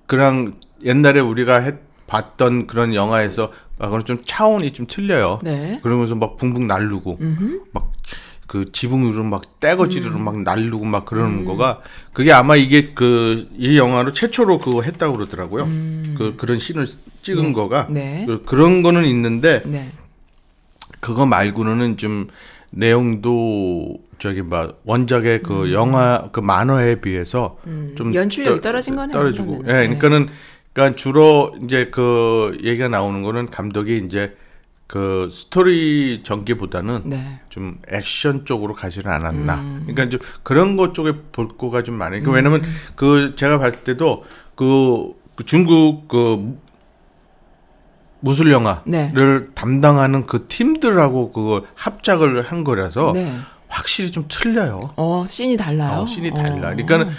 그냥 0.06 0.52
옛날에 0.84 1.20
우리가 1.20 1.60
했, 1.60 1.76
봤던 2.06 2.66
그런 2.66 2.94
영화에서 2.94 3.52
아, 3.78 3.86
그건 3.86 4.04
좀 4.04 4.18
차원이 4.26 4.72
좀 4.72 4.86
틀려요. 4.86 5.38
네. 5.42 5.78
그러면서 5.82 6.14
막 6.14 6.36
붕붕 6.36 6.66
날르고 6.66 7.18
막 7.72 7.92
그 8.50 8.72
지붕 8.72 9.04
위로 9.08 9.22
막 9.22 9.60
떼거지로 9.60 10.10
음. 10.10 10.24
막 10.24 10.42
날르고 10.42 10.84
막 10.84 11.04
그러는 11.06 11.44
거가 11.44 11.82
그게 12.12 12.32
아마 12.32 12.56
이게 12.56 12.92
그 12.94 13.46
이 13.56 13.78
영화로 13.78 14.12
최초로 14.12 14.58
그거 14.58 14.82
했다고 14.82 15.16
그러더라고요. 15.16 15.66
그 16.18 16.34
그런 16.36 16.58
씬을 16.58 16.84
찍은 17.22 17.52
거가 17.52 17.86
음. 17.90 17.94
네. 17.94 18.24
그, 18.26 18.42
그런 18.42 18.82
거는 18.82 19.04
있는데 19.04 19.62
네. 19.66 19.90
그거 20.98 21.26
말고는 21.26 21.96
좀 21.96 22.26
내용도 22.72 23.98
저기 24.18 24.42
막 24.42 24.80
원작의 24.84 25.42
그 25.42 25.72
영화 25.72 26.28
그 26.32 26.40
만화에 26.40 27.00
비해서 27.00 27.56
좀 27.96 28.08
음. 28.08 28.14
연출력이 28.14 28.56
떠- 28.60 28.68
떨어진 28.70 28.96
거네요, 28.96 29.12
떨어지고. 29.16 29.62
예. 29.68 29.72
네. 29.72 29.72
그러니까는 29.86 30.28
그러니까 30.72 30.96
주로 30.96 31.54
이제 31.64 31.88
그 31.92 32.58
얘기가 32.64 32.88
나오는 32.88 33.22
거는 33.22 33.46
감독이 33.46 34.02
이제 34.04 34.34
그 34.90 35.28
스토리 35.30 36.22
전개보다는 36.24 37.02
네. 37.04 37.38
좀 37.48 37.78
액션 37.92 38.44
쪽으로 38.44 38.74
가지는 38.74 39.08
않았나. 39.08 39.54
음. 39.54 39.82
그러니까 39.86 40.08
좀 40.08 40.18
그런 40.42 40.76
것 40.76 40.94
쪽에 40.94 41.12
볼 41.30 41.46
거가 41.46 41.84
좀 41.84 41.94
많아요. 41.94 42.24
그 42.24 42.32
왜냐면 42.32 42.64
그 42.96 43.36
제가 43.36 43.60
봤을 43.60 43.84
때도 43.84 44.24
그, 44.56 45.12
그 45.36 45.44
중국 45.44 46.08
그 46.08 46.58
무술 48.18 48.50
영화를 48.50 48.82
네. 48.84 49.12
담당하는 49.54 50.26
그 50.26 50.46
팀들하고 50.48 51.30
그 51.30 51.64
합작을 51.76 52.50
한 52.50 52.64
거라서 52.64 53.12
네. 53.14 53.38
확실히 53.68 54.10
좀 54.10 54.24
틀려요. 54.28 54.92
어, 54.96 55.24
씬이 55.24 55.56
달라요. 55.56 56.00
어, 56.00 56.06
씬이 56.08 56.30
어. 56.30 56.34
달라. 56.34 56.74
그러니까는 56.74 57.10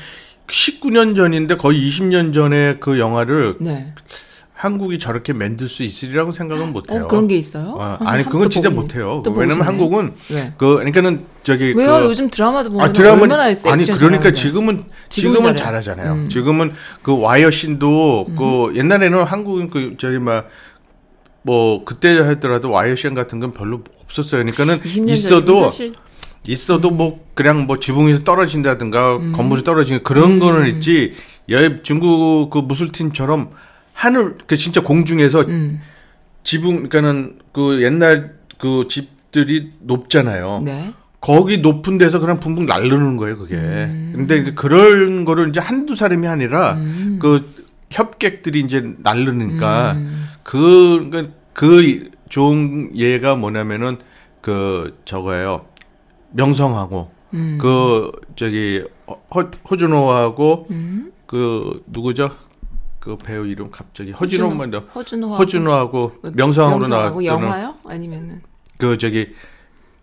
19년 0.48 1.16
전인데 1.16 1.56
거의 1.56 1.90
20년 1.90 2.34
전에 2.34 2.80
그 2.82 3.00
영화를 3.00 3.56
네. 3.62 3.94
한국이 4.62 5.00
저렇게 5.00 5.34
만들 5.34 5.68
수 5.68 5.82
있으리라고 5.82 6.32
생각은 6.32 6.72
못 6.72 6.92
해요. 6.92 7.06
어, 7.06 7.08
그런 7.08 7.28
게 7.28 7.36
있어요? 7.36 7.72
어, 7.72 7.98
한- 8.00 8.08
아니 8.08 8.22
한- 8.22 8.32
그건 8.32 8.44
또 8.44 8.50
진짜 8.50 8.70
보고 8.70 8.82
못 8.84 8.96
해요. 8.96 9.22
또 9.26 9.32
왜냐면. 9.32 9.66
한국은 9.66 10.14
네. 10.30 10.54
그 10.56 10.76
그러니까는 10.76 11.26
저기 11.42 11.74
왜요? 11.76 12.02
그 12.02 12.06
요즘 12.06 12.30
드라마도 12.30 12.70
보면 12.70 12.88
아, 12.88 12.94
드라마는 12.94 13.24
얼마나 13.24 13.50
액션 13.50 13.72
아니 13.74 13.86
그러니까. 13.88 14.32
지금은 14.32 14.78
지금은 14.78 14.84
지금은 15.10 15.42
잘해요. 15.42 15.52
음. 15.52 15.58
잘하잖아요. 15.58 16.30
지금은 16.30 16.74
그 17.02 17.20
와이어 17.20 17.50
씬도 17.50 18.28
그 18.38 18.74
옛날에는 18.78 19.24
한국은 19.24 19.70
그 19.70 19.96
저기 19.98 20.20
막 20.20 20.48
뭐 21.44 21.84
그때 21.86 22.20
하더라도 22.20 22.70
와이어 22.70 22.94
씬 22.94 23.16
같은 23.16 23.40
건 23.40 23.52
별로 23.52 23.82
없었어요. 24.04 24.44
그러니까는 24.46 24.80
20년 24.82 25.10
있어도 25.10 25.64
사실 25.64 25.92
있어도 26.46 26.92
뭐 26.92 27.20
그냥 27.34 27.66
뭐 27.66 27.80
지붕에서 27.80 28.24
떨어진다든가 28.24 29.16
음. 29.18 29.32
건물이 29.32 29.64
떨어지는 29.64 30.04
그런 30.04 30.38
거는 30.38 30.68
있지. 30.76 31.14
여 31.50 31.82
중국 31.82 32.50
그 32.52 32.60
무술팀처럼 32.60 33.50
하늘 33.94 34.38
그 34.48 34.58
진짜 34.58 34.82
공중에서 34.82 35.42
음. 35.42 35.82
지붕 36.44 36.88
그러니까는 36.88 37.40
그 37.52 37.82
옛날 37.84 38.36
그 38.58 38.88
집들이 38.90 39.74
높잖아요. 39.80 40.62
네. 40.64 40.94
거기 41.20 41.60
높은 41.60 42.00
데서 42.00 42.20
그냥 42.20 42.40
붕붕 42.40 42.66
날르는 42.66 43.18
거예요, 43.18 43.38
그게. 43.38 43.56
음. 43.56 44.14
근데 44.16 44.38
이제 44.38 44.54
그런 44.54 45.24
거를 45.24 45.50
이제 45.50 45.60
한두 45.60 45.96
사람이 45.96 46.28
아니라 46.28 46.78
그 47.20 47.48
협객들이 47.92 48.62
이제 48.62 48.96
날르니까 48.98 49.94
음. 49.94 50.28
그, 50.42 51.10
그, 51.12 51.34
그 51.54 52.10
좋은 52.30 52.92
예가 52.96 53.36
뭐냐면은 53.36 53.98
그 54.42 54.98
저거예요. 55.06 55.66
명성하고 56.32 57.12
음. 57.34 57.58
그 57.62 58.12
저기 58.36 58.84
허, 59.08 59.52
허준호하고 59.70 60.68
음. 60.72 61.12
그 61.28 61.84
누구죠? 61.88 62.32
그 63.02 63.18
배우 63.18 63.48
이름 63.48 63.72
갑자기 63.72 64.12
허준호만 64.12 64.70
더 64.70 64.80
허준호 64.80 65.34
허준호하고 65.34 66.14
명성으로 66.22 66.80
명성하고 66.82 66.88
나왔던 66.88 67.26
영화요? 67.26 67.76
아니면은 67.84 68.42
그 68.78 69.00
저기 69.00 69.34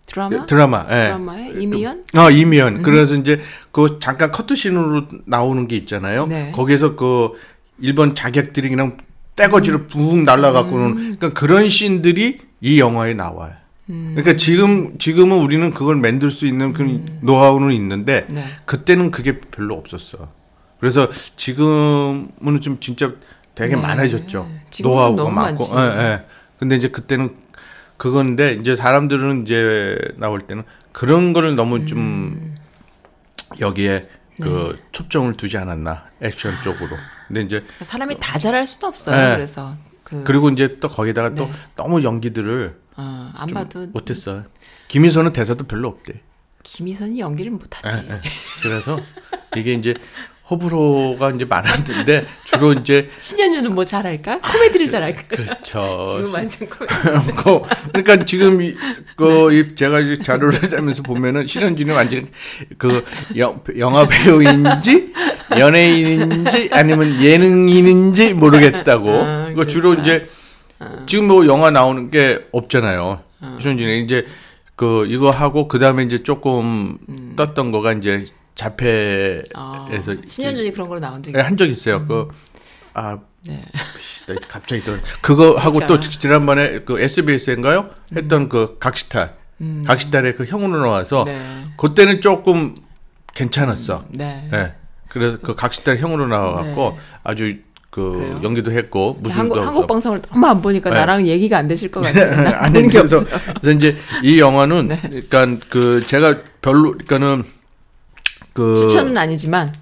드라마? 0.05 0.45
드라마 0.45 0.85
예. 0.89 1.07
드라마에 1.07 1.53
이미연? 1.61 2.05
어 2.17 2.29
이미연 2.29 2.81
그래서 2.81 3.15
이제 3.15 3.39
그 3.71 3.99
잠깐 4.01 4.33
커트신으로 4.33 5.07
나오는 5.25 5.65
게 5.69 5.77
있잖아요. 5.77 6.27
네. 6.27 6.51
거기에서 6.51 6.97
그 6.97 7.31
일본 7.79 8.15
자객들이 8.15 8.67
그냥 8.67 8.97
떼거지로 9.37 9.87
붕 9.87 10.25
날라가고는 10.25 10.95
그러니까 10.95 11.29
그런 11.29 11.69
씬들이 11.69 12.39
이 12.59 12.79
영화에 12.81 13.13
나와요. 13.13 13.53
그러니까 13.87 14.35
지금 14.35 14.97
지금은 14.99 15.39
우리는 15.39 15.71
그걸 15.71 15.95
만들 15.95 16.31
수 16.31 16.45
있는 16.45 16.73
그 16.73 16.83
노하우는 17.21 17.71
있는데 17.71 18.27
네. 18.29 18.43
그때는 18.65 19.09
그게 19.09 19.39
별로 19.39 19.75
없었어. 19.75 20.38
그래서 20.79 21.09
지금은 21.35 22.61
좀 22.61 22.79
진짜 22.79 23.13
되게 23.55 23.75
네. 23.75 23.81
많아졌죠. 23.81 24.49
노하우가 24.81 25.29
많고. 25.29 25.65
예, 25.75 25.79
예. 25.81 26.25
근데 26.57 26.75
이제 26.75 26.89
그때는 26.89 27.35
그건데 27.97 28.53
이제 28.53 28.75
사람들은 28.75 29.43
이제 29.43 29.97
나올 30.15 30.39
때는 30.41 30.63
그런 30.91 31.33
거를 31.33 31.55
너무 31.55 31.85
좀 31.85 31.99
음. 31.99 32.57
여기에 33.59 34.03
그 34.41 34.75
네. 34.77 34.83
초점을 34.93 35.33
두지 35.35 35.57
않았나 35.57 36.05
액션 36.21 36.53
쪽으로. 36.63 36.95
근데 37.27 37.41
이제 37.41 37.63
사람이 37.81 38.15
다 38.19 38.39
잘할 38.39 38.65
수도 38.65 38.87
없어요. 38.87 39.15
네. 39.15 39.35
그래서 39.35 39.75
그 40.03 40.23
그리고 40.23 40.49
이제 40.49 40.77
또 40.79 40.87
거기다가 40.87 41.35
또 41.35 41.45
네. 41.45 41.51
너무 41.75 42.03
연기들을 42.03 42.79
어, 42.95 43.31
안좀 43.35 43.53
봐도 43.53 43.87
못했어요. 43.87 44.45
김희선은 44.87 45.33
대사도 45.33 45.65
별로 45.65 45.89
없대. 45.89 46.21
김희선이 46.63 47.19
연기를 47.19 47.51
못하지. 47.51 48.07
예, 48.07 48.13
예. 48.13 48.21
그래서 48.61 48.99
이게 49.55 49.73
이제 49.73 49.93
호불호가 50.49 51.31
이제 51.31 51.45
많았는데 51.45 52.25
주로 52.45 52.73
이제 52.73 53.09
신현주는 53.19 53.73
뭐 53.73 53.85
잘할까? 53.85 54.39
코미디를 54.39 54.89
잘할까? 54.89 55.21
그렇죠. 55.27 56.05
지금 56.17 56.33
완전 56.33 56.69
코미디. 56.69 57.33
그, 57.35 57.61
그러니까 57.93 58.25
지금 58.25 58.61
이, 58.61 58.73
그 59.15 59.53
이- 59.53 59.75
제가 59.75 59.99
이제 59.99 60.21
자료를 60.23 60.59
짜면서 60.69 61.03
보면은 61.03 61.45
신현준이 61.45 61.91
완전 61.91 62.25
그 62.77 63.03
영, 63.37 63.61
영화 63.77 64.07
배우인지 64.07 65.13
연예인인지 65.57 66.69
아니면 66.71 67.21
예능인인지 67.21 68.33
모르겠다고. 68.33 69.09
아, 69.23 69.51
그 69.55 69.67
주로? 69.67 69.93
이제 69.93 70.27
지금 71.05 71.27
뭐 71.27 71.45
영화 71.45 71.69
나오는 71.71 72.09
게 72.09 72.39
없잖아요. 72.51 73.21
신현준이 73.59 74.01
이제 74.03 74.25
그 74.75 75.05
이거 75.07 75.29
하고 75.29 75.67
그 75.67 75.77
다음에 75.77 76.03
이제 76.03 76.23
조금 76.23 76.97
떴던 77.35 77.71
거가 77.71 77.93
이제 77.93 78.25
자폐에서 78.59 79.47
어, 79.55 79.87
신현준이 80.25 80.73
그런 80.73 80.89
걸로 80.89 80.99
나온 80.99 81.23
적이 81.23 81.37
네, 81.37 81.41
한적 81.43 81.69
있어요. 81.69 82.05
그 82.05 82.27
아, 82.93 83.17
네. 83.47 83.63
갑자기 84.49 84.83
또 84.83 84.97
그거 85.21 85.55
하고 85.55 85.79
또 85.81 85.87
그러니까. 85.87 86.09
지난번에 86.09 86.79
그 86.81 86.99
SBS인가요? 86.99 87.89
했던 88.15 88.49
그 88.49 88.75
각시탈. 88.79 89.33
각시탈에 89.85 90.33
그 90.33 90.43
형으로 90.45 90.81
나와서 90.81 91.23
네. 91.25 91.65
그때는 91.77 92.19
조금 92.19 92.75
괜찮았어. 93.33 94.03
네. 94.09 94.49
예. 94.53 94.73
그래서 95.07 95.37
그 95.41 95.55
각시탈 95.55 95.97
형으로 95.97 96.27
나와갖고 96.27 96.91
네. 96.91 96.99
아주 97.23 97.55
그 97.89 98.11
그래요? 98.11 98.41
연기도 98.43 98.71
했고 98.73 99.13
무술도 99.21 99.39
한국. 99.39 99.57
한국 99.59 99.87
방송을 99.87 100.21
너무 100.21 100.45
안 100.47 100.61
보니까 100.61 100.89
네. 100.89 100.97
나랑 100.99 101.25
얘기가 101.27 101.57
안 101.57 101.67
되실 101.69 101.89
것 101.91 102.01
같아요. 102.03 102.41
나 102.41 102.63
아니 102.63 102.83
그래서, 102.87 103.19
없어. 103.19 103.37
그래서 103.61 103.71
이제 103.77 103.97
이 104.23 104.37
영화는 104.39 104.89
네. 104.89 104.99
그러니까 105.29 105.65
그 105.69 106.05
제가 106.05 106.41
별로 106.61 106.91
그러니까는 106.91 107.43
그 108.59 108.75
추천은 108.75 109.17
아니지만 109.17 109.73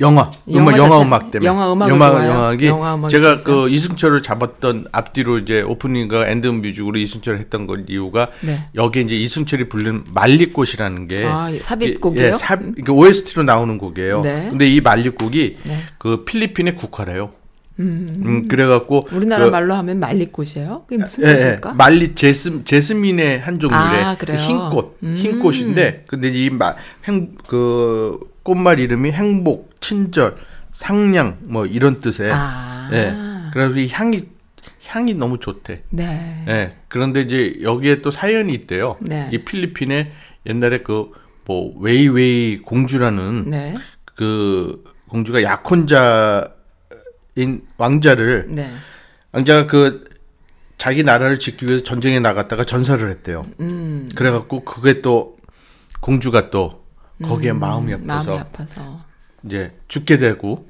영화, 0.00 0.30
영화 0.50 0.62
음악, 0.62 0.76
영화 0.78 1.00
음악 1.00 1.30
때문에 1.30 1.46
영화 1.46 1.72
음악을 1.72 1.94
영화, 1.94 2.10
좋아해요? 2.10 2.30
영화기 2.30 2.66
영화 2.66 2.94
음악이 2.94 3.12
제가? 3.12 3.36
그 3.36 3.70
이승철을 3.70 4.22
잡았던 4.22 4.88
앞뒤로 4.92 5.38
이제 5.38 5.62
오프닝과 5.62 6.28
end 6.28 6.46
music으로 6.48 6.98
이승철을 6.98 7.38
했던 7.38 7.66
건 7.66 7.86
이유가 7.88 8.28
네. 8.42 8.68
여기에 8.74 9.02
이제 9.02 9.16
이승철이 9.16 9.70
부른 9.70 10.04
말리꽃이라는 10.12 11.08
게 11.08 11.24
아, 11.24 11.50
삽입곡이에요? 11.62 12.26
예, 12.26 12.32
삽, 12.34 12.60
OST로 12.86 13.42
나오는 13.44 13.78
곡이에요. 13.78 14.20
네. 14.20 14.48
근데 14.50 14.68
이 14.68 14.82
말리꽃이 14.82 15.56
네. 15.62 15.78
그 15.96 16.24
필리핀의 16.26 16.74
국화래요. 16.74 17.30
음, 17.78 18.46
그래갖고 18.48 19.06
우리나라 19.12 19.46
그, 19.46 19.50
말로 19.50 19.74
하면 19.74 19.98
말리꽃이에요? 20.00 20.84
그게 20.86 21.02
무슨 21.02 21.24
예, 21.24 21.30
예. 21.30 21.36
뜻일까? 21.36 21.74
말리 21.74 22.14
재스 22.14 22.64
재스민의 22.64 23.40
한 23.40 23.58
종류래. 23.58 24.02
아, 24.02 24.16
그래요? 24.16 24.38
흰 24.38 24.58
꽃, 24.70 24.98
흰 25.02 25.34
음. 25.34 25.40
꽃인데 25.40 26.04
근데 26.06 26.28
이말행그 26.30 28.18
꽃말 28.42 28.80
이름이 28.80 29.10
행복, 29.12 29.80
친절, 29.80 30.36
상냥 30.70 31.38
뭐 31.42 31.66
이런 31.66 32.00
뜻에. 32.00 32.30
아. 32.32 32.88
예. 32.92 33.14
그래서 33.52 33.76
이 33.76 33.88
향이 33.90 34.24
향이 34.86 35.14
너무 35.14 35.38
좋대. 35.38 35.82
네. 35.90 36.44
예. 36.48 36.70
그런데 36.88 37.22
이제 37.22 37.58
여기에 37.62 38.02
또 38.02 38.10
사연이 38.10 38.54
있대요. 38.54 38.96
네. 39.00 39.28
이 39.32 39.44
필리핀에 39.44 40.12
옛날에 40.46 40.78
그 40.78 41.26
뭐 41.46 41.72
웨이웨이 41.80 42.58
공주라는 42.58 43.44
네. 43.48 43.74
그 44.04 44.84
공주가 45.08 45.42
약혼자 45.42 46.52
인 47.36 47.62
왕자를 47.76 48.46
네. 48.48 48.72
왕자가 49.32 49.66
그 49.66 50.04
자기 50.78 51.04
나라를 51.04 51.38
지키기 51.38 51.66
위해서 51.66 51.84
전쟁에 51.84 52.18
나갔다가 52.18 52.64
전사를 52.64 53.08
했대요. 53.10 53.44
음. 53.60 54.08
그래갖고 54.14 54.64
그게 54.64 55.00
또 55.02 55.36
공주가 56.00 56.50
또 56.50 56.84
거기에 57.22 57.52
마음이 57.52 57.94
아파서 57.94 58.30
마음이 58.30 58.40
아파서. 58.40 58.98
이제 59.44 59.72
죽게 59.86 60.18
되고 60.18 60.66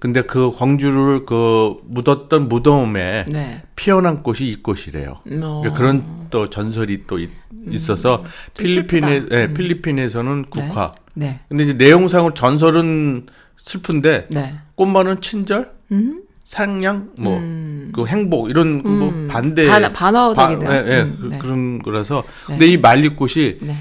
근데 0.00 0.22
그 0.22 0.50
광주를 0.52 1.26
그 1.26 1.76
묻었던 1.84 2.48
무덤에 2.48 3.26
네. 3.28 3.62
피어난 3.76 4.22
꽃이 4.22 4.48
이 4.48 4.62
꽃이래요. 4.62 5.10
어. 5.10 5.20
그러니까 5.24 5.72
그런 5.74 6.26
또 6.30 6.48
전설이 6.48 7.04
또 7.06 7.18
있, 7.18 7.30
있어서 7.68 8.24
좀 8.54 8.64
필리핀에 8.66 9.20
슬프다. 9.20 9.36
예, 9.36 9.52
필리핀에서는 9.52 10.46
국화. 10.46 10.94
네. 11.14 11.40
근데 11.48 11.64
이제 11.64 11.72
내용상으로 11.74 12.34
전설은 12.34 13.26
슬픈데 13.58 14.28
네. 14.30 14.54
꽃만은 14.74 15.20
친절, 15.20 15.73
음. 15.94 16.22
상냥, 16.44 17.10
뭐그 17.18 18.06
행복 18.06 18.50
이런 18.50 18.82
그뭐 18.82 19.08
음. 19.08 19.28
반대 19.30 19.66
반- 19.66 19.92
반어적이네요. 19.92 20.68
바- 20.68 20.76
예, 20.76 20.90
예, 20.90 21.00
음, 21.02 21.16
그- 21.20 21.26
네. 21.28 21.38
그런 21.38 21.82
거라서. 21.82 22.22
네. 22.48 22.54
근데 22.54 22.66
이 22.66 22.76
말리꽃이 22.76 23.58
네. 23.62 23.78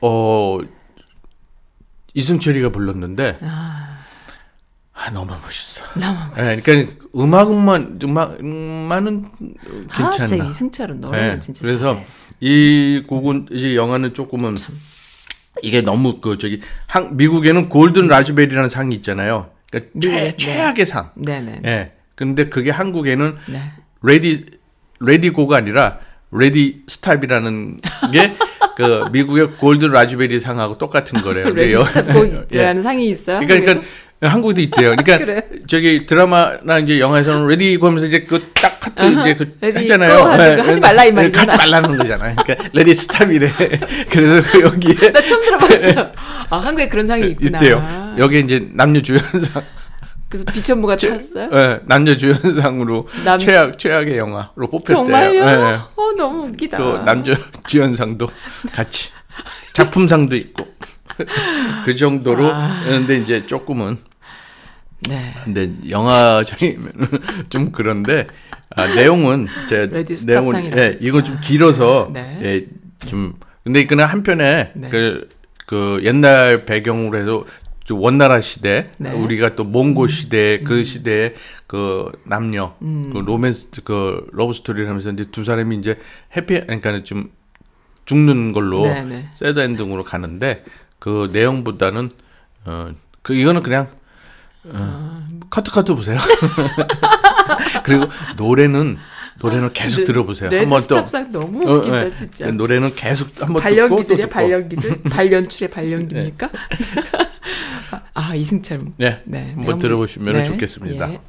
어 0.00 0.58
이승철이가 2.14 2.68
불렀는데 2.70 3.38
아, 3.42 3.98
아 4.92 5.10
너무 5.10 5.32
멋있어. 5.42 5.84
너무 5.98 6.16
예, 6.38 6.60
그러니까 6.62 6.92
음악만 7.16 7.98
음악만은 8.02 9.24
아, 9.90 10.10
진짜 10.10 10.26
괜찮아. 10.28 10.44
이승철은 10.50 11.00
노래는 11.00 11.34
예, 11.36 11.38
진짜 11.40 11.62
그래서 11.64 11.94
잘해. 11.94 12.06
이 12.40 13.02
곡은 13.06 13.48
이제 13.50 13.74
영화는 13.74 14.14
조금은 14.14 14.56
이게 15.62 15.80
너무 15.80 16.20
그 16.20 16.38
저기 16.38 16.60
한, 16.86 17.16
미국에는 17.16 17.68
골든 17.68 18.06
라즈베리라는 18.06 18.68
상이 18.68 18.94
있잖아요. 18.96 19.50
그러니까 19.74 19.90
미국에, 19.94 20.08
최, 20.08 20.10
네. 20.24 20.36
최악의 20.36 20.86
상. 20.86 21.10
네네. 21.16 21.60
예. 21.66 21.92
근데 22.14 22.48
그게 22.48 22.70
한국에는 22.70 23.36
네. 23.48 23.60
ready 24.02 24.46
ready 25.00 25.31
go가 25.31 25.56
아니라 25.56 25.98
ready 26.30 26.82
stop이라는 26.88 27.80
게 28.12 28.32
그 28.76 29.04
미국의 29.12 29.52
골든 29.58 29.90
라즈베리 29.90 30.40
상하고 30.40 30.78
똑같은 30.78 31.20
거래요. 31.22 31.44
근데 31.46 31.72
여- 31.72 31.78
ready 31.78 31.90
stop곡이라는 31.90 32.82
상이 32.84 33.08
있어요? 33.10 33.40
그러니까, 33.40 33.64
그러니까 33.74 33.86
한국에도 34.28 34.60
있대요. 34.60 34.94
그러니까 34.96 35.18
그래. 35.18 35.42
저기 35.66 36.06
드라마나 36.06 36.78
이제 36.78 37.00
영화에서는 37.00 37.46
ready 37.48 37.75
go 37.75 37.86
하면서 37.86 38.06
이제 38.06 38.20
그딱 38.20 38.86
하트 38.86 39.04
이제 39.20 39.34
그 39.34 39.56
ready 39.60 39.78
했잖아요. 39.80 40.16
go 40.18 40.24
하고 40.28 40.62
하지 40.62 40.80
말라 40.80 41.04
이 41.04 41.12
말이잖아. 41.12 41.52
하지 41.52 41.56
말라는 41.70 41.96
거잖아요. 41.98 42.36
그러니까 42.44 42.68
ready 42.72 42.94
stop이래. 42.94 43.50
그래서 44.10 44.50
그 44.52 44.60
여기에 44.62 45.12
나 45.12 45.20
처음 45.22 45.42
들어봤어요. 45.44 46.12
아, 46.50 46.56
한국에 46.58 46.88
그런 46.88 47.06
상이 47.06 47.28
있구나. 47.30 47.58
있대요. 47.58 48.14
여기 48.18 48.40
이제 48.40 48.68
남녀 48.72 49.00
주연상, 49.00 49.62
그래서 50.28 50.44
비천무가 50.52 50.96
탔어요? 50.96 51.48
예, 51.52 51.80
남녀 51.86 52.16
주연상으로 52.16 53.06
남- 53.24 53.38
최악 53.38 53.78
최악의 53.78 54.18
영화로 54.18 54.68
뽑혔대요. 54.70 54.96
정말요? 54.96 55.34
예. 55.42 55.78
어, 55.96 56.12
너무 56.16 56.48
웃기다. 56.48 56.76
또 56.76 57.04
남자 57.04 57.32
주연상도 57.66 58.28
같이 58.72 59.10
작품상도 59.72 60.36
있고 60.36 60.66
그 61.84 61.94
정도로 61.96 62.50
아. 62.52 62.82
근데 62.84 63.16
이제 63.18 63.46
조금은 63.46 63.96
네. 65.08 65.34
근데 65.44 65.70
영화적이면 65.88 66.92
좀 67.50 67.72
그런데 67.72 68.26
아, 68.70 68.86
내용은 68.86 69.46
제 69.68 69.86
내용은. 70.26 70.76
예, 70.76 70.98
이건 71.00 71.24
좀 71.24 71.38
길어서 71.40 72.10
네. 72.12 72.40
예, 72.42 73.06
좀 73.06 73.34
근데 73.62 73.80
이거는 73.80 74.04
한편에 74.04 74.72
네. 74.74 74.88
그, 74.90 75.28
그 75.66 76.00
옛날 76.04 76.64
배경으로 76.64 77.18
해서 77.18 77.44
좀 77.84 78.00
원나라 78.00 78.40
시대 78.40 78.90
네. 78.98 79.12
우리가 79.12 79.56
또 79.56 79.64
몽고 79.64 80.08
시대 80.08 80.60
그 80.60 80.84
시대의 80.84 81.34
그 81.66 82.10
남녀 82.24 82.74
음. 82.82 83.10
그 83.12 83.18
로맨스 83.18 83.68
그 83.84 84.26
love 84.32 84.52
story를 84.54 84.88
하면서 84.88 85.10
이제 85.10 85.24
두 85.30 85.44
사람이 85.44 85.76
이제 85.76 85.98
happy 86.36 86.60
그러니까 86.60 87.02
좀 87.04 87.30
죽는 88.06 88.52
걸로 88.52 88.84
네, 88.84 89.04
네. 89.04 89.28
sad 89.34 89.60
ending으로 89.60 90.02
가는데 90.02 90.64
그 90.98 91.30
내용보다는 91.32 92.10
어그 92.64 93.34
이거는 93.34 93.62
그냥 93.62 93.88
어, 94.66 95.26
커트 95.50 95.70
커트 95.70 95.94
보세요. 95.94 96.18
그리고 97.84 98.06
노래는 98.36 98.98
노래는 99.40 99.72
계속 99.72 100.00
레- 100.00 100.04
들어보세요. 100.04 100.48
한번 100.50 100.78
또 100.80 100.80
스탑상 100.80 101.32
너무 101.32 101.68
어, 101.68 101.76
웃긴다 101.78 102.06
예. 102.06 102.10
진짜. 102.10 102.46
그 102.46 102.50
노래는 102.52 102.94
계속 102.94 103.28
한번 103.40 103.46
듣고 103.46 103.52
또 103.52 103.60
발연기들이야. 103.60 104.28
발연기들 104.28 105.02
발연출의 105.10 105.70
발연기입니까? 105.70 106.50
아 108.14 108.34
이승철. 108.34 108.80
네, 108.96 109.22
네. 109.24 109.46
한번 109.48 109.64
내용- 109.64 109.78
들어보시면 109.80 110.34
네. 110.34 110.44
좋겠습니다. 110.44 111.12
예. 111.12 111.20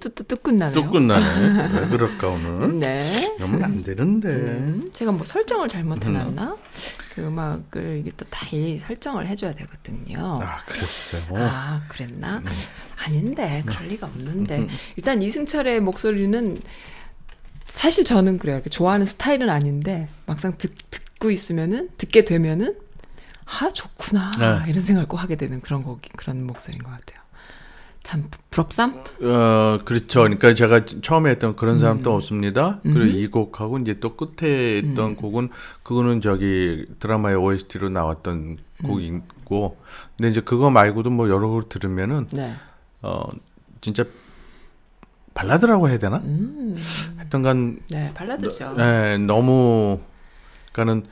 이것도 0.00 0.08
또, 0.14 0.24
또 0.24 0.36
끝나네요. 0.36 0.74
또 0.74 0.90
끝나네. 0.90 1.80
왜 1.80 1.88
그럴까 1.88 2.28
오늘? 2.28 2.78
네. 2.80 3.34
그러면 3.36 3.62
안 3.62 3.82
되는데. 3.82 4.28
음, 4.28 4.90
제가 4.92 5.12
뭐 5.12 5.24
설정을 5.24 5.68
잘못 5.68 6.04
해놨나? 6.04 6.56
그 7.14 7.22
음악을 7.22 7.98
이게 7.98 8.10
또다이 8.16 8.78
설정을 8.78 9.26
해줘야 9.26 9.54
되거든요. 9.54 10.40
아 10.42 10.64
그랬어요. 10.64 11.38
아, 11.38 11.82
그랬나? 11.88 12.38
음. 12.38 12.46
아닌데, 13.04 13.62
그럴 13.66 13.88
리가 13.88 14.06
없는데. 14.06 14.66
일단 14.96 15.22
이승철의 15.22 15.80
목소리는 15.80 16.56
사실 17.66 18.04
저는 18.04 18.38
그래요. 18.38 18.60
좋아하는 18.68 19.06
스타일은 19.06 19.48
아닌데, 19.48 20.08
막상 20.26 20.56
듣, 20.58 20.72
듣고 20.90 21.30
있으면은, 21.30 21.90
듣게 21.98 22.24
되면은, 22.24 22.74
아, 23.46 23.68
좋구나. 23.68 24.30
네. 24.38 24.70
이런 24.70 24.82
생각을 24.82 25.08
꼭 25.08 25.18
하게 25.18 25.36
되는 25.36 25.60
그런 25.60 25.82
곡, 25.82 26.00
그런 26.16 26.44
목소리인 26.46 26.82
것 26.82 26.90
같아요. 26.90 27.19
참, 28.02 28.22
부- 28.30 28.38
부럽삼? 28.50 29.04
어 29.22 29.78
그렇죠. 29.84 30.20
그러니까 30.20 30.54
제가 30.54 30.84
처음에 30.86 31.30
했던 31.30 31.54
그런 31.54 31.78
사람 31.78 31.98
음. 31.98 32.02
또 32.02 32.14
없습니다. 32.14 32.80
그리고 32.82 33.04
이 33.04 33.26
곡하고 33.26 33.78
이제 33.78 34.00
또 34.00 34.16
끝에 34.16 34.78
했던 34.78 35.16
곡은 35.16 35.50
그거는 35.82 36.20
저기 36.20 36.86
드라마의 36.98 37.36
OST로 37.36 37.90
나왔던 37.90 38.34
음. 38.34 38.86
곡이고, 38.86 39.76
근데 40.16 40.30
이제 40.30 40.40
그거 40.40 40.70
말고도 40.70 41.10
뭐 41.10 41.28
여러 41.28 41.48
곡 41.48 41.68
들으면은 41.68 42.26
네. 42.32 42.54
어 43.02 43.24
진짜 43.82 44.04
발라드라고 45.34 45.88
해야 45.88 45.98
되나? 45.98 46.16
음. 46.18 46.76
하여튼간 47.18 47.80
네, 47.90 48.10
발라드죠. 48.14 48.74
네, 48.76 49.18
너무 49.18 50.00
그러니까는 50.72 51.06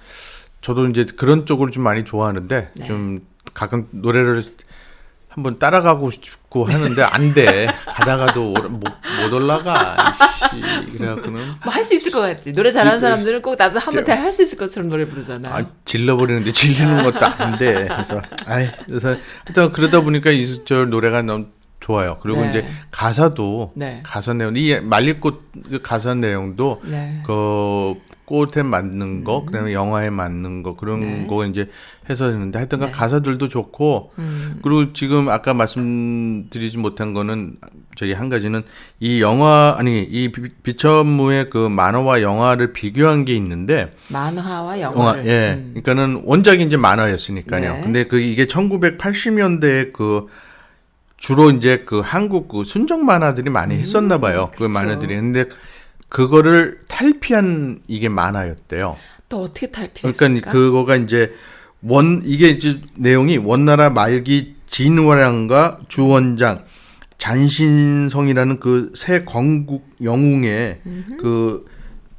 저도 0.60 0.86
이제 0.88 1.04
그런 1.04 1.46
쪽을 1.46 1.70
좀 1.70 1.84
많이 1.84 2.04
좋아하는데 2.04 2.70
네. 2.74 2.86
좀 2.86 3.26
가끔 3.54 3.88
노래를 3.92 4.42
한번 5.38 5.58
따라가고 5.58 6.10
싶고 6.10 6.64
하는데 6.66 7.00
안 7.02 7.32
돼. 7.32 7.68
가다가도 7.86 8.52
올- 8.52 8.68
못, 8.68 8.82
못 8.82 9.32
올라가. 9.32 10.12
씨. 10.50 10.90
그래갖고는 10.98 11.32
뭐 11.64 11.72
할 11.72 11.84
수 11.84 11.94
있을 11.94 12.10
것 12.10 12.20
같지. 12.20 12.52
노래 12.52 12.72
잘하는 12.72 12.98
지- 12.98 13.02
사람들은 13.02 13.42
꼭 13.42 13.54
나도 13.56 13.78
한번 13.78 14.04
다 14.04 14.14
할 14.16 14.32
수 14.32 14.42
있을 14.42 14.58
것처럼 14.58 14.88
노래 14.90 15.04
부르잖아요. 15.06 15.54
아, 15.54 15.64
질러버리는데 15.84 16.50
질리는 16.52 17.04
것도 17.04 17.24
안 17.24 17.56
돼. 17.56 17.86
그래서 17.88 18.20
아이 18.48 18.68
그래서 18.86 19.16
하여튼 19.44 19.70
그러다 19.72 20.00
보니까 20.00 20.30
이수철 20.30 20.90
노래가 20.90 21.22
너무 21.22 21.46
좋아요. 21.80 22.18
그리고 22.20 22.42
네. 22.42 22.50
이제 22.50 22.68
가사도 22.90 23.72
네. 23.76 24.00
가사 24.02 24.34
내용 24.34 24.56
이 24.56 24.78
말리꽃 24.80 25.52
그 25.70 25.80
가사 25.80 26.14
내용도 26.14 26.80
네. 26.84 27.22
그 27.24 27.94
꽃에 28.28 28.62
맞는 28.62 29.24
거, 29.24 29.46
그다음에 29.46 29.72
영화에 29.72 30.10
맞는 30.10 30.62
거 30.62 30.76
그런 30.76 31.00
네. 31.00 31.26
거 31.26 31.46
이제 31.46 31.70
해서 32.10 32.26
했는데 32.26 32.58
하여튼 32.58 32.80
네. 32.80 32.90
가사들도 32.90 33.48
좋고 33.48 34.10
음. 34.18 34.58
그리고 34.62 34.92
지금 34.92 35.30
아까 35.30 35.54
말씀드리지 35.54 36.76
못한 36.76 37.14
거는 37.14 37.56
저기 37.96 38.12
한 38.12 38.28
가지는 38.28 38.62
이 39.00 39.22
영화 39.22 39.74
아니 39.78 40.02
이 40.02 40.30
비- 40.30 40.50
비천무의 40.62 41.48
그 41.48 41.56
만화와 41.70 42.20
영화를 42.20 42.74
비교한 42.74 43.24
게 43.24 43.34
있는데 43.34 43.90
만화와 44.08 44.78
영화 44.82 44.98
영화를. 44.98 45.26
예 45.26 45.54
음. 45.54 45.80
그러니까는 45.82 46.22
원작이 46.26 46.62
이제 46.64 46.76
만화였으니까요. 46.76 47.72
네. 47.76 47.80
근데 47.80 48.04
그 48.04 48.20
이게 48.20 48.44
1980년대에 48.44 49.94
그 49.94 50.26
주로 51.16 51.50
이제 51.50 51.82
그 51.86 52.00
한국 52.00 52.48
그 52.48 52.62
순정 52.64 53.06
만화들이 53.06 53.48
많이 53.50 53.74
했었나 53.74 54.18
봐요. 54.18 54.50
그 54.52 54.58
그렇죠. 54.58 54.72
만화들이. 54.74 55.16
근데 55.16 55.46
그거를 56.08 56.80
탈피한 56.88 57.80
이게 57.88 58.08
만화였대요. 58.08 58.96
또 59.28 59.42
어떻게 59.42 59.70
탈피했을까? 59.70 60.16
그러니까 60.16 60.50
그거가 60.50 60.96
이제 60.96 61.34
원 61.82 62.22
이게 62.24 62.48
이제 62.48 62.80
내용이 62.94 63.36
원나라 63.36 63.90
말기 63.90 64.56
진화량과 64.66 65.80
주원장 65.88 66.64
잔신성이라는 67.18 68.60
그 68.60 68.92
새 68.94 69.24
건국 69.24 69.88
영웅의 70.02 70.80
그 71.20 71.66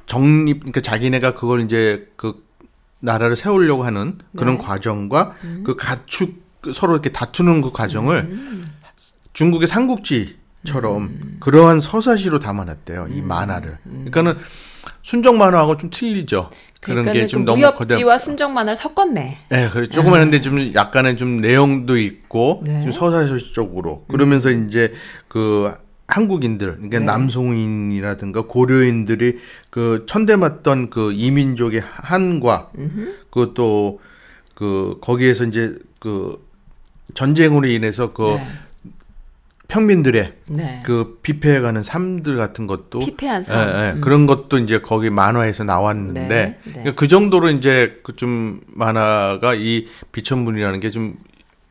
정립 0.06 0.60
그러니까 0.60 0.80
자기네가 0.80 1.34
그걸 1.34 1.62
이제 1.62 2.08
그 2.16 2.44
나라를 3.00 3.36
세우려고 3.36 3.84
하는 3.84 4.18
그런 4.36 4.58
네. 4.58 4.64
과정과 4.64 5.36
그 5.64 5.74
가축 5.76 6.40
그 6.60 6.72
서로 6.72 6.92
이렇게 6.92 7.10
다투는 7.10 7.62
그 7.62 7.72
과정을 7.72 8.38
중국의 9.32 9.68
삼국지 9.68 10.36
처럼 10.64 11.36
그러한 11.40 11.80
서사시로 11.80 12.38
담아놨대요 12.38 13.08
이 13.12 13.22
만화를. 13.22 13.78
그러니까는 13.84 14.36
순정 15.02 15.38
만화하고 15.38 15.76
좀 15.76 15.90
틀리죠. 15.90 16.50
그런 16.80 17.12
게좀그 17.12 17.44
너무 17.44 17.58
무협지와 17.58 18.16
순정 18.18 18.54
만화를 18.54 18.76
섞었네. 18.76 19.38
예, 19.52 19.68
그래 19.70 19.86
조그만 19.86 20.22
한데 20.22 20.40
좀 20.40 20.72
약간의 20.74 21.16
좀 21.16 21.40
내용도 21.40 21.98
있고 21.98 22.62
네. 22.64 22.82
좀 22.82 22.92
서사시적으로 22.92 24.04
그러면서 24.08 24.50
이제 24.50 24.92
그 25.28 25.72
한국인들 26.06 26.72
그러니까 26.72 26.98
네. 26.98 27.04
남송인이라든가 27.04 28.46
고려인들이 28.46 29.38
그 29.68 30.04
천대 30.06 30.36
맞던 30.36 30.90
그 30.90 31.12
이민족의 31.12 31.82
한과 31.84 32.70
그또 33.30 34.00
그 34.54 34.98
거기에서 35.00 35.44
이제 35.44 35.74
그 35.98 36.46
전쟁으로 37.14 37.66
인해서 37.68 38.12
그 38.12 38.22
네. 38.22 38.46
평민들의 39.70 40.32
네. 40.48 40.82
그 40.84 41.18
피폐해가는 41.22 41.82
삶들 41.82 42.36
같은 42.36 42.66
것도 42.66 42.98
피폐한 42.98 43.42
삶. 43.42 43.56
예, 43.56 43.62
예. 43.88 43.92
음. 43.92 44.00
그런 44.00 44.26
것도 44.26 44.58
이제 44.58 44.80
거기 44.80 45.08
만화에서 45.10 45.64
나왔는데 45.64 46.28
네, 46.28 46.58
네. 46.64 46.72
그러니까 46.72 46.94
그 46.96 47.08
정도로 47.08 47.48
이제 47.50 48.00
그 48.02 48.10
좀 48.16 48.60
만화가 48.66 49.54
이 49.54 49.86
비천문이라는 50.12 50.80
게좀 50.80 51.16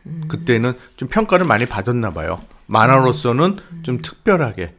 음. 0.07 0.23
그때는 0.27 0.73
좀 0.97 1.09
평가를 1.09 1.45
많이 1.45 1.65
받았나 1.65 2.11
봐요. 2.11 2.41
만화로서는 2.67 3.57
음. 3.71 3.79
좀 3.83 4.01
특별하게. 4.01 4.73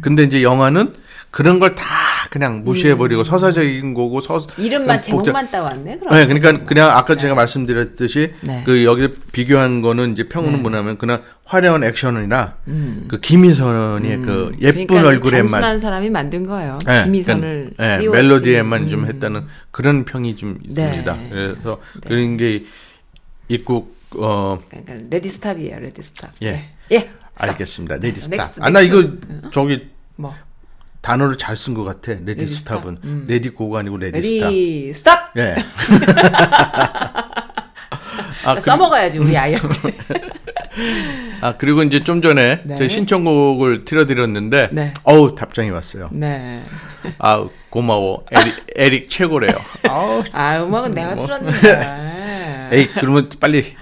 근데 0.00 0.22
이제 0.24 0.42
영화는 0.42 0.94
그런 1.32 1.58
걸 1.58 1.74
다 1.74 1.84
그냥 2.30 2.62
무시해버리고 2.64 3.24
서사적인 3.24 3.92
거고 3.94 4.20
서 4.20 4.36
음. 4.38 4.62
이름만 4.64 5.00
그 5.00 5.06
제목만 5.06 5.50
따왔네. 5.50 5.98
그럼. 5.98 6.14
네, 6.14 6.26
그러니까 6.26 6.64
그냥 6.64 6.90
아까 6.90 7.16
제가 7.16 7.34
말씀드렸듯이 7.34 8.32
네. 8.42 8.62
그 8.64 8.84
여기 8.84 9.08
비교한 9.32 9.80
거는 9.82 10.12
이제 10.12 10.28
평은 10.28 10.52
네. 10.52 10.58
뭐냐면 10.58 10.96
그냥 10.98 11.22
화려한 11.44 11.84
액션이나 11.84 12.56
그 13.08 13.18
김희선의 13.20 14.18
그 14.18 14.54
예쁜 14.60 14.86
그러니까 14.86 15.08
얼굴에만 15.08 15.46
단순한 15.46 15.78
사람이 15.78 16.08
만든 16.10 16.46
거예요. 16.46 16.78
예, 16.88 17.02
김희선을 17.04 17.72
그러니까, 17.76 17.94
예, 17.94 17.98
띄웠지. 18.00 18.22
멜로디에만 18.22 18.88
좀 18.88 19.00
음. 19.04 19.06
했다는 19.08 19.46
그런 19.70 20.04
평이 20.04 20.36
좀 20.36 20.58
있습니다. 20.64 21.16
네. 21.16 21.28
그래서 21.30 21.80
그런 22.06 22.36
게 22.36 22.64
있고 23.48 23.90
어 24.16 24.58
그러니까 24.70 24.94
ready 25.10 25.34
stop이에요. 25.34 25.78
ready 25.80 26.05
stop. 26.05 26.30
예. 26.42 26.50
네. 26.52 26.72
예. 26.92 26.98
stop. 27.36 27.50
알겠습니다. 27.50 27.98
네, 27.98 28.08
ready 28.08 28.24
stop. 28.24 28.40
아 28.60 28.70
나 28.70 28.80
이거. 28.80 29.02
저기 29.52 29.88
뭐 30.16 30.34
단어를 31.02 31.36
잘 31.36 31.56
쓴 31.56 31.74
것 31.74 31.84
같아. 31.84 32.12
ready 32.24 32.28
stop은 32.28 32.34
ready 32.36 32.70
stop. 32.70 33.04
음. 33.04 33.24
ready 33.28 33.57
go가 33.57 33.80
아니고 33.80 33.96
ready 33.98 34.24
stop. 34.24 34.50
ready 34.50 34.94
stop. 34.94 35.32
예. 35.36 35.56
아, 38.44 38.54
그, 38.56 38.60
써먹어야지 38.60 39.18
우리 39.18 39.36
아이한테. 39.36 39.92
아 41.42 41.54
그리고 41.58 41.82
이제 41.82 42.02
좀 42.02 42.22
전에 42.22 42.62
네. 42.64 42.76
저희 42.76 42.88
신청곡을 42.88 43.84
틀어드렸는데 43.84 44.68
네. 44.72 44.94
어우 45.04 45.34
답장이 45.34 45.70
왔어요. 45.70 46.08
네. 46.12 46.62
아 47.18 47.46
고마워. 47.70 48.24
에릭, 48.30 48.54
에릭 48.76 49.10
최고래요. 49.10 49.52
아우 49.88 50.22
아 50.32 50.62
음악은 50.62 50.94
내가 50.94 51.14
뭐. 51.16 51.26
틀었는데. 51.26 52.68
에이 52.78 52.88
그러면 52.94 53.28
빨리 53.38 53.76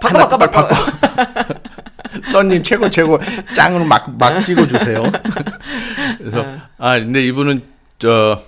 바꿔 0.00 0.18
바꿔 0.18 0.38
빨리 0.38 0.50
바꿔. 0.50 0.74
써님 2.32 2.62
최고 2.62 2.88
최고 2.90 3.18
짱으로 3.54 3.84
막 3.84 4.08
막 4.18 4.42
찍어주세요. 4.44 5.02
그래서 6.18 6.42
네. 6.42 6.58
아 6.78 6.98
근데 6.98 7.24
이분은 7.26 7.62
저 7.98 8.40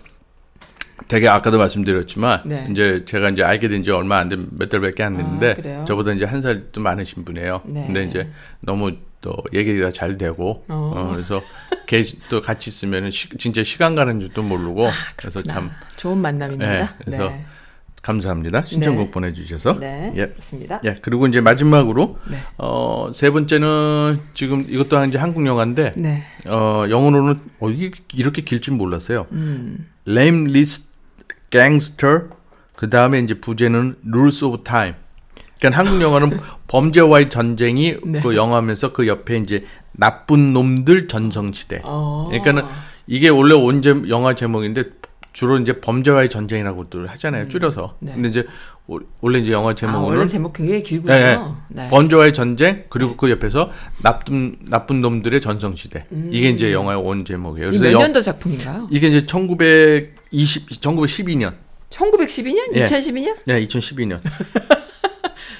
되게 1.08 1.28
아까도 1.28 1.58
말씀드렸지만 1.58 2.42
네. 2.44 2.66
이제 2.70 3.04
제가 3.04 3.28
이제 3.30 3.42
알게 3.44 3.68
된 3.68 3.82
지 3.82 3.90
얼마 3.90 4.18
안 4.18 4.28
된 4.28 4.48
몇 4.52 4.68
달밖에 4.68 5.02
안 5.04 5.16
됐는데 5.16 5.78
아? 5.82 5.84
저보다 5.84 6.12
이제 6.12 6.24
한 6.24 6.40
살 6.40 6.72
좀 6.72 6.82
많으신 6.82 7.24
분이에요. 7.24 7.62
네. 7.66 7.84
근데 7.86 8.04
이제 8.04 8.30
너무 8.60 8.92
또 9.20 9.34
얘기가 9.52 9.90
잘 9.90 10.16
되고 10.18 10.64
어. 10.68 10.92
어, 10.94 11.12
그래서 11.12 11.42
걔또 11.86 12.40
같이 12.42 12.70
있으면은 12.70 13.10
시- 13.10 13.28
진짜 13.38 13.62
시간 13.62 13.94
가는 13.94 14.18
줄도 14.20 14.42
모르고 14.42 14.88
그래서 15.16 15.42
참 15.42 15.70
좋은 15.96 16.18
만남입니다. 16.18 16.70
네, 16.72 16.88
그래서 17.04 17.28
네. 17.30 17.44
감사합니다. 18.06 18.64
신청곡 18.64 19.06
네. 19.06 19.10
보내주셔서 19.10 19.80
네. 19.80 20.12
예. 20.14 20.26
그렇습니다. 20.28 20.78
예, 20.84 20.94
그리고 21.02 21.26
이제 21.26 21.40
마지막으로 21.40 22.16
네. 22.30 22.38
어, 22.56 23.10
세 23.12 23.30
번째는 23.30 24.20
지금 24.32 24.64
이것도 24.68 25.04
이제 25.06 25.18
한국 25.18 25.44
영화인데 25.44 25.92
네. 25.96 26.22
어, 26.46 26.84
영어로는 26.88 27.36
어, 27.58 27.68
이게 27.68 27.90
이렇게 28.14 28.42
길진 28.42 28.78
몰랐어요. 28.78 29.26
음. 29.32 29.88
Lame 30.06 30.50
List 30.50 31.00
Gangster 31.50 32.28
그 32.76 32.88
다음에 32.90 33.18
이제 33.18 33.34
부제는 33.34 33.96
Rules 34.06 34.44
of 34.44 34.62
Time. 34.62 34.94
그러니까 35.58 35.80
한국 35.80 36.00
영화는 36.00 36.38
범죄와의 36.68 37.28
전쟁이 37.28 37.96
네. 38.04 38.20
그 38.20 38.36
영화면서 38.36 38.92
그 38.92 39.08
옆에 39.08 39.38
이제 39.38 39.64
나쁜 39.90 40.52
놈들 40.52 41.08
전성시대. 41.08 41.80
어. 41.82 42.26
그러니까는 42.28 42.62
이게 43.08 43.30
원래 43.30 43.54
온 43.54 43.82
제, 43.82 43.94
영화 44.08 44.36
제목인데 44.36 44.84
주로 45.36 45.58
이제 45.58 45.80
범죄와의 45.82 46.30
전쟁이라고들 46.30 47.08
하잖아요. 47.10 47.48
줄여서. 47.48 47.96
네. 48.00 48.12
근데 48.14 48.30
이제 48.30 48.46
오- 48.86 49.00
원래 49.20 49.38
이제 49.38 49.52
영화 49.52 49.72
아, 49.72 49.74
제목으로는 49.74 50.16
원래 50.16 50.26
제목 50.26 50.54
굉장히. 50.54 50.82
예, 51.10 51.12
예. 51.12 51.38
네. 51.68 51.88
범죄와의 51.90 52.32
전쟁 52.32 52.84
그리고 52.88 53.16
그 53.18 53.30
옆에서 53.30 53.70
나쁜 54.02 54.56
나쁜 54.62 55.02
놈들의 55.02 55.38
전성 55.42 55.76
시대. 55.76 56.06
이게 56.30 56.48
이제 56.48 56.72
영화의 56.72 57.02
원 57.04 57.26
제목이에요. 57.26 57.68
음. 57.68 57.74
이 57.74 57.78
그래서 57.78 57.84
몇 57.84 57.92
영- 57.92 58.00
년도 58.04 58.22
작품인가요? 58.22 58.88
이게 58.90 59.08
이제 59.08 59.26
1920 59.26 60.70
1912년. 60.80 61.52
1912년? 61.90 62.74
예. 62.74 62.84
2012년? 62.84 63.36
네, 63.44 63.60
2012년. 63.66 64.20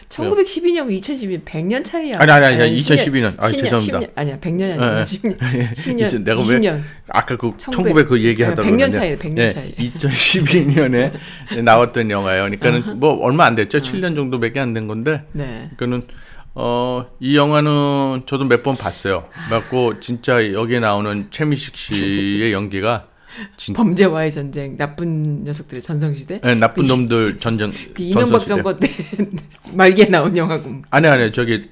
1912년과 0.08 1.00
2012년 1.00 1.44
100년 1.44 1.84
차이야. 1.84 2.16
아니, 2.18 2.30
아니, 2.30 2.44
아니, 2.62 2.76
2012년. 2.76 3.34
아, 3.38 3.48
10년, 3.48 3.58
죄송합니다. 3.58 4.00
10년, 4.00 4.10
아니야, 4.14 4.38
100년이 4.38 4.72
아니야. 4.80 4.96
예, 4.96 5.00
예. 5.00 5.02
10년. 5.04 5.38
10년. 5.74 6.06
이제 6.06 6.18
내가 6.18 6.40
왜 6.40 6.46
20년. 6.46 6.82
아까 7.08 7.36
그1900 7.36 7.72
1900 7.72 8.08
그 8.08 8.22
얘기하다가 8.22 8.62
네, 8.62 8.68
100년 8.68 8.90
그러는데, 8.90 8.98
차이예요, 8.98 9.18
100년 9.18 9.34
네, 9.34 9.48
차이. 9.48 9.74
2012년에 9.74 11.12
나왔던 11.64 12.10
영화예요. 12.10 12.42
그러니까는 12.44 13.00
뭐 13.00 13.14
얼마 13.24 13.44
안 13.46 13.54
됐죠. 13.56 13.78
7년 13.78 14.14
정도밖에 14.14 14.60
안 14.60 14.74
된 14.74 14.86
건데. 14.86 15.22
네. 15.32 15.70
그러니까는 15.76 16.06
어, 16.54 17.06
이 17.20 17.36
영화는 17.36 18.22
저도 18.26 18.44
몇 18.46 18.62
번 18.62 18.76
봤어요. 18.76 19.28
맞고 19.50 20.00
진짜 20.00 20.52
여기에 20.52 20.80
나오는 20.80 21.28
최미식 21.30 21.76
씨의 21.76 22.52
연기가 22.52 23.08
진, 23.56 23.74
범죄와의 23.74 24.30
전쟁, 24.30 24.76
나쁜 24.76 25.44
녀석들의 25.44 25.82
전성시대. 25.82 26.40
네, 26.42 26.54
나쁜 26.54 26.86
놈들 26.86 27.38
전쟁 27.40 27.72
그 27.94 28.02
이명박. 28.02 28.46
정권 28.46 28.78
때 28.78 28.88
말기에 29.72 30.06
나온 30.06 30.36
영화고. 30.36 30.82
아니 30.90 31.06
아니 31.08 31.32
저기 31.32 31.68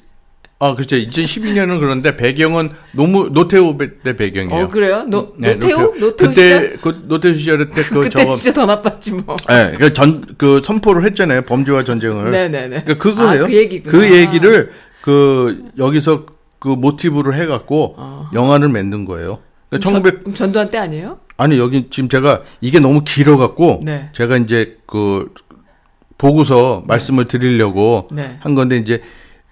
아 0.60 0.74
그렇죠. 0.74 0.96
2012년은 0.96 1.80
그런데 1.80 2.16
배경은 2.16 2.70
노무 2.92 3.28
노태우 3.30 3.76
배- 3.76 3.98
때 3.98 4.14
배경이에요. 4.16 4.64
어, 4.64 4.68
그래요? 4.68 5.02
노, 5.08 5.34
네, 5.36 5.54
노태우? 5.54 5.94
노태우 5.98 6.28
그때 6.28 6.32
시절? 6.34 6.76
그 6.80 7.02
노태우 7.06 7.34
시절 7.34 7.68
때그 7.70 7.94
그때 7.94 8.08
저거 8.10 8.36
진짜 8.36 8.52
더 8.52 8.66
나빴지 8.66 9.12
뭐. 9.12 9.36
예, 9.50 9.74
그 9.76 9.92
전, 9.92 10.24
그 10.38 10.60
선포를 10.62 11.04
했잖아요. 11.04 11.42
범죄와 11.42 11.82
전쟁을. 11.84 12.30
네네네. 12.30 12.82
그러니까 12.84 12.94
그거예요. 12.94 13.44
아, 13.44 13.46
그 13.48 13.54
얘기구나. 13.54 13.90
그 13.98 14.10
얘기를 14.16 14.70
그 15.02 15.64
여기서 15.76 16.24
그 16.60 16.68
모티브로 16.68 17.34
해갖고 17.34 17.94
어. 17.98 18.30
영화를 18.32 18.68
만든 18.68 19.04
거예요. 19.04 19.40
그러니까 19.68 19.82
전- 19.90 19.94
1900 20.02 20.20
그럼 20.24 20.34
전두환 20.34 20.70
때 20.70 20.78
아니에요? 20.78 21.18
아니 21.36 21.58
여기 21.58 21.88
지금 21.90 22.08
제가 22.08 22.42
이게 22.60 22.80
너무 22.80 23.02
길어 23.04 23.36
갖고 23.36 23.80
네. 23.82 24.08
제가 24.12 24.36
이제 24.36 24.78
그 24.86 25.32
보고서 26.16 26.84
말씀을 26.86 27.24
드리려고 27.24 28.08
네. 28.12 28.38
한 28.40 28.54
건데 28.54 28.76
이제 28.76 29.02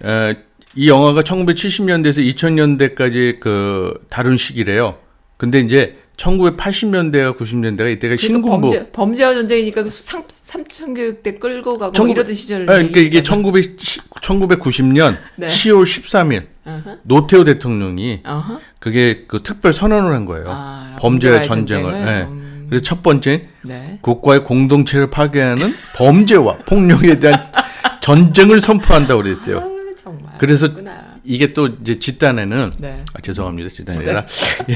에, 0.04 0.36
이 0.74 0.88
영화가 0.88 1.22
1970년대에서 1.22 2.18
2000년대까지 2.34 3.40
그 3.40 4.04
다룬 4.08 4.36
시기래요. 4.36 4.96
근데 5.36 5.60
이제 5.60 5.98
1980년대와 6.22 7.36
90년대가 7.36 7.90
이때가 7.92 8.16
신군부 8.16 8.50
범죄, 8.68 8.86
범죄와 8.90 9.34
전쟁이니까 9.34 9.82
그 9.84 9.90
상, 9.90 10.24
삼천교육 10.28 11.22
때 11.22 11.34
끌고 11.34 11.78
가고 11.78 11.92
천구- 11.92 12.06
뭐 12.08 12.14
이러던 12.14 12.34
시절. 12.34 12.62
아, 12.62 12.74
그러니까 12.74 13.00
이게 13.00 13.22
1900, 13.22 13.76
1990년 13.76 15.18
네. 15.36 15.46
10월 15.46 15.82
13일 15.84 16.46
어허. 16.64 16.98
노태우 17.02 17.44
대통령이. 17.44 18.22
그게 18.78 19.24
그 19.26 19.40
특별 19.42 19.72
선언을 19.72 20.12
한 20.14 20.24
거예요. 20.26 20.46
아, 20.48 20.96
범죄와 20.98 21.42
전쟁을. 21.42 21.82
전쟁을? 21.92 22.08
예. 22.08 22.22
음. 22.24 22.66
그래서 22.68 22.82
첫 22.84 23.02
번째 23.02 23.48
네. 23.62 23.98
국가의 24.00 24.44
공동체를 24.44 25.10
파괴하는 25.10 25.74
범죄와 25.96 26.58
폭력에 26.66 27.18
대한 27.18 27.44
전쟁을 28.00 28.60
선포한다고 28.60 29.22
그랬어요. 29.22 29.58
아. 29.58 30.36
그래서 30.38 30.68
그렇구나. 30.72 31.01
이게 31.24 31.52
또 31.52 31.68
이제 31.80 31.98
집단에는 31.98 32.72
네. 32.78 33.04
아, 33.14 33.20
죄송합니다. 33.20 33.68
집단이 33.68 33.98
아니라 33.98 34.26
예. 34.68 34.74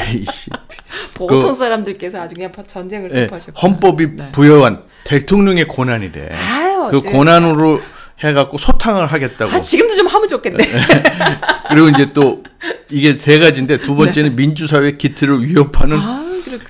보통 1.14 1.54
사람들께서 1.54 2.20
아주 2.20 2.34
그냥 2.34 2.52
전쟁을 2.66 3.10
예, 3.12 3.20
선포하셨고. 3.20 3.60
헌법이 3.60 4.06
네. 4.14 4.32
부여한 4.32 4.82
대통령의 5.04 5.66
권한이래. 5.68 6.30
아유, 6.32 6.88
그. 6.90 7.00
권한으로 7.02 7.80
해갖고 8.20 8.58
소탕을 8.58 9.06
하겠다고. 9.06 9.52
아, 9.52 9.60
지금도 9.60 9.94
좀 9.94 10.06
하면 10.06 10.28
좋겠네. 10.28 10.64
그리고 11.68 11.88
이제 11.88 12.12
또 12.12 12.42
이게 12.90 13.14
세 13.14 13.38
가지인데 13.38 13.78
두 13.82 13.94
번째는 13.94 14.36
민주사회 14.36 14.92
기틀을 14.92 15.44
위협하는 15.44 15.98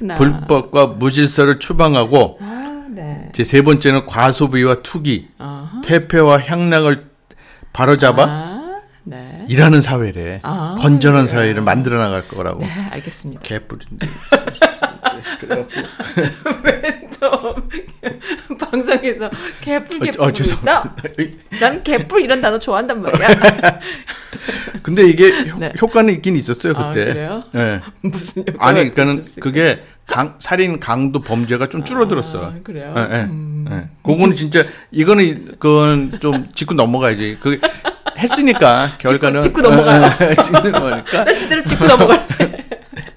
네. 0.01 0.12
아. 0.12 0.15
불법과 0.16 0.86
무질서를 0.86 1.59
추방하고 1.59 2.39
아, 2.40 2.86
네. 2.90 3.28
이제 3.31 3.44
세 3.44 3.62
번째는 3.62 4.07
과소비와 4.07 4.77
투기, 4.82 5.28
어허. 5.39 5.82
퇴폐와 5.85 6.40
향락을 6.40 7.07
바로잡아 7.73 8.24
아, 8.27 8.56
네. 9.09 9.45
일하는 9.49 9.81
사회래. 9.83 10.41
아, 10.43 10.77
건전한 10.81 11.27
그래요. 11.27 11.39
사회를 11.39 11.62
만들어 11.62 11.99
나갈 11.99 12.27
거라고. 12.27 12.61
네, 12.61 12.69
알겠습니다. 12.91 13.41
개뿔인데. 13.43 14.07
그래갖고 15.41 15.70
또 17.20 18.57
방송에서 18.59 19.31
개뿔 19.61 20.01
개뿔 20.01 20.20
어, 20.20 20.24
어, 20.27 20.31
있어? 20.31 20.33
죄송합니다. 20.33 20.95
난 21.61 21.83
개뿔 21.85 22.20
이런 22.23 22.41
단어 22.41 22.59
좋아한단 22.59 23.01
말이야. 23.01 23.28
근데 24.83 25.09
이게 25.09 25.49
효- 25.51 25.59
네. 25.59 25.73
효과는 25.81 26.12
있긴 26.15 26.37
있었어요 26.37 26.74
아, 26.77 26.89
그때. 26.91 27.07
그래요? 27.07 27.45
예. 27.55 27.81
무슨 28.03 28.43
효과가 28.49 28.66
아니 28.66 28.78
그러니까는 28.78 29.20
있었을까? 29.20 29.41
그게 29.41 29.83
강, 30.07 30.37
살인 30.41 30.78
강도 30.81 31.23
범죄가 31.23 31.69
좀 31.69 31.85
줄어들었어요. 31.85 32.43
아, 32.43 32.55
그래요? 32.62 32.95
예, 32.97 33.01
예, 33.16 33.23
음. 33.23 33.66
예. 33.70 33.89
그거는 34.03 34.33
진짜 34.33 34.65
이거는 34.91 35.57
그건 35.59 36.19
좀 36.20 36.49
짚고 36.55 36.74
넘어가야지. 36.74 37.39
그 37.41 37.61
했으니까 38.18 38.93
결과는 38.98 39.40
짚고 39.40 39.60
넘어가요. 39.60 40.10
예, 40.20 40.30
예, 40.30 40.34
짚고 40.43 40.68
넘어가니까. 40.68 41.24
나 41.24 41.34
진짜로 41.34 41.62
짚고 41.62 41.86
넘어가. 41.86 42.26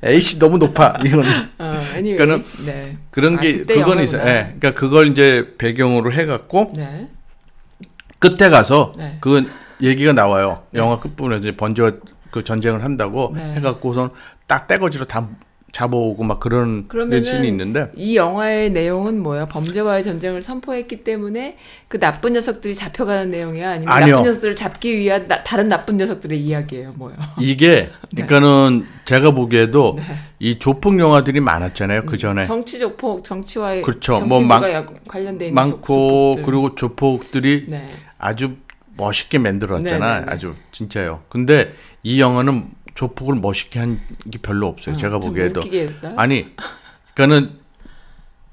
에이씨 0.04 0.40
너무 0.40 0.58
높아. 0.58 1.00
이거는 1.04 1.50
어, 1.58 1.74
anyway, 1.96 2.18
그러니까는 2.18 2.44
네. 2.66 2.98
그런 3.12 3.38
아, 3.38 3.42
게 3.42 3.64
그건 3.64 4.02
있어요. 4.02 4.22
영화구나. 4.22 4.32
예. 4.32 4.44
그러니까 4.60 4.72
그걸 4.74 5.08
이제 5.08 5.54
배경으로 5.58 6.12
해갖고 6.14 6.74
네. 6.76 7.08
끝에 8.20 8.50
가서 8.50 8.94
네. 8.98 9.18
그 9.20 9.50
얘기가 9.82 10.14
나와요. 10.14 10.64
영화 10.74 11.00
끝부분에 11.00 11.38
이제 11.38 11.56
번지와 11.56 11.92
그 12.32 12.44
전쟁을 12.44 12.84
한다고 12.84 13.34
네. 13.36 13.56
해갖고선 13.56 14.12
딱 14.48 14.68
떼거지로 14.68 15.06
다 15.06 15.28
잡아오고 15.72 16.24
막 16.24 16.40
그런 16.40 16.88
씬이 16.90 17.48
있는데 17.48 17.92
이 17.96 18.16
영화의 18.16 18.72
내용은 18.72 19.22
뭐야? 19.22 19.46
범죄와의 19.48 20.04
전쟁을 20.04 20.42
선포했기 20.42 21.04
때문에 21.04 21.58
그 21.88 22.00
나쁜 22.00 22.34
녀석들이 22.34 22.74
잡혀가는 22.76 23.30
내용이야? 23.30 23.72
아니면 23.72 23.94
아니요. 23.94 24.16
나쁜 24.18 24.30
녀석들을 24.30 24.56
잡기 24.56 24.98
위한 24.98 25.28
나- 25.28 25.44
다른 25.44 25.70
나쁜 25.70 25.98
녀석들의 25.98 26.40
이야기예요? 26.40 26.94
뭐요? 26.96 27.16
이게 27.40 27.90
그러니까는 28.12 28.86
제가 29.06 29.32
보기에도 29.32 29.96
네. 29.98 30.04
이 30.40 30.58
조폭 30.60 31.00
영화들이 31.00 31.40
많았잖아요 31.40 32.04
그 32.04 32.18
전에 32.18 32.44
정치 32.44 32.80
조폭, 32.80 33.24
정치와의 33.24 33.82
그렇죠. 33.84 34.16
정치인과 34.18 34.60
뭐 34.60 34.94
관련돼 35.08 35.48
있는 35.48 35.56
많고 35.56 35.80
조- 35.80 35.84
조폭들. 35.84 36.44
그리고 36.44 36.76
조폭들이 36.76 37.66
네. 37.68 37.90
아주 38.18 38.56
멋있게 38.98 39.38
만들었잖아 39.38 40.14
네, 40.16 40.20
네, 40.22 40.26
네. 40.26 40.32
아주 40.32 40.56
진짜요. 40.72 41.22
근데 41.30 41.74
이 42.04 42.20
영화는 42.20 42.66
조폭을 43.00 43.36
멋있게 43.36 43.80
한 43.80 44.00
게 44.30 44.40
별로 44.42 44.68
없어요. 44.68 44.96
제가 44.96 45.20
좀 45.22 45.32
보기에도? 45.32 45.62
아니 46.18 46.48
그러니까는 47.14 47.58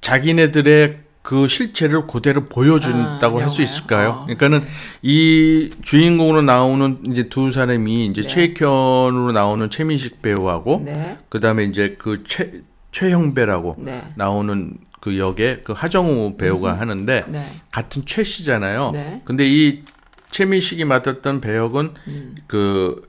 자기네들의 0.01 0.99
그 1.23 1.49
실체를 1.49 2.07
그대로 2.07 2.45
보여준다고 2.45 3.41
아, 3.41 3.43
할수 3.43 3.57
영화요? 3.61 3.63
있을까요? 3.65 4.09
어. 4.11 4.23
그러니까는 4.27 4.65
이 5.03 5.73
주인공으로 5.83 6.43
나오는 6.43 7.01
이제 7.11 7.29
두 7.29 7.51
사람이 7.51 8.07
이제 8.07 8.23
네. 8.23 8.29
최익현으로 8.29 9.33
나오는 9.33 9.69
최민식 9.69 10.23
배우하고 10.23 10.83
네. 10.85 11.19
그다음에 11.29 11.65
이제 11.65 11.97
그 11.99 12.23
최 12.25 12.53
최형배라고 12.93 13.75
네. 13.81 14.05
나오는 14.15 14.79
그 15.01 15.19
역에 15.19 15.63
그 15.65 15.73
하정우 15.73 16.37
배우가 16.37 16.79
하는데 16.79 17.25
네. 17.29 17.47
같은 17.73 18.03
최 18.07 18.23
씨잖아요. 18.23 18.93
네. 18.93 19.23
근데 19.25 19.45
이 19.47 19.83
최민식이 20.31 20.85
맡았던 20.85 21.41
배역은 21.41 21.95
음. 22.07 22.35
그 22.47 23.03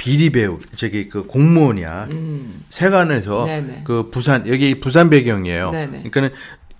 비리 0.00 0.30
배우 0.30 0.58
저기 0.76 1.10
그 1.10 1.26
공무원이야. 1.26 2.08
음. 2.12 2.62
세관에서 2.70 3.44
네네. 3.44 3.82
그 3.84 4.08
부산 4.10 4.48
여기 4.48 4.78
부산 4.78 5.10
배경이에요. 5.10 5.70
네네. 5.70 5.90
그러니까는 5.98 6.30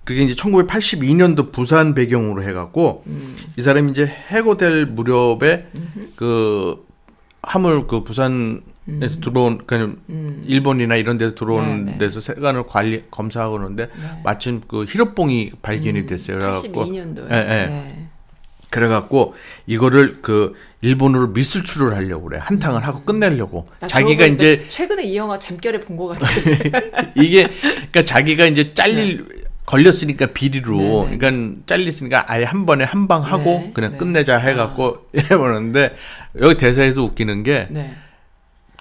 그게 0.04 0.22
이제 0.22 0.34
1982년도 0.34 1.52
부산 1.52 1.92
배경으로 1.92 2.42
해갖고 2.42 3.04
음. 3.06 3.36
이 3.58 3.62
사람이 3.62 3.90
이제 3.90 4.06
해고될 4.06 4.86
무렵에 4.86 5.66
그 6.16 6.82
화물 7.42 7.86
그 7.86 8.04
부산에서 8.04 9.20
들어온 9.20 9.58
그냥 9.66 9.98
음. 10.08 10.42
일본이나 10.46 10.96
이런 10.96 11.18
데서 11.18 11.34
들어오는 11.34 11.84
네네. 11.84 11.98
데서 11.98 12.22
세관을 12.22 12.66
관리 12.66 13.02
검사하고 13.10 13.58
그러는데 13.58 13.88
네. 13.88 14.20
마침 14.24 14.62
그 14.66 14.86
히로뽕이 14.88 15.52
발견이 15.60 16.06
됐어요. 16.06 16.38
그래갖고 16.38 16.86
82년도에. 16.86 17.30
예, 17.32 17.36
예. 17.36 17.99
그래갖고 18.70 19.34
이거를 19.66 20.18
그 20.22 20.54
일본으로 20.80 21.28
미술출을 21.28 21.94
하려고 21.94 22.28
그래 22.28 22.38
한탕을 22.42 22.86
하고 22.86 23.02
끝내려고 23.02 23.68
자기가 23.86 24.26
이제 24.26 24.66
최근에 24.68 25.04
이 25.04 25.16
영화 25.16 25.38
잠결에 25.38 25.80
본 25.80 25.96
것 25.96 26.08
같아. 26.08 26.26
이게 27.16 27.48
그러니까 27.62 28.04
자기가 28.04 28.46
이제 28.46 28.72
잘릴 28.72 29.26
걸렸으니까 29.66 30.26
비리로 30.26 31.08
네. 31.10 31.16
그러니까 31.18 31.60
잘렸으니까 31.66 32.24
아예 32.28 32.44
한 32.44 32.64
번에 32.66 32.84
한 32.84 33.06
방 33.06 33.22
하고 33.22 33.44
네, 33.44 33.70
그냥 33.74 33.92
네. 33.92 33.98
끝내자 33.98 34.38
해갖고 34.38 35.06
해보는데 35.30 35.94
여기 36.40 36.56
대사에서 36.56 37.02
웃기는 37.02 37.42
게 37.42 37.66
네. 37.70 37.94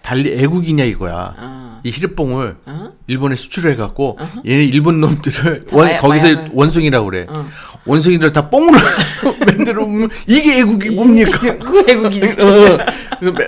달리 0.04 0.34
애국이냐 0.42 0.84
이거야. 0.86 1.36
어. 1.38 1.80
이 1.84 1.92
히르뽕을 1.92 2.58
어? 2.66 2.92
일본에 3.08 3.36
수출해 3.36 3.76
갖고 3.76 4.18
얘네 4.46 4.66
일본 4.66 5.00
놈들을 5.02 5.66
다 5.68 5.76
원, 5.78 5.88
마약- 5.88 6.00
거기서 6.02 6.24
마약을. 6.26 6.50
원숭이라고 6.54 7.10
그래. 7.10 7.26
어. 7.30 7.48
원숭이들 7.86 8.34
다 8.34 8.50
뽕으로 8.50 8.78
만들어 9.46 9.86
보면 9.86 10.10
이게 10.28 10.60
애국이 10.60 10.90
뭡니까? 10.92 11.40
그 11.60 11.84
외국이지. 11.88 12.42
어, 12.42 12.78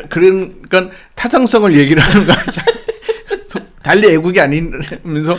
그러니까 0.09 0.89
타당성을 1.15 1.75
얘기를 1.77 2.01
하는 2.01 2.25
거야. 2.25 2.37
자, 2.45 2.63
달리 3.83 4.07
애국이 4.13 4.39
아니면서 4.39 5.37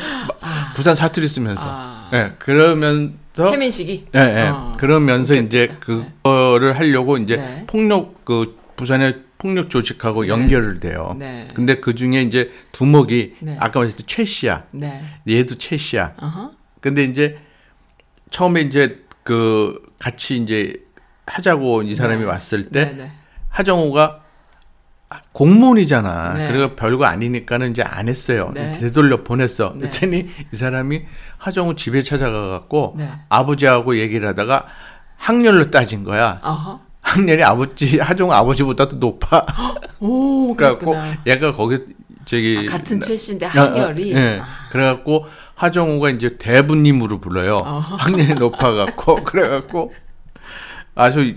부산 0.74 0.94
사투리 0.94 1.26
쓰면서. 1.28 1.62
아. 1.64 2.10
예, 2.12 2.32
그러면서 2.38 3.12
최민식이. 3.48 4.06
예, 4.14 4.20
예. 4.20 4.48
어. 4.48 4.74
그러면서 4.78 5.34
이제. 5.34 5.68
그거를 5.80 6.78
하려고 6.78 7.16
이제 7.16 7.36
네. 7.36 7.64
폭력 7.66 8.24
그 8.24 8.56
부산의 8.76 9.16
폭력 9.42 9.70
조직하고 9.70 10.28
연결을 10.28 10.78
돼요. 10.78 11.16
네. 11.18 11.48
근데 11.52 11.80
그 11.80 11.96
중에 11.96 12.22
이제 12.22 12.52
두목이 12.70 13.34
네. 13.40 13.56
아까 13.58 13.80
말했듯이 13.80 14.06
최 14.06 14.24
씨야. 14.24 14.66
네. 14.70 15.02
얘도 15.28 15.58
최 15.58 15.76
씨야. 15.76 16.14
어허. 16.16 16.52
근데 16.80 17.02
이제 17.02 17.40
처음에 18.30 18.60
이제 18.60 19.04
그 19.24 19.82
같이 19.98 20.36
이제 20.36 20.74
하자고 21.26 21.82
이 21.82 21.96
사람이 21.96 22.20
네. 22.20 22.24
왔을 22.24 22.68
때 22.68 22.84
네, 22.84 22.92
네. 22.92 23.12
하정우가 23.48 24.20
공무원이잖아. 25.32 26.34
네. 26.34 26.46
그리고 26.46 26.76
별거 26.76 27.04
아니니까는 27.06 27.72
이제 27.72 27.82
안 27.82 28.08
했어요. 28.08 28.52
네. 28.54 28.70
되돌려 28.70 29.24
보냈어. 29.24 29.72
네. 29.74 29.88
그랬더니 29.88 30.28
이 30.52 30.56
사람이 30.56 31.02
하정우 31.38 31.74
집에 31.74 32.04
찾아가 32.04 32.46
갖고 32.48 32.94
네. 32.96 33.10
아버지하고 33.28 33.98
얘기를 33.98 34.28
하다가 34.28 34.68
학렬로 35.16 35.72
따진 35.72 36.04
거야. 36.04 36.40
어허. 36.44 36.91
학렬이 37.02 37.42
아버지 37.42 37.98
하정우 37.98 38.32
아버지보다도 38.32 38.96
높아. 38.96 39.44
오, 40.00 40.54
그래갖고. 40.56 40.96
얘가 41.26 41.52
거기 41.52 41.78
저기 42.24 42.66
아, 42.68 42.72
같은 42.72 43.00
최 43.00 43.16
씨인데 43.16 43.46
어, 43.46 43.48
어, 43.48 43.52
한결이. 43.52 44.12
예. 44.14 44.40
그래갖고 44.70 45.26
하정우가 45.54 46.10
이제 46.10 46.36
대부님으로 46.38 47.18
불러요. 47.20 47.56
어허. 47.56 47.96
학년이 47.96 48.34
높아갖고 48.34 49.22
그래갖고 49.24 49.92
아주 50.94 51.34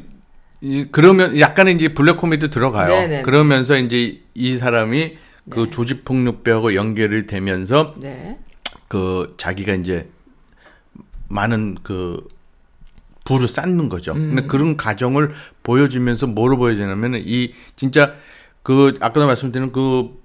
이, 0.62 0.86
그러면 0.92 1.40
약간의 1.40 1.76
이제 1.76 1.94
블랙 1.94 2.18
코미디 2.18 2.50
들어가요. 2.50 2.88
네네네. 2.90 3.22
그러면서 3.24 3.78
이제 3.78 4.22
이 4.34 4.58
사람이 4.58 5.18
그 5.50 5.70
조직 5.70 6.06
폭력배하고 6.06 6.76
연결이 6.76 7.28
되면서 7.28 7.94
네. 7.98 8.40
그 8.88 9.36
자기가 9.38 9.74
이제 9.74 10.10
많은 11.28 11.76
그 11.84 12.26
부를 13.26 13.48
쌓는 13.50 13.90
거죠. 13.90 14.14
음. 14.14 14.36
근데 14.36 14.48
그런 14.48 14.78
과정을 14.78 15.34
보여주면서 15.64 16.28
뭐로 16.28 16.58
보여주냐면은 16.58 17.22
이 17.26 17.54
진짜 17.76 18.14
그 18.64 18.94
아까도 19.02 19.28
말씀드린 19.28 19.72
그 19.74 20.24